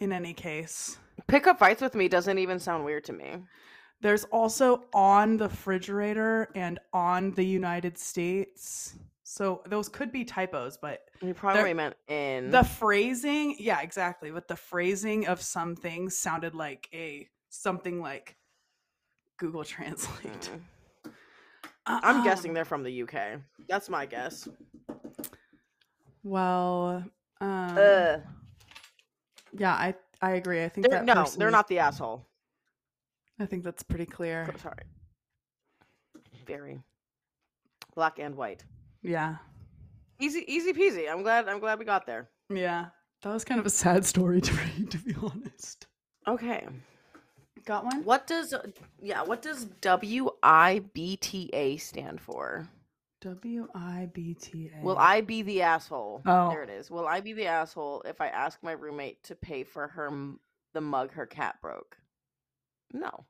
in 0.00 0.12
any 0.12 0.34
case. 0.34 0.98
Pick 1.26 1.46
up 1.46 1.58
fights 1.58 1.80
with 1.80 1.94
me 1.94 2.06
doesn't 2.08 2.36
even 2.38 2.58
sound 2.58 2.84
weird 2.84 3.04
to 3.04 3.12
me. 3.14 3.36
There's 4.02 4.24
also 4.24 4.84
on 4.92 5.36
the 5.36 5.48
refrigerator 5.48 6.48
and 6.56 6.78
on 6.92 7.30
the 7.32 7.44
United 7.44 7.96
States. 7.96 8.96
So 9.22 9.62
those 9.66 9.88
could 9.88 10.10
be 10.12 10.24
typos, 10.24 10.76
but 10.76 11.04
You 11.22 11.32
probably 11.32 11.72
meant 11.72 11.94
in. 12.08 12.50
the 12.50 12.64
phrasing, 12.64 13.54
yeah, 13.58 13.80
exactly. 13.80 14.30
But 14.32 14.48
the 14.48 14.56
phrasing 14.56 15.26
of 15.28 15.40
some 15.40 15.76
things 15.76 16.16
sounded 16.18 16.54
like 16.54 16.88
a 16.92 17.28
something 17.48 18.00
like 18.00 18.36
Google 19.38 19.64
Translate. 19.64 20.50
Mm. 21.06 21.10
I'm 21.86 22.16
Um, 22.18 22.24
guessing 22.24 22.54
they're 22.54 22.64
from 22.64 22.82
the 22.82 23.02
UK. 23.02 23.40
That's 23.68 23.88
my 23.88 24.04
guess. 24.06 24.48
Well, 26.24 27.04
um, 27.40 27.78
Ugh. 27.78 28.20
yeah, 29.56 29.72
I 29.74 29.94
I 30.20 30.32
agree. 30.32 30.62
I 30.62 30.68
think 30.68 30.88
They're, 30.88 30.98
that 30.98 31.04
no, 31.04 31.24
they're 31.36 31.48
is- 31.48 31.52
not 31.52 31.66
the 31.68 31.78
asshole. 31.80 32.26
I 33.40 33.46
think 33.46 33.64
that's 33.64 33.82
pretty 33.82 34.06
clear. 34.06 34.48
Oh, 34.52 34.56
Sorry. 34.58 34.84
Very. 36.46 36.80
black 37.94 38.18
and 38.18 38.36
white. 38.36 38.64
Yeah. 39.02 39.36
Easy, 40.20 40.44
easy 40.46 40.72
peasy. 40.72 41.10
I'm 41.10 41.22
glad. 41.22 41.48
I'm 41.48 41.60
glad 41.60 41.78
we 41.78 41.84
got 41.84 42.06
there. 42.06 42.28
Yeah. 42.52 42.86
That 43.22 43.32
was 43.32 43.44
kind 43.44 43.60
of 43.60 43.66
a 43.66 43.70
sad 43.70 44.04
story 44.04 44.40
to 44.40 44.52
read, 44.54 44.90
to 44.90 44.98
be 44.98 45.14
honest. 45.20 45.86
Okay. 46.26 46.66
Got 47.64 47.84
one? 47.84 48.04
What 48.04 48.26
does 48.26 48.54
yeah? 49.00 49.22
What 49.22 49.40
does 49.42 49.66
WIBTA 49.66 51.80
stand 51.80 52.20
for? 52.20 52.68
W 53.20 53.68
I 53.72 54.08
B 54.12 54.34
T 54.34 54.70
A. 54.76 54.84
Will 54.84 54.98
I 54.98 55.20
be 55.20 55.42
the 55.42 55.62
asshole? 55.62 56.22
Oh. 56.26 56.48
There 56.50 56.64
it 56.64 56.70
is. 56.70 56.90
Will 56.90 57.06
I 57.06 57.20
be 57.20 57.32
the 57.32 57.46
asshole 57.46 58.02
if 58.04 58.20
I 58.20 58.26
ask 58.28 58.60
my 58.64 58.72
roommate 58.72 59.22
to 59.24 59.36
pay 59.36 59.62
for 59.62 59.86
her 59.88 60.10
the 60.74 60.80
mug 60.80 61.12
her 61.12 61.26
cat 61.26 61.56
broke? 61.62 61.96
No. 62.92 63.24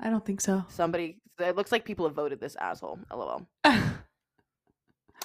I 0.00 0.10
don't 0.10 0.24
think 0.24 0.40
so. 0.40 0.64
Somebody. 0.68 1.18
It 1.38 1.56
looks 1.56 1.72
like 1.72 1.84
people 1.84 2.06
have 2.06 2.14
voted 2.14 2.40
this 2.40 2.56
asshole. 2.56 2.98
LOL. 3.10 3.46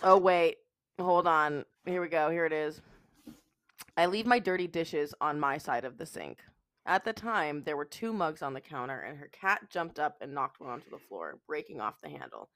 Oh 0.03 0.17
wait, 0.17 0.57
hold 0.99 1.27
on. 1.27 1.65
Here 1.85 2.01
we 2.01 2.07
go. 2.07 2.29
Here 2.29 2.45
it 2.45 2.53
is. 2.53 2.81
I 3.95 4.05
leave 4.05 4.27
my 4.27 4.37
dirty 4.37 4.67
dishes 4.67 5.15
on 5.19 5.39
my 5.39 5.57
side 5.57 5.85
of 5.85 5.97
the 5.97 6.05
sink. 6.05 6.37
At 6.85 7.03
the 7.03 7.13
time, 7.13 7.63
there 7.65 7.75
were 7.75 7.83
two 7.83 8.13
mugs 8.13 8.43
on 8.43 8.53
the 8.53 8.61
counter, 8.61 8.99
and 8.99 9.17
her 9.17 9.29
cat 9.29 9.69
jumped 9.71 9.97
up 9.99 10.17
and 10.21 10.33
knocked 10.33 10.59
one 10.59 10.69
onto 10.69 10.89
the 10.91 10.99
floor, 10.99 11.39
breaking 11.47 11.81
off 11.81 11.99
the 12.01 12.09
handle. 12.09 12.49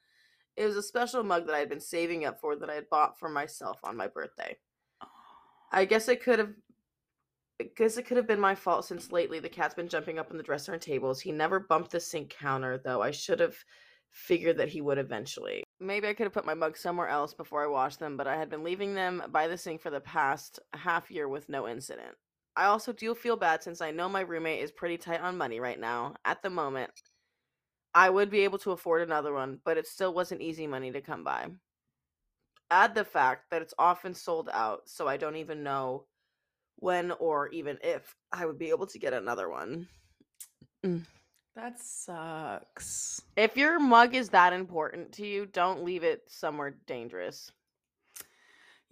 It 0.56 0.66
was 0.66 0.78
a 0.78 0.84
special 0.84 1.24
mug 1.24 1.48
that 1.48 1.56
I 1.56 1.60
had 1.60 1.70
been 1.70 1.82
saving 1.82 2.26
up 2.26 2.40
for 2.40 2.56
that 2.56 2.70
I 2.70 2.76
had 2.76 2.90
bought 2.90 3.18
for 3.18 3.28
myself 3.28 3.80
on 3.84 3.98
my 3.98 4.08
birthday. 4.08 4.58
I 5.72 5.86
guess 5.86 6.08
it 6.08 6.22
could 6.24 6.38
have 6.38 6.50
I 6.50 6.56
guess 7.76 7.98
it 7.98 8.06
could 8.06 8.18
have 8.18 8.28
been 8.28 8.40
my 8.40 8.56
fault 8.56 8.86
since 8.86 9.12
lately 9.12 9.40
the 9.40 9.50
cat's 9.50 9.76
been 9.76 9.88
jumping 9.88 10.20
up 10.20 10.32
on 10.32 10.38
the 10.38 10.44
dresser 10.44 10.74
and 10.74 10.82
tables. 10.82 11.22
He 11.22 11.32
never 11.32 11.60
bumped 11.60 11.92
the 11.92 12.00
sink 12.00 12.30
counter, 12.30 12.78
though. 12.78 13.02
I 13.02 13.12
should 13.12 13.40
have 13.40 13.56
figured 14.12 14.58
that 14.58 14.70
he 14.70 14.82
would 14.82 14.98
eventually. 14.98 15.64
Maybe 15.80 16.08
I 16.08 16.14
could 16.14 16.26
have 16.26 16.34
put 16.34 16.46
my 16.46 16.54
mugs 16.54 16.80
somewhere 16.80 17.08
else 17.08 17.34
before 17.34 17.64
I 17.64 17.68
washed 17.68 18.00
them, 18.00 18.18
but 18.18 18.28
I 18.28 18.38
had 18.38 18.50
been 18.50 18.64
leaving 18.64 18.94
them 18.94 19.24
by 19.30 19.48
the 19.48 19.58
sink 19.58 19.82
for 19.82 19.90
the 19.90 20.02
past 20.02 20.60
half 20.74 21.10
year 21.10 21.28
with 21.28 21.50
no 21.50 21.68
incident. 21.68 22.16
I 22.56 22.66
also 22.66 22.92
do 22.92 23.16
feel 23.16 23.38
bad 23.38 23.64
since 23.64 23.82
I 23.82 23.92
know 23.92 24.10
my 24.10 24.22
roommate 24.22 24.62
is 24.62 24.72
pretty 24.72 24.98
tight 24.98 25.22
on 25.22 25.38
money 25.38 25.60
right 25.60 25.80
now. 25.80 26.16
At 26.26 26.44
the 26.44 26.50
moment, 26.50 26.92
I 27.94 28.10
would 28.10 28.30
be 28.30 28.42
able 28.42 28.58
to 28.60 28.72
afford 28.72 29.02
another 29.02 29.34
one, 29.34 29.60
but 29.64 29.78
it 29.78 29.88
still 29.88 30.14
wasn't 30.14 30.42
easy 30.42 30.68
money 30.68 30.92
to 30.92 31.02
come 31.02 31.24
by. 31.24 31.48
Add 32.70 32.96
the 32.96 33.06
fact 33.06 33.50
that 33.52 33.62
it's 33.62 33.74
often 33.80 34.14
sold 34.14 34.50
out, 34.52 34.82
so 34.88 35.08
I 35.08 35.18
don't 35.18 35.36
even 35.38 35.64
know 35.64 36.06
when 36.82 37.12
or 37.14 37.48
even 37.50 37.78
if 37.82 38.14
I 38.34 38.46
would 38.46 38.60
be 38.60 38.70
able 38.70 38.88
to 38.88 39.00
get 39.00 39.14
another 39.14 39.50
one. 39.50 39.88
Mm. 40.86 41.06
that 41.56 41.80
sucks. 41.80 43.22
If 43.38 43.56
your 43.56 43.80
mug 43.80 44.16
is 44.16 44.30
that 44.30 44.52
important 44.52 45.12
to 45.14 45.26
you, 45.28 45.46
don't 45.46 45.84
leave 45.86 46.04
it 46.04 46.24
somewhere 46.28 46.76
dangerous. 46.88 47.52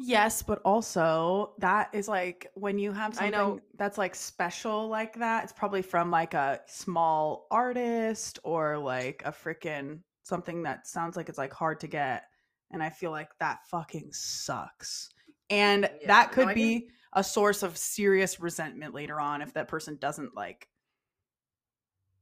Yes, 0.02 0.42
but 0.42 0.62
also 0.64 1.54
that 1.60 1.90
is 1.94 2.08
like 2.08 2.48
when 2.54 2.80
you 2.80 2.94
have 2.94 3.16
something 3.16 3.60
that's 3.78 3.98
like 3.98 4.16
special 4.16 4.88
like 4.88 5.16
that, 5.20 5.44
it's 5.44 5.52
probably 5.52 5.82
from 5.82 6.10
like 6.10 6.34
a 6.36 6.62
small 6.68 7.48
artist 7.52 8.40
or 8.44 8.78
like 8.78 9.22
a 9.26 9.32
freaking 9.32 10.00
something 10.24 10.64
that 10.64 10.88
sounds 10.88 11.18
like 11.18 11.28
it's 11.28 11.38
like 11.38 11.52
hard 11.52 11.82
to 11.82 11.88
get. 11.88 12.24
And 12.72 12.82
I 12.82 12.90
feel 12.92 13.12
like 13.12 13.30
that 13.40 13.68
fucking 13.68 14.10
sucks. 14.14 15.10
And 15.50 15.90
Yeah, 16.02 16.08
that 16.08 16.28
no, 16.30 16.34
could 16.36 16.46
can- 16.50 16.56
be 16.56 16.90
a 17.14 17.24
source 17.24 17.64
of 17.64 17.78
serious 17.78 18.40
resentment 18.40 18.94
later 18.94 19.20
on 19.20 19.42
if 19.42 19.54
that 19.54 19.68
person 19.68 19.98
doesn't 20.00 20.36
like 20.36 20.68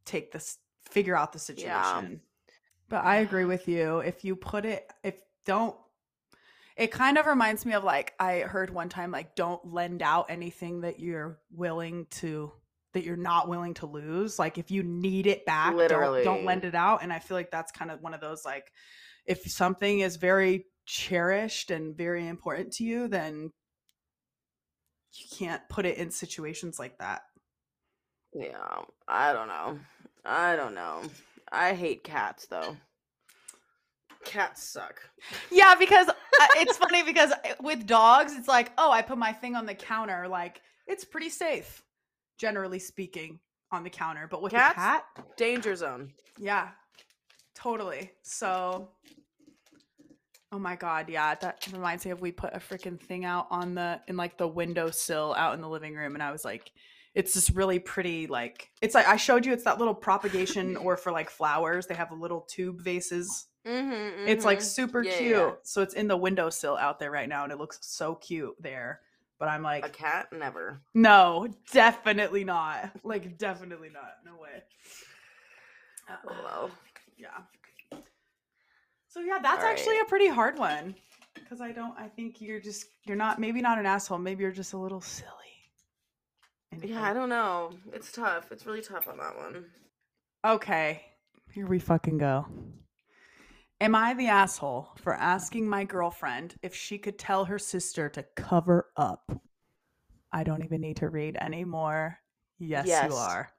take 0.05 0.31
this 0.31 0.57
figure 0.89 1.15
out 1.15 1.33
the 1.33 1.39
situation. 1.39 2.21
But 2.89 3.03
I 3.03 3.17
agree 3.17 3.45
with 3.53 3.67
you. 3.67 3.99
If 3.99 4.23
you 4.23 4.35
put 4.35 4.65
it 4.65 4.91
if 5.03 5.15
don't 5.45 5.75
it 6.75 6.91
kind 6.91 7.17
of 7.17 7.25
reminds 7.25 7.65
me 7.65 7.73
of 7.73 7.83
like 7.83 8.13
I 8.19 8.39
heard 8.39 8.69
one 8.69 8.89
time 8.89 9.11
like 9.11 9.35
don't 9.35 9.73
lend 9.73 10.01
out 10.01 10.27
anything 10.29 10.81
that 10.81 10.99
you're 10.99 11.39
willing 11.51 12.05
to 12.11 12.51
that 12.93 13.03
you're 13.03 13.17
not 13.17 13.49
willing 13.49 13.73
to 13.75 13.85
lose. 13.85 14.39
Like 14.39 14.57
if 14.57 14.71
you 14.71 14.83
need 14.83 15.27
it 15.27 15.45
back, 15.45 15.73
don't, 16.23 16.23
don't 16.23 16.45
lend 16.45 16.65
it 16.65 16.75
out. 16.75 17.03
And 17.03 17.11
I 17.11 17.19
feel 17.19 17.35
like 17.35 17.51
that's 17.51 17.71
kind 17.71 17.91
of 17.91 18.01
one 18.01 18.13
of 18.13 18.21
those 18.21 18.45
like 18.45 18.71
if 19.25 19.41
something 19.51 19.99
is 19.99 20.15
very 20.15 20.65
cherished 20.85 21.69
and 21.69 21.95
very 21.95 22.27
important 22.27 22.71
to 22.73 22.83
you, 22.85 23.07
then 23.07 23.51
you 25.17 25.25
can't 25.37 25.67
put 25.69 25.85
it 25.85 25.97
in 25.97 26.11
situations 26.11 26.79
like 26.79 26.97
that. 26.99 27.23
Yeah, 28.33 28.81
I 29.07 29.33
don't 29.33 29.47
know. 29.47 29.79
I 30.25 30.55
don't 30.55 30.75
know. 30.75 31.01
I 31.51 31.73
hate 31.73 32.03
cats 32.03 32.45
though. 32.45 32.75
Cats 34.25 34.61
suck. 34.63 34.99
Yeah, 35.51 35.75
because 35.75 36.09
uh, 36.09 36.13
it's 36.55 36.77
funny 36.77 37.03
because 37.03 37.31
uh, 37.31 37.53
with 37.61 37.87
dogs, 37.87 38.33
it's 38.35 38.47
like, 38.47 38.71
oh, 38.77 38.91
I 38.91 39.01
put 39.01 39.17
my 39.17 39.31
thing 39.31 39.55
on 39.55 39.65
the 39.65 39.73
counter. 39.73 40.27
Like, 40.27 40.61
it's 40.85 41.05
pretty 41.05 41.29
safe, 41.29 41.81
generally 42.37 42.79
speaking, 42.79 43.39
on 43.71 43.83
the 43.83 43.89
counter. 43.89 44.27
But 44.29 44.41
with 44.41 44.51
Cats? 44.51 44.73
a 44.73 44.75
cat, 44.75 45.05
Danger 45.37 45.75
zone. 45.75 46.11
yeah, 46.37 46.69
totally. 47.55 48.11
So, 48.23 48.89
oh 50.51 50.59
my 50.59 50.75
god, 50.75 51.09
yeah, 51.09 51.35
that 51.35 51.67
reminds 51.71 52.05
me 52.05 52.11
of 52.11 52.21
we 52.21 52.31
put 52.31 52.53
a 52.53 52.59
freaking 52.59 52.99
thing 52.99 53.25
out 53.25 53.47
on 53.51 53.75
the 53.75 53.99
in 54.07 54.17
like 54.17 54.37
the 54.37 54.47
windowsill 54.47 55.33
out 55.37 55.53
in 55.53 55.61
the 55.61 55.69
living 55.69 55.95
room, 55.95 56.13
and 56.15 56.23
I 56.23 56.31
was 56.31 56.45
like. 56.45 56.71
It's 57.15 57.33
this 57.33 57.49
really 57.49 57.79
pretty, 57.79 58.27
like 58.27 58.69
it's 58.79 58.93
like 58.93 59.07
I 59.07 59.15
showed 59.15 59.43
you. 59.43 59.51
It's 59.51 59.63
that 59.63 59.79
little 59.79 59.95
propagation, 59.95 60.77
or 60.85 60.95
for 60.95 61.11
like 61.11 61.31
flowers, 61.31 61.87
they 61.87 61.95
have 61.95 62.11
a 62.11 62.15
little 62.15 62.41
tube 62.41 62.79
vases 62.79 63.47
Mm-hmm, 63.67 64.27
it's 64.29 64.45
like 64.45 64.61
super 64.61 65.03
Yeah, 65.03 65.17
cute. 65.17 65.31
yeah. 65.31 65.51
So 65.63 65.81
it's 65.81 65.93
in 65.93 66.07
the 66.07 66.15
windowsill 66.15 66.77
out 66.77 66.99
there 66.99 67.11
right 67.11 67.27
now 67.27 67.43
and 67.43 67.51
it 67.51 67.57
looks 67.57 67.79
so 67.81 68.15
cute 68.15 68.55
there. 68.61 69.01
But 69.39 69.49
I'm 69.49 69.61
like, 69.61 69.85
a 69.85 69.89
cat. 69.89 70.27
Never. 70.31 70.81
no, 70.93 71.47
definitely 71.73 72.43
not. 72.43 72.91
Like 73.03 73.37
definitely 73.37 73.89
not. 73.89 74.13
No 74.25 74.39
way. 74.41 74.63
Uh, 76.09 76.15
Well, 76.43 76.71
yeah. 77.17 77.39
So 79.17 79.23
yeah, 79.23 79.39
that's 79.41 79.63
All 79.63 79.69
actually 79.69 79.95
right. 79.95 80.05
a 80.05 80.09
pretty 80.09 80.27
hard 80.27 80.59
one. 80.59 80.93
Cause 81.49 81.59
I 81.59 81.71
don't 81.71 81.97
I 81.97 82.07
think 82.07 82.39
you're 82.39 82.59
just 82.59 82.85
you're 83.05 83.17
not 83.17 83.39
maybe 83.39 83.61
not 83.61 83.79
an 83.79 83.85
asshole, 83.87 84.19
maybe 84.19 84.43
you're 84.43 84.51
just 84.51 84.73
a 84.73 84.77
little 84.77 85.01
silly. 85.01 85.31
Yeah, 86.83 87.01
I 87.01 87.13
don't 87.13 87.29
know. 87.29 87.71
It's 87.93 88.11
tough. 88.11 88.51
It's 88.51 88.67
really 88.67 88.81
tough 88.81 89.07
on 89.07 89.17
that 89.17 89.35
one. 89.35 89.65
Okay, 90.45 91.01
here 91.51 91.65
we 91.65 91.79
fucking 91.79 92.19
go. 92.19 92.45
Am 93.81 93.95
I 93.95 94.13
the 94.13 94.27
asshole 94.27 94.89
for 95.01 95.15
asking 95.15 95.67
my 95.67 95.83
girlfriend 95.83 96.55
if 96.61 96.75
she 96.75 96.99
could 96.99 97.17
tell 97.17 97.45
her 97.45 97.57
sister 97.57 98.09
to 98.09 98.23
cover 98.35 98.89
up? 98.97 99.31
I 100.31 100.43
don't 100.43 100.63
even 100.63 100.81
need 100.81 100.97
to 100.97 101.09
read 101.09 101.37
anymore. 101.37 102.19
Yes, 102.59 102.85
Yes. 102.85 103.09
you 103.09 103.15
are. 103.15 103.49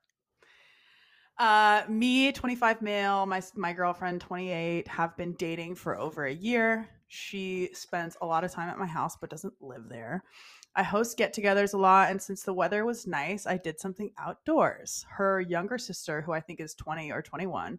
Uh, 1.38 1.84
me, 1.88 2.32
25 2.32 2.82
male, 2.82 3.24
my 3.24 3.40
my 3.54 3.72
girlfriend, 3.72 4.20
28, 4.20 4.88
have 4.88 5.16
been 5.16 5.34
dating 5.34 5.76
for 5.76 5.96
over 5.96 6.26
a 6.26 6.34
year. 6.34 6.88
She 7.06 7.70
spends 7.72 8.16
a 8.20 8.26
lot 8.26 8.44
of 8.44 8.50
time 8.50 8.68
at 8.68 8.78
my 8.78 8.86
house 8.86 9.16
but 9.16 9.30
doesn't 9.30 9.54
live 9.60 9.88
there. 9.88 10.24
I 10.74 10.82
host 10.82 11.16
get 11.16 11.32
togethers 11.32 11.74
a 11.74 11.78
lot, 11.78 12.10
and 12.10 12.20
since 12.20 12.42
the 12.42 12.52
weather 12.52 12.84
was 12.84 13.06
nice, 13.06 13.46
I 13.46 13.56
did 13.56 13.80
something 13.80 14.10
outdoors. 14.18 15.06
Her 15.08 15.40
younger 15.40 15.78
sister, 15.78 16.22
who 16.22 16.32
I 16.32 16.40
think 16.40 16.60
is 16.60 16.74
20 16.74 17.10
or 17.12 17.22
21, 17.22 17.78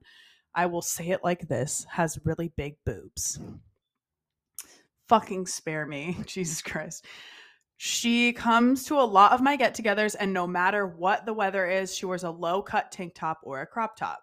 I 0.55 0.66
will 0.66 0.82
say 0.82 1.10
it 1.10 1.24
like 1.24 1.47
this, 1.47 1.86
has 1.91 2.20
really 2.24 2.51
big 2.55 2.78
boobs. 2.86 3.39
Fucking 5.10 5.47
spare 5.47 5.86
me, 5.86 6.18
Jesus 6.26 6.62
Christ. 6.62 7.05
She 7.82 8.34
comes 8.34 8.84
to 8.88 8.95
a 8.95 9.07
lot 9.07 9.32
of 9.32 9.39
my 9.39 9.55
get 9.55 9.73
togethers, 9.73 10.13
and 10.19 10.34
no 10.34 10.45
matter 10.45 10.86
what 10.86 11.25
the 11.25 11.34
weather 11.34 11.65
is, 11.65 11.95
she 11.95 12.05
wears 12.05 12.25
a 12.25 12.30
low 12.30 12.61
cut 12.61 12.91
tank 12.91 13.13
top 13.15 13.39
or 13.41 13.61
a 13.61 13.65
crop 13.65 13.95
top. 13.95 14.19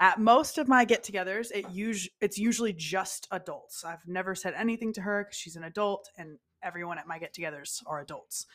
At 0.00 0.18
most 0.18 0.56
of 0.56 0.66
my 0.66 0.86
get 0.86 1.04
togethers, 1.04 1.50
it 1.52 1.66
us- 1.66 2.08
it's 2.22 2.38
usually 2.38 2.72
just 2.72 3.28
adults. 3.30 3.84
I've 3.84 4.06
never 4.06 4.34
said 4.34 4.54
anything 4.54 4.94
to 4.94 5.02
her 5.02 5.24
because 5.24 5.36
she's 5.36 5.56
an 5.56 5.64
adult, 5.64 6.08
and 6.16 6.38
everyone 6.62 6.96
at 6.96 7.06
my 7.06 7.18
get 7.18 7.34
togethers 7.34 7.82
are 7.86 8.00
adults. 8.00 8.46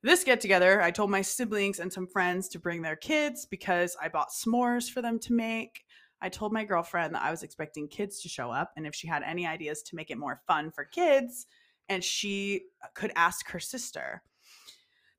This 0.00 0.24
get 0.24 0.40
together, 0.40 0.80
I 0.80 0.90
told 0.90 1.10
my 1.10 1.20
siblings 1.20 1.78
and 1.78 1.92
some 1.92 2.06
friends 2.06 2.48
to 2.48 2.58
bring 2.58 2.80
their 2.80 2.96
kids 2.96 3.44
because 3.44 3.94
I 4.00 4.08
bought 4.08 4.30
s'mores 4.30 4.90
for 4.90 5.02
them 5.02 5.18
to 5.18 5.34
make. 5.34 5.84
I 6.22 6.30
told 6.30 6.50
my 6.50 6.64
girlfriend 6.64 7.14
that 7.14 7.24
I 7.24 7.30
was 7.30 7.42
expecting 7.42 7.88
kids 7.88 8.22
to 8.22 8.30
show 8.30 8.50
up, 8.50 8.72
and 8.74 8.86
if 8.86 8.94
she 8.94 9.06
had 9.06 9.22
any 9.22 9.46
ideas 9.46 9.82
to 9.82 9.96
make 9.96 10.10
it 10.10 10.16
more 10.16 10.40
fun 10.46 10.70
for 10.70 10.86
kids, 10.86 11.46
and 11.88 12.02
she 12.02 12.62
could 12.94 13.12
ask 13.16 13.50
her 13.50 13.60
sister. 13.60 14.22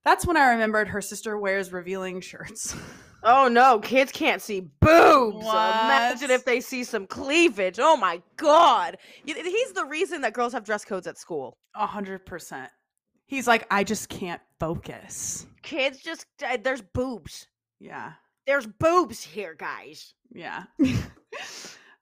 That's 0.03 0.25
when 0.25 0.37
I 0.37 0.51
remembered 0.51 0.87
her 0.89 1.01
sister 1.01 1.37
wears 1.37 1.71
revealing 1.71 2.21
shirts. 2.21 2.75
Oh 3.23 3.47
no, 3.47 3.79
kids 3.79 4.11
can't 4.11 4.41
see 4.41 4.61
boobs. 4.79 5.45
Imagine 5.45 6.29
if 6.31 6.45
they 6.45 6.61
see 6.61 6.83
some 6.83 7.07
cleavage. 7.07 7.79
Oh 7.79 7.97
my 7.97 8.21
god. 8.37 8.97
He's 9.25 9.73
the 9.73 9.85
reason 9.85 10.21
that 10.21 10.33
girls 10.33 10.53
have 10.53 10.63
dress 10.63 10.85
codes 10.85 11.07
at 11.07 11.17
school. 11.17 11.57
A 11.75 11.85
hundred 11.85 12.25
percent. 12.25 12.69
He's 13.25 13.47
like, 13.47 13.65
I 13.71 13.83
just 13.83 14.07
can't 14.07 14.41
focus. 14.59 15.45
Kids 15.61 15.99
just 15.99 16.25
uh, 16.45 16.57
there's 16.63 16.81
boobs. 16.81 17.47
Yeah. 17.79 18.13
There's 18.45 18.67
boobs 18.67 19.21
here, 19.21 19.55
guys. 19.55 20.13
Yeah. 20.31 20.63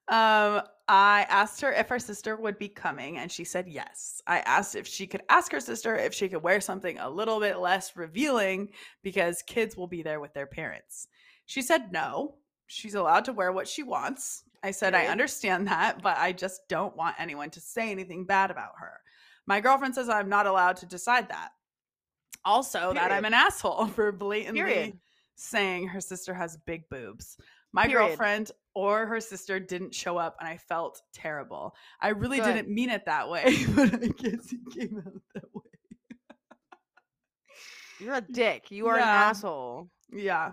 Um, 0.08 0.62
I 0.88 1.26
asked 1.28 1.60
her 1.62 1.72
if 1.72 1.88
her 1.88 1.98
sister 1.98 2.36
would 2.36 2.58
be 2.58 2.68
coming, 2.68 3.18
and 3.18 3.30
she 3.30 3.42
said 3.42 3.66
yes. 3.66 4.22
I 4.26 4.38
asked 4.40 4.76
if 4.76 4.86
she 4.86 5.06
could 5.06 5.22
ask 5.28 5.50
her 5.50 5.60
sister 5.60 5.96
if 5.96 6.14
she 6.14 6.28
could 6.28 6.42
wear 6.42 6.60
something 6.60 6.98
a 6.98 7.10
little 7.10 7.40
bit 7.40 7.58
less 7.58 7.96
revealing 7.96 8.68
because 9.02 9.42
kids 9.42 9.76
will 9.76 9.88
be 9.88 10.02
there 10.02 10.20
with 10.20 10.32
their 10.32 10.46
parents. 10.46 11.08
She 11.46 11.60
said 11.60 11.92
no. 11.92 12.36
She's 12.68 12.94
allowed 12.94 13.24
to 13.26 13.32
wear 13.32 13.52
what 13.52 13.66
she 13.66 13.82
wants. 13.82 14.44
I 14.62 14.70
said, 14.70 14.94
I 14.94 15.06
understand 15.06 15.66
that, 15.68 16.02
but 16.02 16.18
I 16.18 16.32
just 16.32 16.68
don't 16.68 16.96
want 16.96 17.16
anyone 17.18 17.50
to 17.50 17.60
say 17.60 17.90
anything 17.90 18.24
bad 18.24 18.50
about 18.50 18.72
her. 18.80 19.00
My 19.46 19.60
girlfriend 19.60 19.94
says 19.94 20.08
I'm 20.08 20.28
not 20.28 20.46
allowed 20.46 20.76
to 20.78 20.86
decide 20.86 21.28
that. 21.28 21.50
Also, 22.44 22.92
that 22.94 23.12
I'm 23.12 23.24
an 23.24 23.34
asshole 23.34 23.86
for 23.94 24.12
blatantly 24.12 24.60
Period. 24.60 24.98
saying 25.34 25.88
her 25.88 26.00
sister 26.00 26.34
has 26.34 26.56
big 26.56 26.88
boobs. 26.88 27.36
My 27.76 27.86
Period. 27.86 28.08
girlfriend 28.08 28.50
or 28.74 29.04
her 29.06 29.20
sister 29.20 29.60
didn't 29.60 29.94
show 29.94 30.16
up 30.16 30.34
and 30.40 30.48
I 30.48 30.56
felt 30.56 31.02
terrible. 31.12 31.74
I 32.00 32.08
really 32.08 32.38
Good. 32.38 32.54
didn't 32.54 32.68
mean 32.70 32.88
it 32.88 33.04
that 33.04 33.28
way, 33.28 33.44
but 33.76 33.94
I 33.94 34.06
guess 34.08 34.50
it 34.52 34.60
came 34.74 34.96
out 35.06 35.12
that 35.34 35.44
way. 35.54 35.62
You're 38.00 38.14
a 38.14 38.20
dick. 38.22 38.70
You 38.70 38.86
are 38.88 38.96
an 38.96 39.02
asshole. 39.02 39.90
Yeah. 40.10 40.52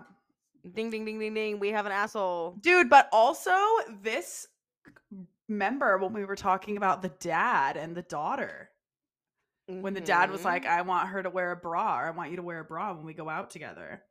Ding 0.74 0.90
ding 0.90 1.04
ding 1.06 1.18
ding 1.18 1.32
ding. 1.34 1.58
We 1.60 1.70
have 1.70 1.86
an 1.86 1.92
asshole. 1.92 2.56
Dude, 2.60 2.90
but 2.90 3.08
also 3.10 3.54
this 4.02 4.46
member 5.48 5.96
when 5.96 6.12
we 6.12 6.26
were 6.26 6.36
talking 6.36 6.76
about 6.76 7.00
the 7.00 7.12
dad 7.20 7.78
and 7.78 7.96
the 7.96 8.02
daughter. 8.02 8.70
When 9.66 9.94
the 9.94 10.00
dad 10.02 10.30
was 10.30 10.44
like, 10.44 10.64
Mhm. 10.64 10.68
I 10.70 10.82
want 10.82 11.08
her 11.08 11.22
to 11.22 11.30
wear 11.30 11.52
a 11.52 11.56
bra, 11.56 12.00
or 12.00 12.06
I 12.06 12.10
want 12.10 12.30
you 12.30 12.36
to 12.36 12.42
wear 12.42 12.60
a 12.60 12.64
bra 12.64 12.92
when 12.92 13.04
we 13.06 13.14
go 13.14 13.30
out 13.30 13.48
together. 13.48 14.02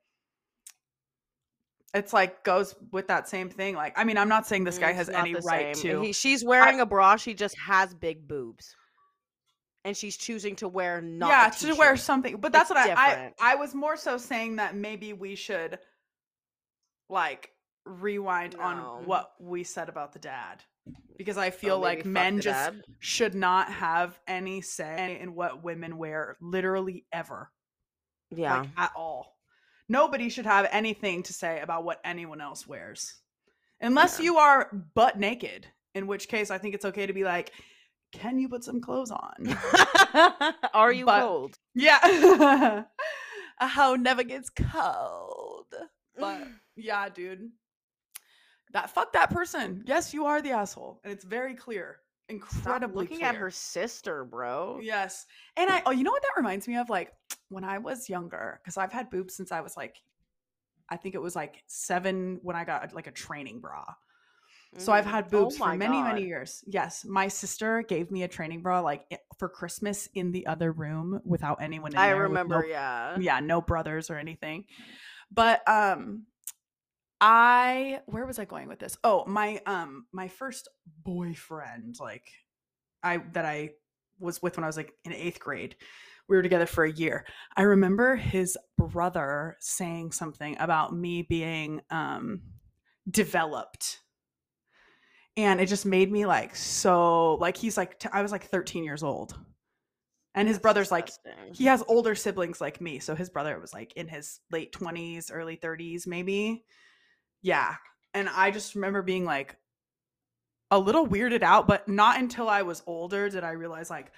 It's 1.93 2.11
like 2.11 2.43
goes 2.43 2.73
with 2.91 3.07
that 3.07 3.29
same 3.29 3.49
thing. 3.49 3.75
Like, 3.75 3.97
I 3.97 4.03
mean, 4.03 4.17
I'm 4.17 4.29
not 4.29 4.47
saying 4.47 4.63
this 4.63 4.79
guy 4.79 4.93
mm, 4.93 4.95
has 4.95 5.09
any 5.09 5.35
right 5.35 5.75
same. 5.75 5.91
to. 5.97 6.01
He, 6.01 6.11
she's 6.13 6.43
wearing 6.43 6.79
a 6.79 6.85
bra. 6.85 7.17
She 7.17 7.33
just 7.35 7.55
has 7.59 7.93
big 7.93 8.27
boobs, 8.27 8.75
and 9.85 9.95
she's 9.95 10.17
choosing 10.17 10.55
to 10.57 10.67
wear 10.67 11.01
not. 11.01 11.29
yeah, 11.29 11.49
to 11.69 11.75
wear 11.75 11.95
something. 11.95 12.37
But 12.37 12.51
that's 12.51 12.71
It's 12.71 12.79
what 12.79 12.97
I, 12.97 13.31
I. 13.39 13.53
I 13.53 13.55
was 13.55 13.75
more 13.75 13.95
so 13.95 14.17
saying 14.17 14.55
that 14.55 14.75
maybe 14.75 15.13
we 15.13 15.35
should 15.35 15.77
like 17.09 17.51
rewind 17.85 18.55
No. 18.57 18.63
on 18.63 19.05
what 19.05 19.31
we 19.39 19.63
said 19.63 19.87
about 19.89 20.13
the 20.13 20.19
dad. 20.19 20.63
Because 21.17 21.37
I 21.37 21.51
feel 21.51 21.75
Oh, 21.75 21.79
like 21.79 22.05
men 22.05 22.41
just 22.41 22.71
dad. 22.73 22.81
should 22.99 23.35
not 23.35 23.71
have 23.71 24.19
any 24.27 24.61
say 24.61 25.19
in 25.21 25.35
what 25.35 25.63
women 25.63 25.97
wear 25.97 26.37
literally 26.41 27.05
ever. 27.13 27.51
Yeah. 28.31 28.61
Like 28.61 28.69
at 28.77 28.91
all. 28.95 29.37
Nobody 29.89 30.29
should 30.29 30.45
have 30.45 30.67
anything 30.71 31.23
to 31.23 31.33
say 31.33 31.59
about 31.61 31.83
what 31.83 31.99
anyone 32.03 32.41
else 32.41 32.67
wears. 32.67 33.15
Unless 33.81 34.19
Yeah. 34.19 34.23
you 34.25 34.37
are 34.37 34.71
butt 34.95 35.19
naked, 35.19 35.67
in 35.93 36.07
which 36.07 36.27
case 36.27 36.49
I 36.51 36.57
think 36.57 36.73
it's 36.75 36.85
okay 36.85 37.05
to 37.05 37.13
be 37.13 37.23
like, 37.23 37.51
can 38.11 38.39
you 38.39 38.47
put 38.47 38.63
some 38.63 38.79
clothes 38.81 39.11
on? 39.11 39.57
are 40.73 40.91
you 40.91 41.05
but- 41.05 41.21
cold? 41.21 41.57
Yeah. 41.75 42.83
A 43.59 43.67
hoe 43.67 43.95
never 43.95 44.23
gets 44.23 44.49
cold. 44.49 45.67
But 46.17 46.47
yeah, 46.75 47.09
dude. 47.09 47.51
That 48.71 48.89
fuck 48.89 49.13
that 49.13 49.29
person. 49.29 49.83
Yes, 49.85 50.13
you 50.13 50.25
are 50.25 50.41
the 50.41 50.51
asshole. 50.51 50.99
And 51.03 51.13
it's 51.13 51.23
very 51.23 51.53
clear. 51.53 51.99
Stop 52.29 52.65
Incredibly 52.65 53.03
looking 53.03 53.17
clear. 53.17 53.29
at 53.29 53.35
her 53.35 53.51
sister, 53.51 54.23
bro. 54.25 54.79
Yes. 54.81 55.25
And 55.57 55.69
I 55.69 55.83
oh, 55.85 55.91
you 55.91 56.03
know 56.03 56.11
what 56.11 56.21
that 56.21 56.37
reminds 56.37 56.67
me 56.67 56.77
of? 56.77 56.89
Like 56.89 57.11
when 57.49 57.63
I 57.63 57.77
was 57.77 58.09
younger, 58.09 58.59
because 58.63 58.77
I've 58.77 58.91
had 58.93 59.09
boobs 59.09 59.35
since 59.35 59.51
I 59.51 59.61
was 59.61 59.75
like, 59.77 59.95
I 60.89 60.97
think 60.97 61.15
it 61.15 61.21
was 61.21 61.35
like 61.35 61.63
seven 61.67 62.39
when 62.41 62.55
I 62.55 62.63
got 62.63 62.93
like 62.93 63.07
a 63.07 63.11
training 63.11 63.59
bra. 63.59 63.85
So 64.77 64.91
I've 64.91 65.05
Mhm. 65.05 65.11
had 65.11 65.29
boobs 65.29 65.57
Oh 65.57 65.59
for 65.59 65.75
many, 65.75 66.01
many 66.01 66.25
years. 66.25 66.63
Yes. 66.65 67.05
My 67.05 67.27
sister 67.27 67.83
gave 67.83 68.09
me 68.09 68.23
a 68.23 68.27
training 68.27 68.61
bra 68.61 68.79
like 68.79 69.05
for 69.37 69.47
Christmas 69.47 70.07
in 70.15 70.31
the 70.31 70.47
other 70.47 70.71
room 70.71 71.21
without 71.25 71.61
anyone 71.61 71.93
in 71.93 71.99
I 71.99 72.09
remember. 72.09 72.61
no 72.63 72.67
yeah. 72.67 73.17
yeah, 73.19 73.39
no 73.39 73.61
brothers 73.61 74.09
or 74.09 74.17
anything. 74.17 74.65
But 75.31 75.67
um 75.69 76.25
I 77.25 78.01
where 78.07 78.25
was 78.25 78.37
I 78.37 78.43
going 78.43 78.67
with 78.67 78.79
this? 78.79 78.97
Oh, 79.01 79.23
my 79.25 79.61
um 79.65 80.07
my 80.11 80.27
first 80.27 80.67
boyfriend 81.05 81.95
like 82.01 82.27
I 83.01 83.19
that 83.31 83.45
I 83.45 83.71
was 84.19 84.41
with 84.41 84.57
when 84.57 84.65
I 84.65 84.67
was 84.67 84.75
like 84.75 84.93
in 85.05 85.13
8th 85.13 85.39
grade. 85.39 85.77
We 86.27 86.35
were 86.35 86.43
together 86.43 86.65
for 86.65 86.83
a 86.83 86.91
year. 86.91 87.25
I 87.55 87.61
remember 87.61 88.17
his 88.17 88.57
brother 88.77 89.55
saying 89.61 90.11
something 90.11 90.57
about 90.59 90.93
me 90.93 91.21
being 91.21 91.81
um 91.89 92.41
developed. 93.09 93.99
And 95.37 95.61
it 95.61 95.67
just 95.67 95.85
made 95.85 96.11
me 96.11 96.25
like 96.25 96.55
so 96.55 97.35
like 97.35 97.57
he's 97.57 97.77
like 97.77 97.99
t- 97.99 98.09
I 98.11 98.21
was 98.21 98.31
like 98.31 98.43
13 98.45 98.83
years 98.83 99.01
old. 99.03 99.37
And 100.35 100.47
his 100.47 100.57
That's 100.57 100.63
brother's 100.63 100.91
like 100.91 101.09
he 101.53 101.65
has 101.65 101.83
older 101.87 102.15
siblings 102.15 102.59
like 102.59 102.81
me 102.81 102.99
so 102.99 103.15
his 103.15 103.29
brother 103.29 103.59
was 103.59 103.73
like 103.73 103.93
in 103.93 104.07
his 104.07 104.39
late 104.51 104.73
20s 104.73 105.31
early 105.31 105.57
30s 105.57 106.07
maybe 106.07 106.65
yeah 107.43 107.75
and 108.15 108.27
i 108.29 108.49
just 108.49 108.73
remember 108.73 109.03
being 109.03 109.25
like 109.25 109.55
a 110.71 110.79
little 110.79 111.07
weirded 111.07 111.43
out 111.43 111.67
but 111.67 111.87
not 111.87 112.19
until 112.19 112.49
i 112.49 112.63
was 112.63 112.81
older 112.87 113.29
did 113.29 113.43
i 113.43 113.51
realize 113.51 113.91
like 113.91 114.11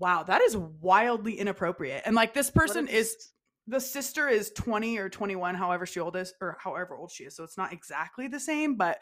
wow 0.00 0.24
that 0.24 0.42
is 0.42 0.56
wildly 0.56 1.38
inappropriate 1.38 2.02
and 2.04 2.16
like 2.16 2.34
this 2.34 2.50
person 2.50 2.88
a 2.88 2.90
is 2.90 3.30
the 3.68 3.80
sister 3.80 4.28
is 4.28 4.50
20 4.50 4.98
or 4.98 5.08
21 5.08 5.54
however 5.54 5.86
she 5.86 6.00
old 6.00 6.16
is 6.16 6.34
or 6.40 6.56
however 6.58 6.96
old 6.96 7.12
she 7.12 7.24
is 7.24 7.36
so 7.36 7.44
it's 7.44 7.56
not 7.56 7.72
exactly 7.72 8.26
the 8.26 8.40
same 8.40 8.74
but 8.74 8.98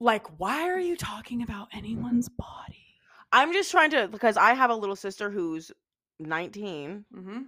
like 0.00 0.26
why 0.38 0.68
are 0.68 0.80
you 0.80 0.96
talking 0.96 1.42
about 1.42 1.68
anyone's 1.72 2.28
body 2.28 2.88
I'm 3.32 3.52
just 3.52 3.70
trying 3.70 3.90
to 3.90 4.08
because 4.08 4.36
I 4.36 4.54
have 4.54 4.70
a 4.70 4.74
little 4.74 4.96
sister 4.96 5.30
who's 5.30 5.70
19 6.18 7.04
mm-hmm. 7.14 7.40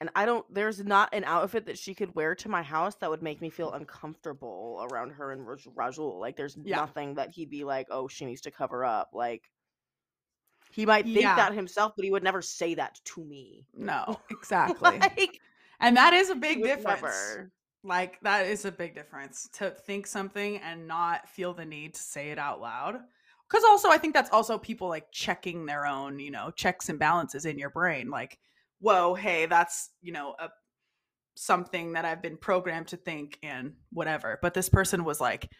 And 0.00 0.10
I 0.14 0.26
don't 0.26 0.44
there's 0.52 0.84
not 0.84 1.14
an 1.14 1.24
outfit 1.24 1.66
that 1.66 1.78
she 1.78 1.94
could 1.94 2.14
wear 2.14 2.34
to 2.36 2.48
my 2.48 2.62
house 2.62 2.96
that 2.96 3.10
would 3.10 3.22
make 3.22 3.40
me 3.40 3.50
feel 3.50 3.72
uncomfortable 3.72 4.86
around 4.90 5.10
her 5.10 5.32
and 5.32 5.46
Raj- 5.46 5.68
Rajul. 5.74 6.20
Like 6.20 6.36
there's 6.36 6.56
Yeah. 6.62 6.76
nothing 6.76 7.14
that 7.14 7.30
he'd 7.30 7.50
be 7.50 7.64
like, 7.64 7.86
"Oh, 7.90 8.08
she 8.08 8.26
needs 8.26 8.42
to 8.42 8.50
cover 8.50 8.84
up." 8.84 9.10
Like 9.12 9.50
he 10.70 10.84
might 10.84 11.04
think 11.04 11.20
Yeah. 11.20 11.36
that 11.36 11.54
himself, 11.54 11.92
but 11.96 12.04
he 12.04 12.10
would 12.10 12.22
never 12.22 12.42
say 12.42 12.74
that 12.74 13.00
to 13.04 13.24
me. 13.24 13.66
no 13.74 14.20
exactly 14.30 14.98
like, 14.98 15.40
and 15.80 15.96
that 15.96 16.12
is 16.12 16.30
a 16.30 16.34
big 16.34 16.62
difference 16.62 17.02
never. 17.02 17.50
Like 17.82 18.18
that 18.22 18.46
is 18.46 18.64
a 18.64 18.72
big 18.72 18.94
difference 18.94 19.48
to 19.54 19.70
think 19.70 20.06
something 20.06 20.58
and 20.58 20.88
not 20.88 21.28
feel 21.28 21.54
the 21.54 21.64
need 21.64 21.94
to 21.94 22.00
say 22.02 22.30
it 22.30 22.38
out 22.38 22.60
loud. 22.60 22.96
Cuz 23.48 23.62
also 23.64 23.88
I 23.90 23.98
think 23.98 24.12
that's 24.12 24.30
also 24.30 24.58
people 24.58 24.88
like 24.88 25.10
checking 25.12 25.66
their 25.66 25.86
own, 25.86 26.18
you 26.18 26.30
know, 26.32 26.50
checks 26.50 26.88
and 26.88 26.98
balances 26.98 27.46
in 27.46 27.58
your 27.58 27.70
brain 27.70 28.10
like, 28.10 28.38
"Whoa, 28.80 29.14
hey, 29.14 29.46
that's, 29.46 29.90
you 30.00 30.12
know, 30.12 30.34
a 30.38 30.48
something 31.34 31.92
that 31.92 32.04
I've 32.04 32.22
been 32.22 32.36
programmed 32.36 32.88
to 32.88 32.96
think 32.96 33.38
and 33.42 33.74
whatever." 33.90 34.38
But 34.42 34.54
this 34.54 34.68
person 34.68 35.04
was 35.04 35.20
like, 35.20 35.50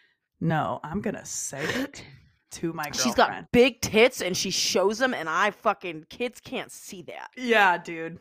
"No, 0.40 0.80
I'm 0.82 1.00
going 1.00 1.16
to 1.16 1.24
say 1.24 1.64
it 1.64 2.04
to 2.52 2.72
my 2.72 2.84
girlfriend." 2.84 3.02
She's 3.02 3.14
got 3.14 3.52
big 3.52 3.80
tits 3.80 4.20
and 4.20 4.36
she 4.36 4.50
shows 4.50 4.98
them, 4.98 5.14
and 5.14 5.28
I 5.28 5.50
fucking 5.50 6.06
kids 6.10 6.40
can't 6.40 6.72
see 6.72 7.02
that. 7.02 7.30
Yeah, 7.36 7.78
dude. 7.78 8.20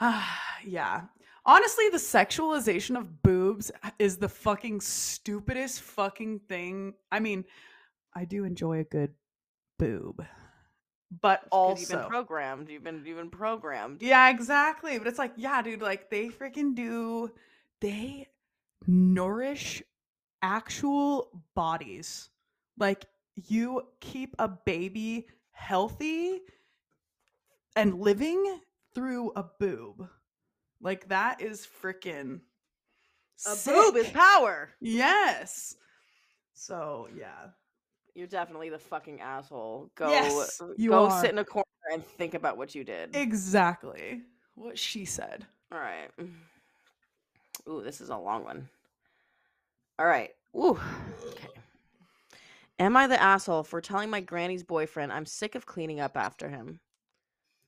yeah. 0.64 1.02
Honestly, 1.46 1.88
the 1.90 1.98
sexualization 1.98 2.98
of 2.98 3.22
boobs 3.22 3.70
is 3.98 4.16
the 4.16 4.28
fucking 4.28 4.80
stupidest 4.80 5.82
fucking 5.82 6.40
thing. 6.48 6.94
I 7.12 7.20
mean, 7.20 7.44
I 8.14 8.24
do 8.24 8.44
enjoy 8.44 8.78
a 8.78 8.84
good 8.84 9.12
boob. 9.78 10.24
But 11.20 11.48
'Cause 11.50 11.80
you've 11.80 11.88
been 11.90 12.08
programmed. 12.08 12.68
You've 12.68 12.84
been 12.84 13.04
you've 13.04 13.18
been 13.18 13.30
programmed. 13.30 14.02
Yeah, 14.02 14.30
exactly. 14.30 14.98
But 14.98 15.06
it's 15.06 15.18
like, 15.18 15.32
yeah, 15.36 15.60
dude, 15.62 15.82
like 15.82 16.10
they 16.10 16.28
freaking 16.28 16.74
do 16.74 17.30
they 17.80 18.28
nourish 18.86 19.82
actual 20.42 21.42
bodies. 21.54 22.30
Like 22.78 23.04
you 23.34 23.88
keep 24.00 24.34
a 24.38 24.48
baby 24.48 25.26
healthy 25.50 26.40
and 27.76 28.00
living 28.00 28.60
through 28.94 29.32
a 29.36 29.44
boob. 29.58 30.08
Like 30.80 31.08
that 31.08 31.40
is 31.40 31.66
freaking 31.82 32.40
A 33.46 33.56
boob 33.64 33.96
is 33.96 34.08
power. 34.10 34.70
Yes. 34.80 35.76
So, 36.54 37.08
yeah. 37.16 37.48
You're 38.14 38.28
definitely 38.28 38.70
the 38.70 38.78
fucking 38.78 39.20
asshole. 39.20 39.90
Go 39.96 40.10
Yes, 40.10 40.60
you 40.76 40.90
go 40.90 41.06
are. 41.06 41.20
sit 41.20 41.30
in 41.30 41.38
a 41.38 41.44
corner 41.44 41.64
and 41.92 42.04
think 42.04 42.34
about 42.34 42.56
what 42.56 42.74
you 42.74 42.84
did. 42.84 43.14
Exactly. 43.16 44.22
What 44.54 44.78
she 44.78 45.04
said. 45.04 45.44
All 45.72 45.78
right. 45.78 46.10
Ooh, 47.68 47.82
this 47.82 48.00
is 48.00 48.10
a 48.10 48.16
long 48.16 48.44
one. 48.44 48.68
All 49.98 50.06
right. 50.06 50.30
Ooh. 50.56 50.78
Okay. 51.28 51.48
Am 52.78 52.96
I 52.96 53.06
the 53.06 53.20
asshole 53.20 53.62
for 53.64 53.80
telling 53.80 54.10
my 54.10 54.20
granny's 54.20 54.62
boyfriend 54.62 55.12
I'm 55.12 55.26
sick 55.26 55.54
of 55.54 55.66
cleaning 55.66 56.00
up 56.00 56.16
after 56.16 56.48
him? 56.48 56.80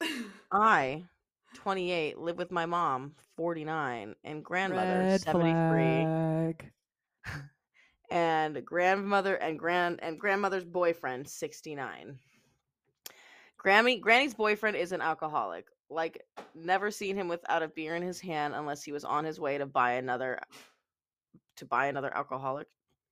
I, 0.53 1.05
28, 1.55 2.18
live 2.18 2.38
with 2.38 2.51
my 2.51 2.66
mom, 2.66 3.14
49, 3.36 4.14
and 4.24 4.44
grandmother, 4.44 5.18
73, 5.18 6.09
and 8.11 8.64
grandmother 8.64 9.36
and 9.36 9.59
grand 9.59 9.98
and 10.02 10.18
grandmother's 10.18 10.64
boyfriend 10.64 11.28
69 11.28 12.18
grammy 13.62 14.00
granny's 14.00 14.34
boyfriend 14.34 14.76
is 14.76 14.92
an 14.92 15.00
alcoholic 15.00 15.66
like 15.90 16.22
never 16.54 16.90
seen 16.90 17.16
him 17.16 17.28
without 17.28 17.62
a 17.62 17.68
beer 17.68 17.96
in 17.96 18.02
his 18.02 18.20
hand 18.20 18.54
unless 18.54 18.82
he 18.82 18.92
was 18.92 19.04
on 19.04 19.24
his 19.24 19.40
way 19.40 19.59
to 19.59 19.66
buy 19.66 19.92
another 19.92 20.38
to 21.57 21.64
buy 21.64 21.86
another 21.86 22.14
alcoholic 22.14 22.66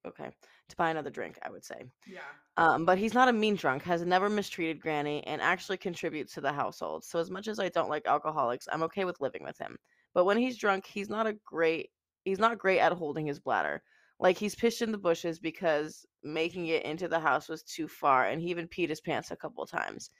okay 0.07 0.30
to 0.68 0.76
buy 0.76 0.90
another 0.90 1.11
drink 1.11 1.38
i 1.42 1.51
would 1.51 1.64
say. 1.64 1.82
Yeah. 2.07 2.20
um, 2.57 2.84
but 2.84 2.99
he's 2.99 3.14
not 3.14 3.28
a 3.28 3.32
mean 3.32 3.57
drunk 3.57 3.82
has 3.84 4.05
never 4.05 4.28
mistreated 4.28 4.80
granny 4.80 5.24
and 5.26 5.40
actually 5.40 5.76
contributes 5.76 6.34
to 6.34 6.40
the 6.40 6.53
household. 6.53 7.05
So 7.05 7.18
as 7.18 7.30
much 7.30 7.49
as 7.49 7.59
i 7.59 7.68
don't 7.68 7.88
like 7.88 8.07
alcoholics 8.07 8.68
i'm 8.70 8.82
okay 8.84 9.05
with 9.05 9.20
living 9.20 9.45
with 9.45 9.59
him. 9.59 9.76
But 10.12 10.24
when 10.24 10.38
he's 10.38 10.59
drunk 10.59 10.86
he's 10.86 11.09
not 11.09 11.26
a 11.26 11.36
great 11.45 11.90
he's 12.24 12.38
not 12.38 12.59
great 12.59 12.80
at 12.80 12.92
holding 12.92 13.26
his 13.26 13.40
bladder 13.40 13.82
like 14.18 14.38
he's 14.38 14.54
pissed 14.54 14.82
in 14.82 14.92
the 14.92 14.98
bushes 14.98 15.38
because 15.38 16.06
making 16.22 16.66
it 16.68 16.84
into 16.84 17.08
the 17.08 17.20
house 17.20 17.48
was 17.48 17.62
too 17.62 17.88
far 17.88 18.26
and 18.26 18.40
he 18.40 18.50
even 18.50 18.68
peed 18.68 18.88
his 18.88 19.00
pants 19.00 19.30
a 19.30 19.36
couple 19.36 19.64
times 19.66 20.10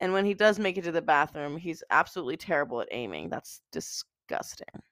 and 0.00 0.12
when 0.12 0.24
he 0.24 0.34
does 0.34 0.58
make 0.58 0.76
it 0.78 0.84
to 0.84 0.92
the 0.92 1.02
bathroom 1.02 1.56
he's 1.56 1.82
absolutely 1.90 2.36
terrible 2.36 2.80
at 2.80 2.88
aiming 2.90 3.28
that's 3.28 3.60
disgusting 3.72 4.82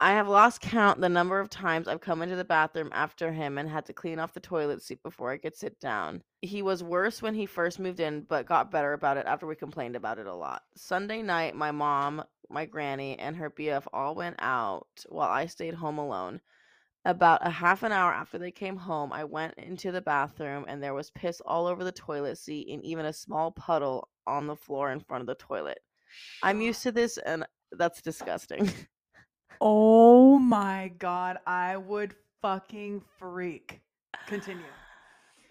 I 0.00 0.12
have 0.12 0.28
lost 0.28 0.60
count 0.60 1.00
the 1.00 1.08
number 1.08 1.40
of 1.40 1.48
times 1.48 1.88
I've 1.88 2.00
come 2.00 2.20
into 2.20 2.36
the 2.36 2.44
bathroom 2.44 2.90
after 2.92 3.32
him 3.32 3.56
and 3.58 3.68
had 3.68 3.86
to 3.86 3.92
clean 3.92 4.18
off 4.18 4.34
the 4.34 4.40
toilet 4.40 4.82
seat 4.82 5.02
before 5.02 5.30
I 5.30 5.38
could 5.38 5.56
sit 5.56 5.80
down. 5.80 6.22
He 6.42 6.62
was 6.62 6.82
worse 6.82 7.22
when 7.22 7.34
he 7.34 7.46
first 7.46 7.78
moved 7.78 8.00
in, 8.00 8.22
but 8.22 8.44
got 8.44 8.70
better 8.70 8.92
about 8.92 9.16
it 9.16 9.26
after 9.26 9.46
we 9.46 9.54
complained 9.56 9.96
about 9.96 10.18
it 10.18 10.26
a 10.26 10.34
lot. 10.34 10.62
Sunday 10.76 11.22
night, 11.22 11.54
my 11.54 11.70
mom, 11.70 12.22
my 12.50 12.66
granny, 12.66 13.18
and 13.18 13.36
her 13.36 13.50
BF 13.50 13.86
all 13.92 14.14
went 14.14 14.36
out 14.40 14.88
while 15.08 15.30
I 15.30 15.46
stayed 15.46 15.74
home 15.74 15.98
alone. 15.98 16.40
About 17.06 17.46
a 17.46 17.50
half 17.50 17.82
an 17.82 17.92
hour 17.92 18.12
after 18.12 18.38
they 18.38 18.50
came 18.50 18.76
home, 18.76 19.12
I 19.12 19.24
went 19.24 19.54
into 19.58 19.92
the 19.92 20.00
bathroom 20.00 20.64
and 20.68 20.82
there 20.82 20.94
was 20.94 21.10
piss 21.10 21.42
all 21.44 21.66
over 21.66 21.84
the 21.84 21.92
toilet 21.92 22.38
seat 22.38 22.68
and 22.70 22.82
even 22.82 23.06
a 23.06 23.12
small 23.12 23.50
puddle 23.50 24.08
on 24.26 24.46
the 24.46 24.56
floor 24.56 24.90
in 24.90 25.00
front 25.00 25.20
of 25.20 25.26
the 25.26 25.34
toilet. 25.34 25.80
I'm 26.42 26.60
used 26.62 26.82
to 26.84 26.92
this 26.92 27.18
and 27.18 27.44
that's 27.72 28.00
disgusting. 28.00 28.70
Oh 29.60 30.38
my 30.38 30.92
god, 30.98 31.38
I 31.46 31.76
would 31.76 32.14
fucking 32.42 33.02
freak. 33.18 33.80
Continue. 34.26 34.64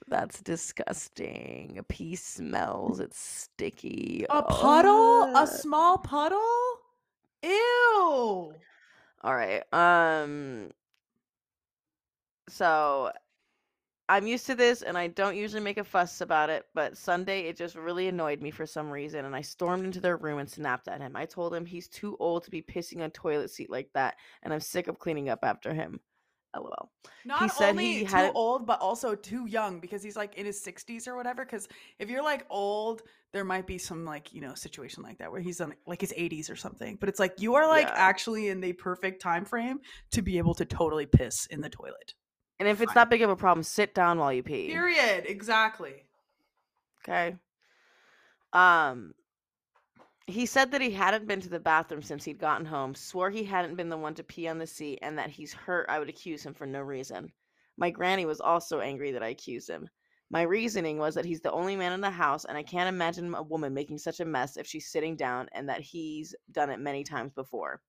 That's 0.07 0.41
disgusting. 0.41 1.77
A 1.79 1.83
pee 1.83 2.15
smells. 2.15 2.99
It's 2.99 3.19
sticky. 3.19 4.25
A 4.29 4.43
puddle? 4.43 5.35
A 5.35 5.47
small 5.47 5.97
puddle? 5.97 6.39
Ew. 7.41 8.53
All 9.21 9.35
right. 9.35 9.63
Um 9.71 10.69
so 12.49 13.11
I'm 14.09 14.27
used 14.27 14.45
to 14.47 14.55
this 14.55 14.81
and 14.81 14.97
I 14.97 15.07
don't 15.07 15.35
usually 15.37 15.61
make 15.61 15.77
a 15.77 15.83
fuss 15.83 16.19
about 16.21 16.49
it, 16.49 16.65
but 16.75 16.97
Sunday 16.97 17.41
it 17.47 17.55
just 17.57 17.75
really 17.75 18.07
annoyed 18.09 18.41
me 18.41 18.51
for 18.51 18.65
some 18.65 18.89
reason 18.91 19.23
and 19.25 19.35
I 19.35 19.41
stormed 19.41 19.85
into 19.85 20.01
their 20.01 20.17
room 20.17 20.39
and 20.39 20.49
snapped 20.49 20.87
at 20.89 20.99
him. 21.01 21.15
I 21.15 21.25
told 21.25 21.53
him 21.53 21.65
he's 21.65 21.87
too 21.87 22.17
old 22.19 22.43
to 22.43 22.51
be 22.51 22.61
pissing 22.61 23.01
on 23.01 23.11
toilet 23.11 23.49
seat 23.49 23.69
like 23.69 23.89
that 23.93 24.15
and 24.43 24.53
I'm 24.53 24.59
sick 24.59 24.87
of 24.87 24.99
cleaning 24.99 25.29
up 25.29 25.39
after 25.43 25.73
him. 25.73 25.99
LOL. 26.55 26.91
Not 27.25 27.51
said 27.51 27.69
only 27.71 27.93
he 27.93 27.99
too 28.01 28.11
had- 28.11 28.31
old, 28.35 28.67
but 28.67 28.79
also 28.79 29.15
too 29.15 29.47
young 29.47 29.79
because 29.79 30.03
he's 30.03 30.15
like 30.15 30.35
in 30.35 30.45
his 30.45 30.63
60s 30.63 31.07
or 31.07 31.15
whatever. 31.15 31.43
Because 31.43 31.67
if 31.97 32.11
you're 32.11 32.21
like 32.21 32.45
old, 32.49 33.01
there 33.31 33.43
might 33.43 33.65
be 33.65 33.79
some 33.79 34.05
like, 34.05 34.31
you 34.33 34.41
know, 34.41 34.53
situation 34.53 35.01
like 35.01 35.17
that 35.17 35.31
where 35.31 35.41
he's 35.41 35.59
on 35.61 35.73
like 35.87 36.01
his 36.01 36.13
80s 36.13 36.51
or 36.51 36.55
something. 36.55 36.97
But 36.99 37.09
it's 37.09 37.19
like 37.19 37.41
you 37.41 37.55
are 37.55 37.67
like 37.67 37.87
Yeah. 37.87 37.93
actually 37.95 38.49
in 38.49 38.61
the 38.61 38.73
perfect 38.73 39.19
time 39.19 39.45
frame 39.45 39.79
to 40.11 40.21
be 40.21 40.37
able 40.37 40.53
to 40.55 40.65
totally 40.65 41.07
piss 41.07 41.47
in 41.47 41.59
the 41.61 41.69
toilet. 41.69 42.13
And 42.63 42.71
if 42.71 42.79
it's 42.79 42.93
Fine. 42.93 43.01
that 43.01 43.09
big 43.09 43.21
of 43.21 43.29
a 43.29 43.35
problem, 43.35 43.61
sit 43.61 43.93
down 43.93 44.19
while 44.19 44.31
you 44.31 44.41
pee. 44.41 44.67
Period. 44.67 45.25
Exactly. 45.27 46.05
Okay. 47.03 47.35
Um 48.53 49.13
he 50.27 50.45
said 50.45 50.71
that 50.71 50.79
he 50.79 50.91
hadn't 50.91 51.27
been 51.27 51.41
to 51.41 51.49
the 51.49 51.59
bathroom 51.59 52.01
since 52.01 52.23
he'd 52.23 52.39
gotten 52.39 52.65
home, 52.65 52.95
swore 52.95 53.29
he 53.29 53.43
hadn't 53.43 53.75
been 53.75 53.89
the 53.89 53.97
one 53.97 54.15
to 54.15 54.23
pee 54.23 54.47
on 54.47 54.59
the 54.59 54.65
seat, 54.65 54.99
and 55.01 55.17
that 55.17 55.29
he's 55.29 55.51
hurt 55.51 55.87
I 55.89 55.99
would 55.99 56.07
accuse 56.07 56.45
him 56.45 56.53
for 56.53 56.65
no 56.65 56.79
reason. 56.79 57.33
My 57.75 57.89
granny 57.89 58.25
was 58.25 58.39
also 58.39 58.79
angry 58.79 59.11
that 59.11 59.23
I 59.23 59.27
accused 59.27 59.69
him. 59.69 59.89
My 60.29 60.43
reasoning 60.43 60.97
was 60.97 61.15
that 61.15 61.25
he's 61.25 61.41
the 61.41 61.51
only 61.51 61.75
man 61.75 61.91
in 61.91 61.99
the 61.99 62.09
house, 62.09 62.45
and 62.45 62.57
I 62.57 62.63
can't 62.63 62.87
imagine 62.87 63.35
a 63.35 63.43
woman 63.43 63.73
making 63.73 63.97
such 63.97 64.21
a 64.21 64.25
mess 64.25 64.55
if 64.55 64.65
she's 64.65 64.89
sitting 64.89 65.17
down, 65.17 65.49
and 65.51 65.67
that 65.67 65.81
he's 65.81 66.33
done 66.49 66.69
it 66.69 66.79
many 66.79 67.03
times 67.03 67.33
before. 67.33 67.81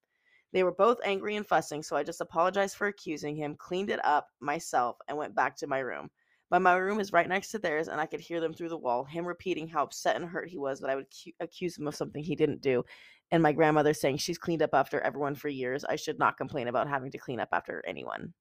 They 0.54 0.62
were 0.62 0.72
both 0.72 1.00
angry 1.04 1.34
and 1.34 1.44
fussing, 1.44 1.82
so 1.82 1.96
I 1.96 2.04
just 2.04 2.20
apologized 2.20 2.76
for 2.76 2.86
accusing 2.86 3.34
him, 3.34 3.56
cleaned 3.56 3.90
it 3.90 4.02
up 4.04 4.28
myself, 4.38 4.96
and 5.08 5.18
went 5.18 5.34
back 5.34 5.56
to 5.56 5.66
my 5.66 5.80
room. 5.80 6.10
But 6.48 6.62
my 6.62 6.76
room 6.76 7.00
is 7.00 7.12
right 7.12 7.28
next 7.28 7.50
to 7.50 7.58
theirs, 7.58 7.88
and 7.88 8.00
I 8.00 8.06
could 8.06 8.20
hear 8.20 8.40
them 8.40 8.54
through 8.54 8.68
the 8.68 8.78
wall, 8.78 9.04
him 9.04 9.26
repeating 9.26 9.66
how 9.66 9.82
upset 9.82 10.14
and 10.14 10.24
hurt 10.24 10.48
he 10.48 10.56
was 10.56 10.78
that 10.78 10.90
I 10.90 10.94
would 10.94 11.08
cu- 11.10 11.32
accuse 11.40 11.76
him 11.76 11.88
of 11.88 11.96
something 11.96 12.22
he 12.22 12.36
didn't 12.36 12.60
do, 12.60 12.84
and 13.32 13.42
my 13.42 13.50
grandmother 13.50 13.92
saying 13.92 14.18
she's 14.18 14.38
cleaned 14.38 14.62
up 14.62 14.74
after 14.74 15.00
everyone 15.00 15.34
for 15.34 15.48
years. 15.48 15.84
I 15.84 15.96
should 15.96 16.20
not 16.20 16.36
complain 16.36 16.68
about 16.68 16.88
having 16.88 17.10
to 17.10 17.18
clean 17.18 17.40
up 17.40 17.48
after 17.50 17.82
anyone. 17.84 18.32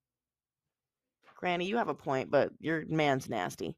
Granny, 1.35 1.65
you 1.65 1.77
have 1.77 1.89
a 1.89 1.95
point, 1.95 2.29
but 2.29 2.51
your 2.59 2.85
man's 2.85 3.27
nasty. 3.27 3.75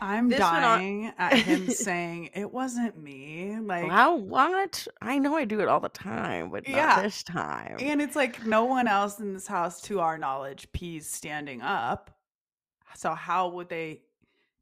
I'm 0.00 0.28
This 0.28 0.38
dying 0.38 1.12
at 1.18 1.32
him 1.34 1.68
saying 1.70 2.30
it 2.34 2.52
wasn't 2.52 2.96
me. 3.02 3.56
Like, 3.60 3.88
How 3.88 4.16
what? 4.16 4.86
I 5.02 5.18
know 5.18 5.34
I 5.36 5.44
do 5.44 5.60
it 5.60 5.68
all 5.68 5.80
the 5.80 5.88
time, 5.88 6.50
but 6.50 6.66
not 6.68 6.76
Yeah. 6.76 7.02
this 7.02 7.22
time. 7.22 7.76
and 7.80 8.00
it's 8.00 8.14
like 8.16 8.44
no 8.46 8.64
one 8.64 8.86
else 8.86 9.18
in 9.18 9.34
this 9.34 9.46
house, 9.46 9.80
to 9.82 10.00
our 10.00 10.16
knowledge, 10.18 10.70
pees 10.72 11.08
standing 11.08 11.62
up. 11.62 12.10
So 12.94 13.14
how 13.14 13.48
would 13.50 13.68
they? 13.68 14.02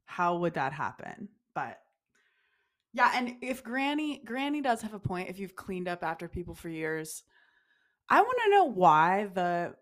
How 0.05 0.37
would 0.37 0.53
that 0.55 0.73
happen? 0.73 1.29
But 1.53 1.79
yeah, 2.93 3.11
and 3.15 3.35
if 3.41 3.63
Granny 3.63 4.21
Granny 4.25 4.61
does 4.61 4.81
have 4.81 4.93
a 4.93 4.99
point, 4.99 5.29
if 5.29 5.39
you've 5.39 5.55
cleaned 5.55 5.87
up 5.87 6.03
after 6.03 6.27
people 6.27 6.55
for 6.55 6.69
years, 6.69 7.23
I 8.09 8.21
want 8.21 8.37
to 8.45 8.49
know 8.51 8.65
why 8.65 9.29
the 9.33 9.75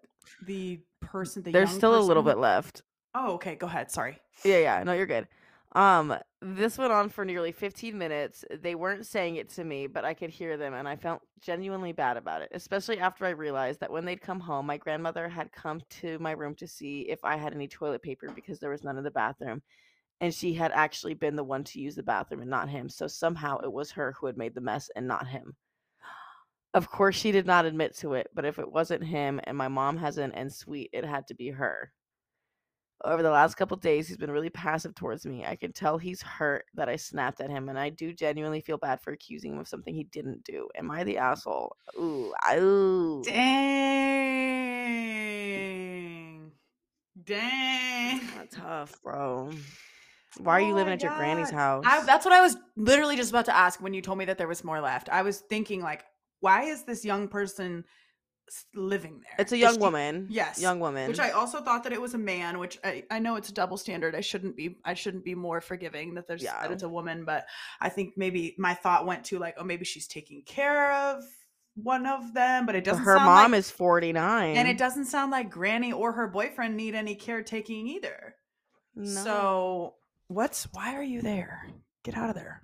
the 0.45 0.82
person 0.99 1.43
the 1.43 1.51
There's 1.51 1.70
still 1.72 1.97
a 1.97 2.01
little 2.01 2.24
bit 2.24 2.38
left. 2.38 2.82
Oh, 3.14 3.34
okay. 3.36 3.56
Go 3.56 3.68
ahead. 3.68 3.91
Sorry. 3.91 4.18
Yeah, 4.43 4.58
yeah, 4.58 4.84
no, 4.84 4.91
you're 4.93 5.06
good. 5.06 5.28
Um, 5.76 6.17
this 6.41 6.78
went 6.78 6.93
on 6.93 7.09
for 7.09 7.26
nearly 7.26 7.51
15 7.51 7.97
minutes. 7.97 8.45
They 8.61 8.76
weren't 8.76 9.05
saying 9.05 9.36
it 9.36 9.49
to 9.49 9.63
me, 9.65 9.88
but 9.88 10.05
I 10.05 10.13
could 10.13 10.30
hear 10.30 10.55
them, 10.55 10.73
and 10.73 10.88
I 10.88 10.95
felt 10.95 11.21
genuinely 11.41 11.91
bad 11.91 12.15
about 12.15 12.41
it, 12.41 12.49
especially 12.53 12.99
after 12.99 13.26
I 13.26 13.32
realized 13.32 13.82
that 13.82 13.91
when 13.91 14.05
they'd 14.05 14.21
come 14.21 14.39
home, 14.39 14.65
my 14.65 14.78
grandmother 14.78 15.28
had 15.28 15.51
come 15.51 15.82
to 16.01 16.17
my 16.19 16.32
room 16.32 16.55
to 16.55 16.67
see 16.67 17.01
if 17.01 17.19
I 17.26 17.36
had 17.36 17.53
any 17.53 17.67
toilet 17.67 18.01
paper 18.01 18.30
because 18.34 18.59
there 18.59 18.69
was 18.69 18.86
none 18.86 18.97
in 18.97 19.03
the 19.03 19.11
bathroom. 19.11 19.61
And 20.21 20.34
she 20.34 20.53
had 20.53 20.71
actually 20.71 21.13
been 21.13 21.36
the 21.36 21.43
one 21.43 21.65
to 21.65 21.82
use 21.82 21.95
the 21.95 22.03
bathroom 22.03 22.39
and 22.39 22.49
not 22.49 22.69
him. 22.69 22.88
So 22.88 23.05
somehow 23.05 23.59
it 23.59 23.71
was 23.71 23.91
her 23.91 24.13
who 24.13 24.28
had 24.28 24.38
made 24.38 24.55
the 24.55 24.61
mess 24.61 24.89
and 24.95 25.05
not 25.05 25.28
him. 25.28 25.57
Of 26.73 26.89
course, 26.89 27.15
she 27.17 27.34
did 27.34 27.45
not 27.45 27.65
admit 27.65 27.97
to 27.97 28.13
it, 28.13 28.30
but 28.34 28.45
if 28.45 28.59
it 28.59 28.71
wasn't 28.71 29.03
him 29.03 29.41
and 29.43 29.57
my 29.57 29.67
mom 29.67 29.97
hasn't 29.97 30.36
and 30.36 30.53
sweet, 30.53 30.89
it 30.93 31.03
had 31.03 31.28
to 31.28 31.34
be 31.34 31.49
her. 31.49 31.91
Over 33.04 33.22
the 33.24 33.30
last 33.30 33.56
couple 33.56 33.76
days, 33.78 34.08
he's 34.08 34.18
been 34.18 34.32
really 34.32 34.50
passive 34.50 34.96
towards 34.96 35.26
me. 35.26 35.46
I 35.46 35.58
can 35.58 35.74
tell 35.74 35.98
he's 35.98 36.22
hurt 36.22 36.66
that 36.76 36.88
I 36.88 36.96
snapped 36.96 37.41
at 37.41 37.50
him, 37.50 37.68
and 37.68 37.78
I 37.78 37.89
do 37.89 38.14
genuinely 38.14 38.62
feel 38.62 38.78
bad 38.78 39.02
for 39.02 39.12
accusing 39.12 39.52
him 39.54 39.60
of 39.60 39.68
something 39.68 39.93
he 39.93 40.06
didn't 40.06 40.46
do. 40.46 40.70
Am 40.76 40.89
I 40.89 41.04
the 41.04 41.18
asshole? 41.18 41.76
Ooh, 42.00 42.34
ooh. 42.54 43.22
Dang. 43.24 43.66
Dang. 47.24 48.22
That's 48.38 48.56
tough, 48.56 49.02
bro. 49.04 49.52
Why 50.38 50.54
are 50.54 50.62
you 50.62 50.72
Oh 50.72 50.76
living 50.76 50.93
at 50.93 51.02
your 51.02 51.16
granny's 51.18 51.50
house? 51.50 51.84
I, 51.86 52.04
that's 52.06 52.26
what 52.26 52.34
I 52.34 52.41
was 52.41 52.58
literally 52.78 53.16
just 53.18 53.30
about 53.30 53.46
to 53.46 53.56
ask 53.56 53.82
when 53.82 53.93
you 53.93 54.02
told 54.02 54.18
me 54.18 54.26
that 54.26 54.38
there 54.38 54.48
was 54.48 54.64
more 54.64 54.80
left. 54.82 55.10
I 55.10 55.22
was 55.22 55.39
thinking, 55.39 55.82
like, 55.82 56.06
why 56.39 56.64
is 56.64 56.84
this 56.84 57.04
young 57.06 57.28
person 57.28 57.84
living 58.74 59.22
there? 59.22 59.36
it's 59.39 59.52
a 59.52 59.58
young 59.58 59.74
she- 59.76 59.80
woman. 59.80 60.28
yes, 60.30 60.62
young 60.62 60.80
woman. 60.80 61.08
Which 61.08 61.20
I 61.20 61.32
also 61.32 61.62
thought 61.62 61.84
that 61.84 61.93
it 61.93 62.02
was 62.02 62.14
a 62.14 62.18
man, 62.18 62.60
which 62.60 62.78
I, 62.84 63.04
I 63.10 63.20
know 63.20 63.36
it's 63.36 63.50
a 63.50 63.54
double 63.54 63.78
standard. 63.78 64.16
I 64.16 64.22
shouldn't 64.22 64.56
be 64.56 64.78
I 64.86 64.93
shouldn't 64.93 65.24
be 65.26 65.36
more 65.36 65.62
forgiving 65.62 66.14
that 66.16 66.28
there's 66.28 66.43
Yeah. 66.43 66.62
that 66.62 66.72
it's 66.72 66.84
a 66.84 66.89
woman, 66.89 67.26
but 67.26 67.46
I 67.82 67.89
think 67.89 68.14
maybe 68.18 68.56
my 68.58 68.74
thought 68.74 69.06
went 69.06 69.24
to 69.26 69.39
like, 69.39 69.56
oh, 69.58 69.64
maybe 69.64 69.86
she's 69.86 70.08
taking 70.08 70.43
care 70.43 70.91
of 70.93 71.24
one 71.76 72.06
of 72.06 72.34
them, 72.34 72.66
but 72.66 72.76
it 72.76 72.84
doesn't 72.86 73.04
her 73.04 73.16
sound 73.18 73.26
mom 73.26 73.52
like, 73.52 73.60
is 73.60 73.70
49. 73.72 74.56
and 74.56 74.68
it 74.68 74.78
doesn't 74.78 75.06
sound 75.06 75.32
like 75.32 75.50
Granny 75.50 75.91
or 75.91 76.14
her 76.14 76.28
boyfriend 76.28 76.78
need 76.78 76.96
any 76.96 77.16
caretaking 77.16 77.88
either. 77.88 78.36
No. 78.96 79.24
So 79.24 79.93
what's 80.28 80.66
why 80.72 80.96
are 80.96 81.04
you 81.04 81.22
there? 81.22 81.68
Get 82.04 82.16
out 82.16 82.30
of 82.30 82.36
there. 82.36 82.62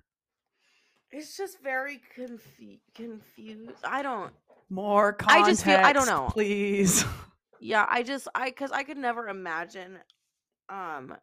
it's 1.10 1.36
just 1.36 1.62
very 1.62 2.00
confu- 2.16 2.78
confused. 2.94 3.84
I 3.84 4.02
don't. 4.02 4.32
More 4.72 5.12
context, 5.12 5.44
I 5.44 5.50
just 5.50 5.64
feel- 5.64 5.76
I 5.86 5.92
don't 5.92 6.06
know. 6.06 6.28
please. 6.32 7.04
Yeah, 7.64 7.86
I 7.88 8.02
just 8.02 8.26
I 8.34 8.50
cuz 8.50 8.72
I 8.72 8.82
could 8.82 8.96
never 8.96 9.28
imagine 9.28 10.00
um 10.68 11.16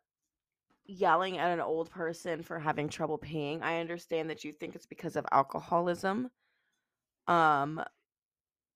yelling 0.86 1.38
at 1.38 1.52
an 1.52 1.60
old 1.60 1.89
person 1.91 2.43
for 2.43 2.58
having 2.60 2.88
trouble 2.88 3.18
peeing. 3.20 3.62
I 3.62 3.80
understand 3.82 4.30
that 4.30 4.45
you 4.45 4.54
think 4.54 4.74
it's 4.74 4.86
because 4.86 5.18
of 5.18 5.26
alcoholism. 5.34 6.32
Um 7.28 7.84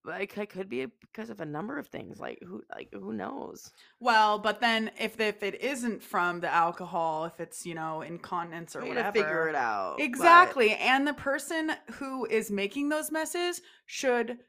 like 0.03 0.37
it 0.37 0.49
could 0.49 0.67
be 0.67 0.87
because 0.99 1.29
of 1.29 1.39
a 1.39 1.45
number 1.45 1.77
of 1.77 1.87
things. 1.87 2.19
Like 2.19 2.39
who 2.45 2.61
like 2.69 2.89
who 2.91 3.13
knows? 3.13 3.71
Well, 4.01 4.39
but 4.39 4.59
then 4.59 4.91
if 4.99 5.17
if 5.21 5.41
it 5.41 5.61
isn't 5.61 6.03
from 6.03 6.41
the 6.41 6.49
alcohol, 6.53 7.23
if 7.23 7.39
it's 7.39 7.65
you 7.65 7.75
know 7.75 8.01
incontinence 8.01 8.75
or 8.75 8.81
We 8.81 8.89
whatever, 8.89 9.05
gotta 9.13 9.19
figure 9.23 9.47
it 9.47 9.55
out. 9.55 9.99
but- 9.99 10.03
Exactly. 10.03 10.75
And 10.75 11.07
the 11.07 11.13
person 11.13 11.71
who 11.93 12.25
is 12.25 12.51
making 12.51 12.89
those 12.89 13.09
messes 13.09 13.61
should, 13.85 14.39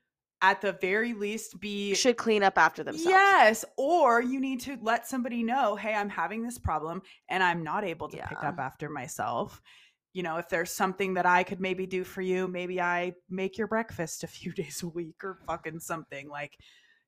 at 0.50 0.60
the 0.60 0.72
very 0.72 1.14
least, 1.14 1.58
be. 1.58 1.94
should 1.94 2.18
clean 2.18 2.42
up 2.42 2.58
after 2.58 2.84
themselves. 2.84 3.08
Yes. 3.08 3.64
Or 3.78 4.20
you 4.20 4.40
need 4.40 4.60
to 4.60 4.76
let 4.82 5.06
somebody 5.06 5.42
know, 5.42 5.74
hey, 5.74 5.94
I'm 5.94 6.10
having 6.10 6.42
this 6.42 6.58
problem 6.58 7.00
and 7.30 7.42
I'm 7.42 7.64
not 7.64 7.82
able 7.84 8.08
to 8.08 8.16
pick 8.16 8.44
up 8.44 8.58
after 8.58 8.90
myself. 8.90 9.62
You 10.12 10.22
know, 10.22 10.36
if 10.36 10.48
there's 10.48 10.70
something 10.70 11.14
that 11.14 11.26
I 11.26 11.42
could 11.44 11.60
maybe 11.60 11.86
do 11.86 12.04
for 12.04 12.20
you, 12.20 12.46
maybe 12.46 12.80
I 12.80 13.14
make 13.30 13.56
your 13.56 13.68
breakfast 13.68 14.22
a 14.22 14.26
few 14.26 14.52
days 14.60 14.82
a 14.82 14.88
week 14.88 15.24
or 15.24 15.38
fucking 15.46 15.80
something. 15.80 16.28
Like, 16.28 16.56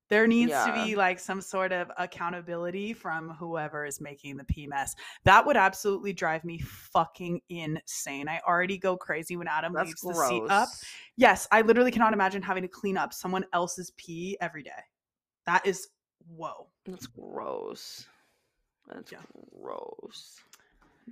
there 0.08 0.26
needs 0.26 0.52
to 0.52 0.72
be 0.72 0.94
like 0.94 1.18
some 1.18 1.40
sort 1.40 1.72
of 1.72 1.90
accountability 1.98 2.92
from 2.92 3.30
whoever 3.30 3.84
is 3.84 4.00
making 4.00 4.36
the 4.36 4.44
pee 4.44 4.66
mess. 4.66 4.94
That 5.24 5.44
would 5.44 5.56
absolutely 5.56 6.12
drive 6.12 6.44
me 6.44 6.58
fucking 6.58 7.40
insane. 7.48 8.28
I 8.28 8.40
already 8.46 8.78
go 8.78 8.96
crazy 8.96 9.36
when 9.36 9.48
Adam 9.48 9.72
That's 9.72 9.88
leaves 9.88 10.00
gross. 10.02 10.18
the 10.18 10.28
seat 10.28 10.50
up. 10.50 10.68
Yes, 11.16 11.48
I 11.50 11.62
literally 11.62 11.90
cannot 11.90 12.12
imagine 12.12 12.42
having 12.42 12.62
to 12.62 12.68
clean 12.68 12.96
up 12.96 13.12
someone 13.12 13.44
else's 13.52 13.90
pee 13.96 14.36
every 14.40 14.62
day. 14.62 14.70
That 15.46 15.66
is 15.66 15.88
whoa. 16.28 16.68
That's 16.84 17.06
gross. 17.06 18.06
That's 18.88 19.10
Yeah. 19.10 19.18
gross. 19.60 20.40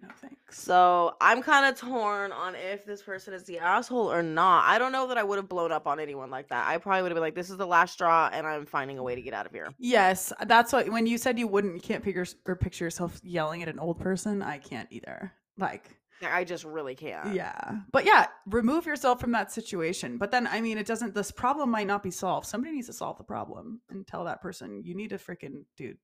No 0.00 0.08
thanks. 0.16 0.60
So 0.60 1.14
I'm 1.20 1.42
kind 1.42 1.66
of 1.66 1.78
torn 1.78 2.32
on 2.32 2.54
if 2.56 2.84
this 2.84 3.02
person 3.02 3.32
is 3.32 3.44
the 3.44 3.58
asshole 3.60 4.10
or 4.10 4.22
not. 4.22 4.64
I 4.68 4.78
don't 4.78 4.92
know 4.92 5.06
that 5.06 5.18
I 5.18 5.22
would 5.22 5.36
have 5.36 5.48
blown 5.48 5.70
up 5.70 5.86
on 5.86 6.00
anyone 6.00 6.30
like 6.30 6.48
that. 6.48 6.66
I 6.66 6.78
probably 6.78 7.02
would 7.02 7.12
have 7.12 7.16
been 7.16 7.22
like, 7.22 7.34
"This 7.36 7.50
is 7.50 7.56
the 7.56 7.66
last 7.66 7.92
straw, 7.92 8.28
and 8.32 8.46
I'm 8.46 8.66
finding 8.66 8.98
a 8.98 9.02
way 9.02 9.14
to 9.14 9.22
get 9.22 9.34
out 9.34 9.46
of 9.46 9.52
here." 9.52 9.72
Yes, 9.78 10.32
that's 10.46 10.72
what 10.72 10.88
when 10.88 11.06
you 11.06 11.16
said 11.16 11.38
you 11.38 11.46
wouldn't 11.46 11.74
you 11.74 11.80
can't 11.80 12.02
picture 12.02 12.26
or 12.46 12.56
picture 12.56 12.84
yourself 12.84 13.20
yelling 13.22 13.62
at 13.62 13.68
an 13.68 13.78
old 13.78 14.00
person, 14.00 14.42
I 14.42 14.58
can't 14.58 14.88
either. 14.90 15.32
Like 15.56 15.88
I 16.22 16.44
just 16.44 16.64
really 16.64 16.94
can't. 16.96 17.34
yeah. 17.34 17.78
But 17.92 18.04
yeah, 18.04 18.26
remove 18.46 18.86
yourself 18.86 19.20
from 19.20 19.32
that 19.32 19.52
situation. 19.52 20.18
But 20.18 20.32
then 20.32 20.46
I 20.48 20.60
mean 20.60 20.78
it 20.78 20.86
doesn't 20.86 21.14
this 21.14 21.30
problem 21.30 21.70
might 21.70 21.86
not 21.86 22.02
be 22.02 22.10
solved. 22.10 22.46
Somebody 22.46 22.74
needs 22.74 22.88
to 22.88 22.92
solve 22.92 23.18
the 23.18 23.24
problem 23.24 23.80
and 23.90 24.06
tell 24.06 24.24
that 24.24 24.42
person 24.42 24.82
you 24.84 24.94
need 24.96 25.10
to 25.10 25.18
freaking 25.18 25.64
dude 25.76 25.98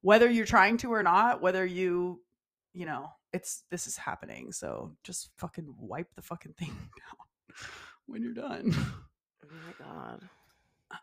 whether 0.00 0.30
you're 0.30 0.46
trying 0.46 0.76
to 0.78 0.92
or 0.92 1.02
not, 1.02 1.42
whether 1.42 1.66
you 1.66 2.22
you 2.72 2.86
know, 2.86 3.10
it's 3.32 3.64
this 3.70 3.86
is 3.86 3.96
happening. 3.96 4.52
So 4.52 4.92
just 5.04 5.30
fucking 5.38 5.74
wipe 5.78 6.14
the 6.14 6.22
fucking 6.22 6.54
thing 6.54 6.68
down 6.98 7.56
when 8.06 8.22
you're 8.22 8.34
done. 8.34 8.74
Oh 9.50 9.54
my 9.66 9.72
god. 9.86 10.20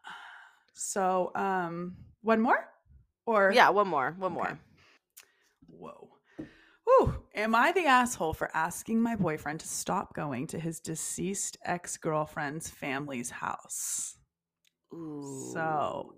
So 0.73 1.32
um 1.36 1.95
one 2.21 2.41
more? 2.41 2.67
Or 3.26 3.51
Yeah, 3.53 3.69
one 3.69 3.88
more. 3.88 4.13
One 4.19 4.34
Okay. 4.34 4.41
more. 4.41 4.59
Whoa. 5.67 6.09
Whew. 6.84 7.15
Am 7.34 7.55
I 7.55 7.71
the 7.71 7.86
asshole 7.86 8.34
for 8.34 8.51
asking 8.55 9.01
my 9.01 9.15
boyfriend 9.15 9.61
to 9.61 9.67
stop 9.67 10.13
going 10.13 10.47
to 10.47 10.59
his 10.59 10.80
deceased 10.80 11.57
ex 11.65 11.97
girlfriend's 11.97 12.69
family's 12.69 13.30
house? 13.32 14.17
So, 14.91 16.13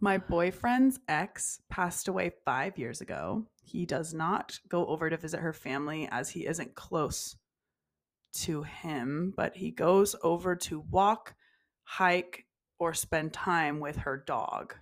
My 0.00 0.18
boyfriend's 0.18 1.00
ex 1.08 1.60
passed 1.68 2.06
away 2.08 2.30
five 2.44 2.78
years 2.78 3.00
ago. 3.00 3.44
He 3.66 3.84
does 3.84 4.14
not 4.14 4.60
go 4.68 4.86
over 4.86 5.10
to 5.10 5.16
visit 5.16 5.40
her 5.40 5.52
family 5.52 6.08
as 6.12 6.30
he 6.30 6.46
isn't 6.46 6.76
close 6.76 7.34
to 8.34 8.62
him, 8.62 9.34
but 9.36 9.56
he 9.56 9.72
goes 9.72 10.14
over 10.22 10.54
to 10.54 10.84
walk, 10.88 11.34
hike, 11.82 12.46
or 12.78 12.94
spend 12.94 13.32
time 13.32 13.80
with 13.80 13.96
her 13.96 14.22
dog. 14.24 14.76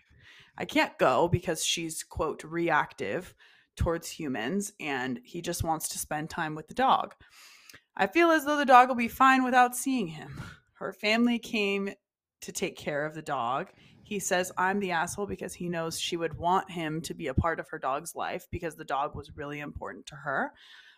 I 0.59 0.66
can't 0.66 0.99
go 0.99 1.28
because 1.28 1.64
she's, 1.64 2.03
quote, 2.03 2.45
reactive 2.45 3.35
towards 3.74 4.11
humans 4.11 4.70
and 4.78 5.18
he 5.24 5.41
just 5.41 5.64
wants 5.64 5.89
to 5.89 5.99
spend 5.99 6.28
time 6.28 6.55
with 6.55 6.68
the 6.68 6.74
dog. 6.74 7.14
I 7.97 8.07
feel 8.07 8.30
as 8.30 8.45
though 8.45 8.59
the 8.59 8.66
dog 8.66 8.89
will 8.89 8.97
be 8.97 9.09
fine 9.09 9.45
without 9.45 9.74
seeing 9.74 10.09
him. 10.09 10.43
Her 10.74 10.93
family 10.93 11.39
came 11.39 11.95
to 12.43 12.53
take 12.53 12.76
care 12.76 13.07
of 13.07 13.14
the 13.14 13.22
dog. 13.22 13.70
He 14.14 14.20
says 14.20 14.52
I'm 14.56 14.78
the 14.78 14.92
asshole 14.92 15.26
because 15.26 15.54
he 15.54 15.68
knows 15.68 15.98
she 15.98 16.16
would 16.16 16.38
want 16.38 16.70
him 16.70 17.00
to 17.00 17.14
be 17.14 17.26
a 17.26 17.34
part 17.34 17.58
of 17.58 17.68
her 17.70 17.80
dog's 17.80 18.14
life 18.14 18.46
because 18.52 18.76
the 18.76 18.84
dog 18.84 19.16
was 19.16 19.36
really 19.36 19.58
important 19.58 20.06
to 20.06 20.14
her. 20.14 20.52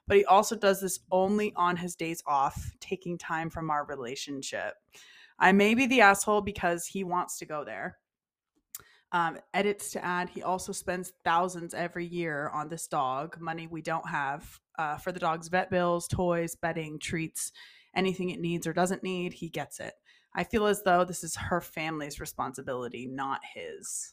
But 0.07 0.19
he 0.19 0.27
also 0.27 0.55
does 0.55 0.83
this 0.83 1.01
only 1.11 1.55
on 1.57 1.79
his 1.79 1.97
days 1.97 2.23
off, 2.27 2.73
taking 2.79 3.17
time 3.17 3.49
from 3.49 3.71
our 3.71 3.87
relationship. 3.87 4.75
I 5.39 5.53
may 5.53 5.75
be 5.75 5.87
the 5.87 6.03
asshole 6.03 6.43
because 6.43 6.85
he 6.85 7.05
wants 7.05 7.39
to 7.39 7.47
go 7.47 7.65
there. 7.65 7.97
Um, 9.13 9.39
edits 9.55 9.93
to 9.93 10.05
add, 10.05 10.29
he 10.29 10.43
also 10.43 10.73
spends 10.73 11.15
thousands 11.25 11.73
every 11.73 12.05
year 12.05 12.51
on 12.53 12.69
this 12.69 12.87
dog, 12.87 13.41
money 13.41 13.67
we 13.67 13.81
don't 13.81 14.11
have 14.11 14.61
uh, 14.79 14.99
for 14.99 15.11
the 15.11 15.21
dog's 15.21 15.49
vet 15.49 15.71
bills, 15.71 16.07
toys, 16.07 16.55
bedding, 16.55 16.99
treats, 16.99 17.51
anything 17.95 18.29
it 18.29 18.41
needs 18.41 18.67
or 18.67 18.75
doesn't 18.75 19.03
need, 19.03 19.33
he 19.33 19.49
gets 19.49 19.81
it. 19.81 19.95
I 20.37 20.45
feel 20.45 20.67
as 20.67 20.83
though 20.83 21.05
this 21.05 21.25
is 21.25 21.35
her 21.35 21.61
family's 21.63 22.21
responsibility, 22.21 23.07
not 23.07 23.41
his. 23.55 24.13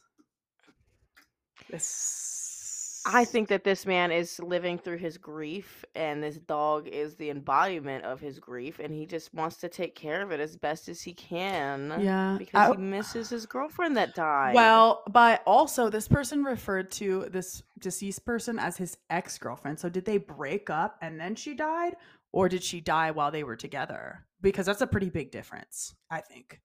This. 1.70 3.02
I 3.06 3.26
think 3.26 3.48
that 3.48 3.64
this 3.64 3.84
man 3.84 4.10
is 4.10 4.40
living 4.40 4.78
through 4.78 4.96
his 4.96 5.18
grief, 5.18 5.84
and 5.94 6.22
this 6.22 6.38
dog 6.38 6.88
is 6.88 7.16
the 7.16 7.28
embodiment 7.28 8.02
of 8.06 8.18
his 8.18 8.38
grief, 8.38 8.78
and 8.78 8.94
he 8.94 9.04
just 9.04 9.34
wants 9.34 9.56
to 9.58 9.68
take 9.68 9.94
care 9.94 10.22
of 10.22 10.30
it 10.32 10.40
as 10.40 10.56
best 10.56 10.88
as 10.88 11.02
he 11.02 11.12
can. 11.12 11.94
Yeah. 12.00 12.36
Because 12.38 12.54
I- 12.54 12.70
he 12.70 12.78
misses 12.78 13.28
his 13.28 13.44
girlfriend 13.44 13.98
that 13.98 14.14
died. 14.14 14.54
Well, 14.54 15.02
but 15.10 15.42
also 15.46 15.90
this 15.90 16.08
person 16.08 16.44
referred 16.44 16.90
to 16.92 17.28
this 17.30 17.62
deceased 17.78 18.24
person 18.24 18.58
as 18.58 18.78
his 18.78 18.96
ex 19.10 19.36
girlfriend. 19.36 19.78
So 19.78 19.90
did 19.90 20.06
they 20.06 20.16
break 20.16 20.70
up 20.70 20.96
and 21.02 21.20
then 21.20 21.34
she 21.34 21.52
died, 21.54 21.96
or 22.32 22.48
did 22.48 22.62
she 22.64 22.80
die 22.80 23.10
while 23.10 23.30
they 23.30 23.44
were 23.44 23.56
together? 23.56 24.24
Because 24.44 24.66
that's 24.66 24.80
a 24.82 24.86
pretty 24.86 25.10
big 25.10 25.30
difference, 25.32 25.94
I 26.10 26.20
think. 26.20 26.60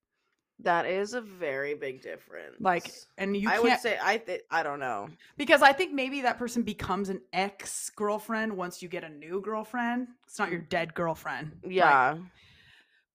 that 0.61 0.85
is 0.85 1.13
a 1.13 1.21
very 1.21 1.73
big 1.73 2.01
difference. 2.01 2.57
Like, 2.59 2.91
and 3.17 3.35
you 3.35 3.49
I 3.49 3.59
would 3.59 3.79
say, 3.79 3.97
I 4.01 4.17
th- 4.17 4.41
I 4.51 4.61
don't 4.61 4.79
know. 4.79 5.07
because 5.37 5.61
I 5.61 5.71
think 5.71 5.93
maybe 5.93 6.21
that 6.23 6.37
person 6.37 6.63
becomes 6.63 7.07
an 7.09 7.21
ex 7.31 7.89
girlfriend 7.95 8.55
once 8.57 8.81
you 8.83 8.89
get 8.89 9.03
a 9.05 9.09
new 9.09 9.39
girlfriend. 9.41 10.09
It's 10.27 10.37
not 10.37 10.51
your 10.51 10.59
dead 10.59 10.93
girlfriend. 10.93 11.53
Like, 11.63 11.73
Yeah. 11.73 12.17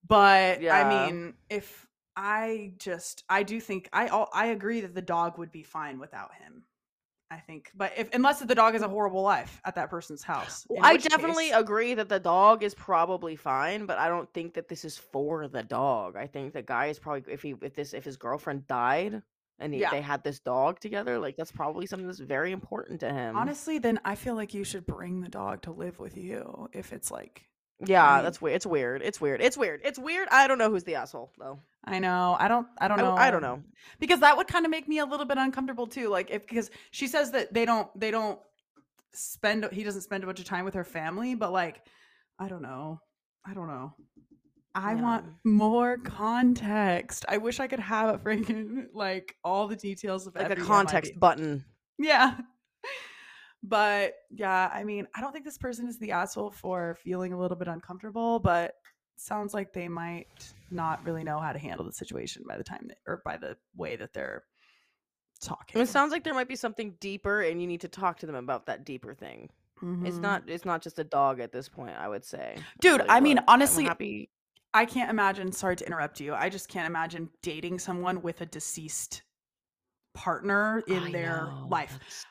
But 0.08 0.62
Yeah. 0.62 0.76
I 0.78 0.88
mean, 0.88 1.34
if 1.50 1.86
I 2.16 2.72
just, 2.78 3.24
I 3.28 3.42
do 3.42 3.60
think 3.60 3.88
I, 3.92 4.06
I 4.32 4.46
agree 4.46 4.80
that 4.80 4.94
the 4.94 5.02
dog 5.02 5.36
would 5.38 5.52
be 5.52 5.62
fine 5.62 5.98
without 5.98 6.32
him. 6.34 6.64
I 7.34 7.40
think, 7.40 7.70
but 7.74 7.92
if 7.96 8.08
unless 8.14 8.40
the 8.40 8.54
dog 8.54 8.74
has 8.74 8.82
a 8.82 8.88
horrible 8.88 9.22
life 9.22 9.60
at 9.64 9.74
that 9.74 9.90
person's 9.90 10.22
house, 10.22 10.66
Well, 10.68 10.80
I 10.84 10.96
definitely 10.96 11.48
case- 11.48 11.56
agree 11.56 11.94
that 11.94 12.08
the 12.08 12.20
dog 12.20 12.62
is 12.62 12.74
probably 12.74 13.36
fine, 13.36 13.86
but 13.86 13.98
I 13.98 14.08
don't 14.08 14.32
think 14.32 14.54
that 14.54 14.68
this 14.68 14.84
is 14.84 14.96
for 14.96 15.48
the 15.48 15.62
dog. 15.62 16.16
I 16.16 16.26
think 16.26 16.52
the 16.52 16.62
guy 16.62 16.86
is 16.86 16.98
probably 16.98 17.32
if 17.32 17.42
he 17.42 17.54
if 17.62 17.74
this 17.74 17.92
if 17.94 18.04
his 18.04 18.16
girlfriend 18.16 18.66
died 18.66 19.22
and 19.58 19.72
he, 19.74 19.80
Yeah. 19.80 19.90
they 19.90 20.00
had 20.00 20.22
this 20.24 20.40
dog 20.40 20.80
together, 20.80 21.18
like 21.18 21.36
that's 21.36 21.52
probably 21.52 21.86
something 21.86 22.06
that's 22.06 22.18
very 22.20 22.52
important 22.52 23.00
to 23.00 23.10
him. 23.12 23.36
honestly, 23.36 23.78
then 23.78 23.98
I 24.04 24.14
feel 24.14 24.34
like 24.36 24.54
you 24.54 24.64
should 24.64 24.86
bring 24.86 25.20
the 25.20 25.28
dog 25.28 25.62
to 25.62 25.72
live 25.72 25.98
with 25.98 26.16
you 26.16 26.68
if 26.72 26.92
it's 26.92 27.10
like. 27.10 27.46
Yeah, 27.84 28.16
mean- 28.16 28.24
that's 28.24 28.40
weird. 28.40 28.56
It's 28.56 28.66
weird. 28.66 29.02
It's 29.02 29.20
weird. 29.20 29.40
It's 29.40 29.56
weird. 29.56 29.80
It's 29.84 29.98
weird. 29.98 30.28
I 30.30 30.46
don't 30.46 30.58
know 30.58 30.70
who's 30.70 30.84
the 30.84 30.96
asshole 30.96 31.30
though. 31.38 31.60
I 31.84 31.98
know. 31.98 32.36
I 32.38 32.48
don't. 32.48 32.66
I 32.78 32.88
don't 32.88 32.98
know. 32.98 33.14
I 33.14 33.30
don't 33.30 33.42
know. 33.42 33.62
because 34.00 34.20
that 34.20 34.36
would 34.36 34.46
kind 34.46 34.64
of 34.64 34.70
make 34.70 34.88
me 34.88 34.98
a 35.00 35.04
little 35.04 35.26
bit 35.26 35.36
uncomfortable 35.38 35.86
too. 35.86 36.08
Like 36.08 36.30
if 36.30 36.46
because 36.46 36.70
she 36.90 37.06
says 37.06 37.32
that 37.32 37.52
they 37.52 37.64
don't 37.64 37.88
they 37.98 38.10
don't 38.10 38.38
spend 39.12 39.68
he 39.72 39.84
doesn't 39.84 40.02
spend 40.02 40.24
a 40.24 40.26
bunch 40.26 40.40
of 40.40 40.46
time 40.46 40.64
with 40.64 40.74
her 40.74 40.84
family, 40.84 41.34
but 41.34 41.52
like 41.52 41.82
I 42.38 42.48
don't 42.48 42.62
know. 42.62 43.00
I 43.46 43.54
don't 43.54 43.68
know. 43.68 43.92
I 44.74 44.94
want 44.96 45.26
more 45.44 45.98
context. 45.98 47.24
I 47.28 47.36
wish 47.36 47.60
I 47.60 47.68
could 47.68 47.78
have 47.80 48.14
a 48.14 48.18
freaking 48.18 48.86
like 48.92 49.36
all 49.44 49.68
the 49.68 49.76
details 49.76 50.26
of 50.26 50.34
Like 50.34 50.50
a 50.50 50.56
context 50.56 51.12
button. 51.18 51.64
Yeah. 51.98 52.34
But 53.66 54.12
yeah, 54.30 54.70
I 54.72 54.84
mean, 54.84 55.06
I 55.16 55.22
don't 55.22 55.32
think 55.32 55.46
this 55.46 55.56
person 55.56 55.88
is 55.88 55.98
the 55.98 56.12
asshole 56.12 56.50
for 56.50 56.96
feeling 57.02 57.32
a 57.32 57.38
little 57.38 57.56
bit 57.56 57.66
uncomfortable, 57.66 58.38
but 58.38 58.74
sounds 59.16 59.54
like 59.54 59.72
they 59.72 59.88
might 59.88 60.52
not 60.70 61.02
really 61.06 61.24
know 61.24 61.38
how 61.38 61.50
to 61.52 61.58
handle 61.58 61.86
the 61.86 61.92
situation 61.92 62.44
by 62.46 62.58
the 62.58 62.64
time 62.64 62.84
that, 62.88 62.98
or 63.06 63.22
by 63.24 63.38
the 63.38 63.56
way 63.74 63.96
that 63.96 64.12
they're 64.12 64.44
talking. 65.40 65.80
It 65.80 65.88
sounds 65.88 66.12
like 66.12 66.24
there 66.24 66.34
might 66.34 66.48
be 66.48 66.56
something 66.56 66.94
deeper, 67.00 67.40
and 67.40 67.58
you 67.58 67.66
need 67.66 67.80
to 67.80 67.88
talk 67.88 68.18
to 68.18 68.26
them 68.26 68.34
about 68.34 68.66
that 68.66 68.84
deeper 68.84 69.14
thing. 69.14 69.48
It's 70.02 70.18
Mhm. 70.18 70.22
not. 70.22 70.48
It's 70.48 70.64
not 70.66 70.82
just 70.82 70.98
a 70.98 71.04
dog 71.04 71.40
at 71.40 71.50
this 71.50 71.68
point. 71.68 71.96
I 71.96 72.08
would 72.08 72.24
say, 72.24 72.56
Dude, 72.80 73.02
I 73.08 73.20
mean, 73.20 73.40
honestly. 73.48 73.88
I 74.76 74.84
can't 74.84 75.08
imagine. 75.08 75.52
Sorry 75.52 75.76
to 75.76 75.86
interrupt 75.86 76.20
you. 76.20 76.34
I 76.34 76.48
just 76.50 76.68
can't 76.68 76.86
imagine 76.86 77.30
dating 77.42 77.78
someone 77.78 78.20
with 78.22 78.40
a 78.40 78.46
deceased 78.46 79.22
partner 80.14 80.82
in 80.88 81.04
I 81.04 81.12
their 81.12 81.46
know, 81.46 81.68
life. 81.70 81.92
that's 82.00 82.26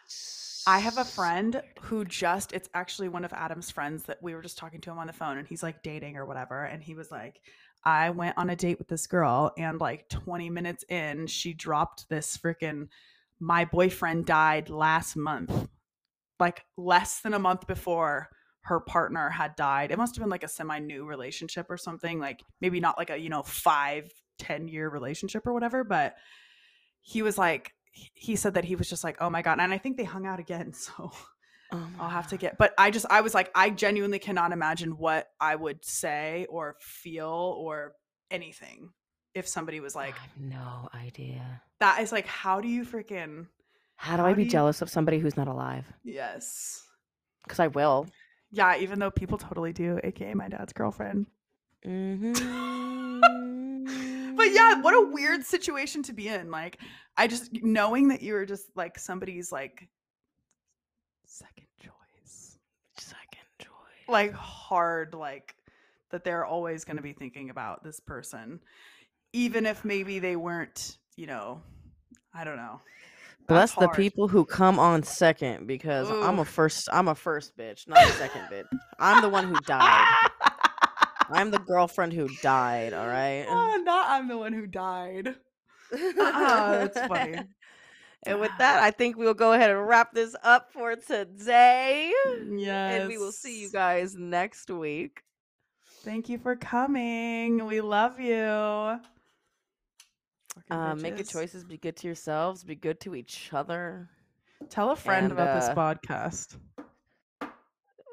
I 0.65 0.79
have 0.79 0.97
a 0.97 1.03
friend 1.03 1.61
who 1.81 2.05
just, 2.05 2.53
it's 2.53 2.69
actually 2.73 3.09
one 3.09 3.25
of 3.25 3.33
Adam's 3.33 3.69
friends 3.69 4.03
that 4.03 4.21
we 4.21 4.33
were 4.33 4.41
just 4.41 4.57
talking 4.57 4.79
to 4.81 4.91
him 4.91 4.97
on 4.97 5.07
the 5.07 5.13
phone 5.13 5.37
and 5.37 5.47
he's 5.47 5.63
like 5.63 5.83
dating 5.83 6.15
or 6.15 6.25
whatever. 6.25 6.63
And 6.63 6.81
he 6.81 6.95
was 6.95 7.11
like, 7.11 7.41
I 7.83 8.11
went 8.11 8.37
on 8.37 8.49
a 8.49 8.55
date 8.55 8.79
with 8.79 8.87
this 8.87 9.07
girl, 9.07 9.51
and 9.57 9.77
like 9.79 10.07
20 10.07 10.49
minutes 10.49 10.85
in, 10.87 11.27
she 11.27 11.53
dropped 11.53 12.07
this 12.07 12.37
freaking 12.37 12.87
my 13.41 13.65
boyfriend 13.65 14.25
died 14.25 14.69
last 14.69 15.17
month. 15.17 15.67
Like 16.39 16.63
less 16.77 17.19
than 17.19 17.33
a 17.33 17.39
month 17.39 17.67
before 17.67 18.29
her 18.61 18.79
partner 18.79 19.29
had 19.29 19.57
died. 19.57 19.91
It 19.91 19.97
must 19.97 20.15
have 20.15 20.23
been 20.23 20.29
like 20.29 20.43
a 20.43 20.47
semi 20.47 20.79
new 20.79 21.05
relationship 21.05 21.65
or 21.69 21.77
something. 21.77 22.19
Like 22.19 22.41
maybe 22.61 22.79
not 22.79 22.97
like 22.97 23.09
a, 23.09 23.17
you 23.17 23.29
know, 23.29 23.43
five, 23.43 24.09
10 24.39 24.69
year 24.69 24.87
relationship 24.89 25.45
or 25.45 25.53
whatever, 25.53 25.83
but 25.83 26.15
he 27.01 27.21
was 27.21 27.37
like, 27.37 27.73
he 27.93 28.35
said 28.35 28.55
that 28.55 28.65
he 28.65 28.75
was 28.75 28.89
just 28.89 29.03
like, 29.03 29.17
oh 29.21 29.29
my 29.29 29.41
God. 29.41 29.59
And 29.59 29.73
I 29.73 29.77
think 29.77 29.97
they 29.97 30.03
hung 30.03 30.25
out 30.25 30.39
again. 30.39 30.73
So 30.83 31.11
Oh 31.71 31.89
I'll 31.99 32.09
have 32.09 32.27
to 32.27 32.37
get, 32.37 32.59
but 32.59 32.71
I 32.77 32.91
just, 32.91 33.07
I 33.09 33.21
was 33.21 33.33
like, 33.33 33.49
I 33.55 33.71
genuinely 33.71 34.19
cannot 34.19 34.51
imagine 34.51 34.91
what 34.95 35.29
I 35.41 35.55
would 35.55 35.83
say 35.83 36.45
or 36.47 36.75
feel 36.79 37.55
or 37.57 37.93
anything 38.29 38.89
if 39.33 39.47
somebody 39.47 39.79
was 39.79 39.95
like, 39.95 40.13
I 40.13 40.19
have 40.19 40.37
no 40.39 40.87
idea. 40.93 41.61
that 41.79 41.99
is 42.01 42.11
like, 42.11 42.27
how 42.27 42.61
do 42.61 42.67
you 42.67 42.85
freaking, 42.85 43.47
How 43.95 44.17
do 44.17 44.21
How 44.21 44.27
I 44.27 44.33
do 44.33 44.37
be 44.37 44.43
you- 44.43 44.49
jealous 44.51 44.83
of 44.83 44.89
somebody 44.91 45.17
who's 45.17 45.35
not 45.35 45.47
alive? 45.47 45.85
yes. 46.03 46.83
Because 47.43 47.59
I 47.59 47.67
will. 47.67 48.05
Yeah, 48.51 48.77
even 48.77 48.99
though 48.99 49.09
people 49.09 49.39
totally 49.39 49.73
do, 49.73 49.99
aka 50.03 50.35
my 50.35 50.49
dad's 50.49 50.73
girlfriend. 50.73 51.25
Mm-hmm. 51.83 52.33
But 54.43 54.51
yeah, 54.51 54.73
mm-hmm. 54.73 54.81
what 54.81 54.93
a 54.93 55.07
weird 55.09 55.45
situation 55.45 56.03
to 56.03 56.11
be 56.11 56.27
in. 56.27 56.51
Like, 56.51 56.77
I 57.15 57.27
just 57.27 57.63
knowing 57.63 58.09
that 58.09 58.21
you 58.21 58.33
were 58.33 58.45
just 58.45 58.65
like 58.75 58.99
somebody's 58.99 59.53
like 59.53 59.87
second 61.25 61.67
choice. 61.81 62.57
second 62.97 63.47
joy. 63.57 63.69
Like 64.09 64.33
hard, 64.33 65.13
like 65.13 65.55
that 66.11 66.25
they're 66.25 66.45
always 66.45 66.83
gonna 66.83 67.01
be 67.01 67.13
thinking 67.13 67.51
about 67.51 67.85
this 67.85 68.01
person. 68.01 68.59
Even 69.31 69.65
if 69.65 69.85
maybe 69.85 70.19
they 70.19 70.35
weren't, 70.35 70.97
you 71.15 71.25
know, 71.25 71.61
I 72.33 72.43
don't 72.43 72.57
know. 72.57 72.81
Bless 73.47 73.73
the 73.75 73.87
people 73.89 74.27
who 74.27 74.43
come 74.43 74.77
on 74.77 75.03
second 75.03 75.67
because 75.67 76.09
I'm 76.09 76.39
a 76.39 76.45
first. 76.45 76.89
I'm 76.91 77.07
a 77.07 77.15
first 77.15 77.55
bitch, 77.55 77.87
not 77.87 78.03
a 78.03 78.11
second 78.11 78.41
bitch. 78.51 78.65
I'm 78.99 79.21
the 79.21 79.29
one 79.29 79.47
who 79.47 79.55
died. 79.61 80.29
I'm 81.33 81.51
the 81.51 81.59
girlfriend 81.59 82.13
who 82.13 82.27
died. 82.41 82.93
All 82.93 83.07
right. 83.07 83.45
Ah, 83.49 83.77
not 83.83 84.09
I'm 84.09 84.27
the 84.27 84.37
one 84.37 84.53
who 84.53 84.67
died. 84.67 85.35
Ah, 85.93 86.77
that's 86.79 86.99
funny. 87.07 87.39
And 88.25 88.39
with 88.39 88.51
that, 88.57 88.81
I 88.81 88.91
think 88.91 89.17
we'll 89.17 89.33
go 89.33 89.51
ahead 89.51 89.69
and 89.69 89.85
wrap 89.85 90.13
this 90.13 90.33
up 90.43 90.71
for 90.71 90.95
today. 90.95 92.13
Yes. 92.49 93.01
And 93.01 93.09
we 93.09 93.17
will 93.17 93.33
see 93.33 93.61
you 93.61 93.69
guys 93.69 94.15
next 94.15 94.71
week. 94.71 95.21
Thank 96.03 96.29
you 96.29 96.37
for 96.37 96.55
coming. 96.55 97.65
We 97.65 97.81
love 97.81 98.21
you. 98.21 98.99
Uh, 100.71 100.95
make 100.95 101.17
good 101.17 101.27
choices. 101.27 101.65
Be 101.65 101.77
good 101.77 101.97
to 101.97 102.07
yourselves. 102.07 102.63
Be 102.63 102.75
good 102.75 102.99
to 103.01 103.13
each 103.13 103.49
other. 103.51 104.09
Tell 104.69 104.91
a 104.91 104.95
friend 104.95 105.25
And, 105.25 105.33
about 105.33 105.59
this 105.59 105.69
uh, 105.69 105.75
podcast. 105.75 106.55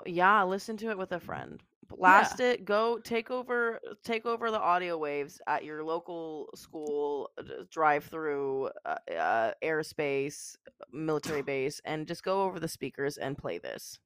Yeah, 0.06 0.42
listen 0.44 0.76
to 0.78 0.90
it 0.90 0.98
with 0.98 1.12
a 1.12 1.20
friend. 1.20 1.62
Blast 1.96 2.40
it. 2.40 2.64
Go 2.64 2.98
take 2.98 3.30
over. 3.30 3.80
Take 4.04 4.26
over 4.26 4.50
the 4.50 4.60
audio 4.60 4.96
waves 4.96 5.40
at 5.46 5.64
your 5.64 5.84
local 5.84 6.50
school, 6.54 7.30
drive 7.70 8.04
through, 8.04 8.70
uh, 8.84 8.96
uh, 9.12 9.52
airspace, 9.62 10.56
military 10.92 11.42
base, 11.54 11.80
and 11.84 12.06
just 12.06 12.22
go 12.22 12.42
over 12.42 12.60
the 12.60 12.68
speakers 12.68 13.16
and 13.16 13.36
play 13.36 13.58
this. 13.58 13.98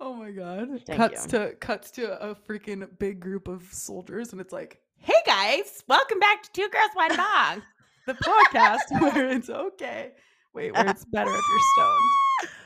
Oh 0.00 0.14
my 0.14 0.30
god. 0.30 0.68
Thank 0.86 0.98
cuts 0.98 1.24
you. 1.24 1.30
to 1.30 1.54
cuts 1.56 1.90
to 1.92 2.22
a 2.30 2.34
freaking 2.34 2.88
big 2.98 3.20
group 3.20 3.48
of 3.48 3.64
soldiers 3.72 4.32
and 4.32 4.40
it's 4.40 4.52
like, 4.52 4.80
"Hey 4.96 5.20
guys, 5.26 5.82
welcome 5.88 6.20
back 6.20 6.42
to 6.44 6.52
Two 6.52 6.68
Girls 6.68 6.90
One 6.94 7.16
Dog." 7.16 7.62
the 8.08 8.14
podcast 8.14 8.90
where 9.14 9.28
it's 9.28 9.50
okay. 9.50 10.12
Wait, 10.54 10.72
where 10.72 10.88
it's 10.88 11.04
better 11.04 11.30
if 11.30 11.44
you're 11.50 11.60
stoned. 11.76 12.50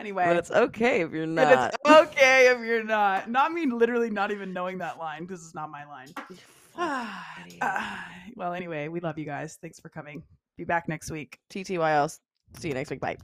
Anyway, 0.00 0.24
But 0.24 0.36
it's 0.36 0.50
okay 0.50 1.02
if 1.02 1.12
you're 1.12 1.26
but 1.26 1.44
not. 1.50 1.74
it's 1.74 1.90
okay 2.08 2.48
if 2.50 2.58
you're 2.64 2.82
not. 2.84 3.30
Not 3.30 3.52
me 3.52 3.66
literally 3.66 4.08
not 4.10 4.30
even 4.32 4.52
knowing 4.52 4.78
that 4.78 4.98
line. 4.98 5.26
because 5.26 5.44
it's 5.44 5.54
not 5.54 5.70
my 5.70 5.84
line. 5.84 6.08
You 6.30 6.36
fucking 6.74 7.44
idiot. 7.46 7.58
Ah, 7.62 8.08
well, 8.34 8.54
anyway, 8.54 8.88
we 8.88 9.00
love 9.00 9.18
you 9.18 9.26
guys. 9.26 9.58
Thanks 9.60 9.78
for 9.78 9.90
coming. 9.90 10.22
Be 10.56 10.64
back 10.64 10.88
next 10.88 11.10
week. 11.10 11.38
TTYL. 11.50 12.18
See 12.58 12.68
you 12.68 12.74
next 12.74 12.90
week. 12.90 13.00
Bye. 13.00 13.18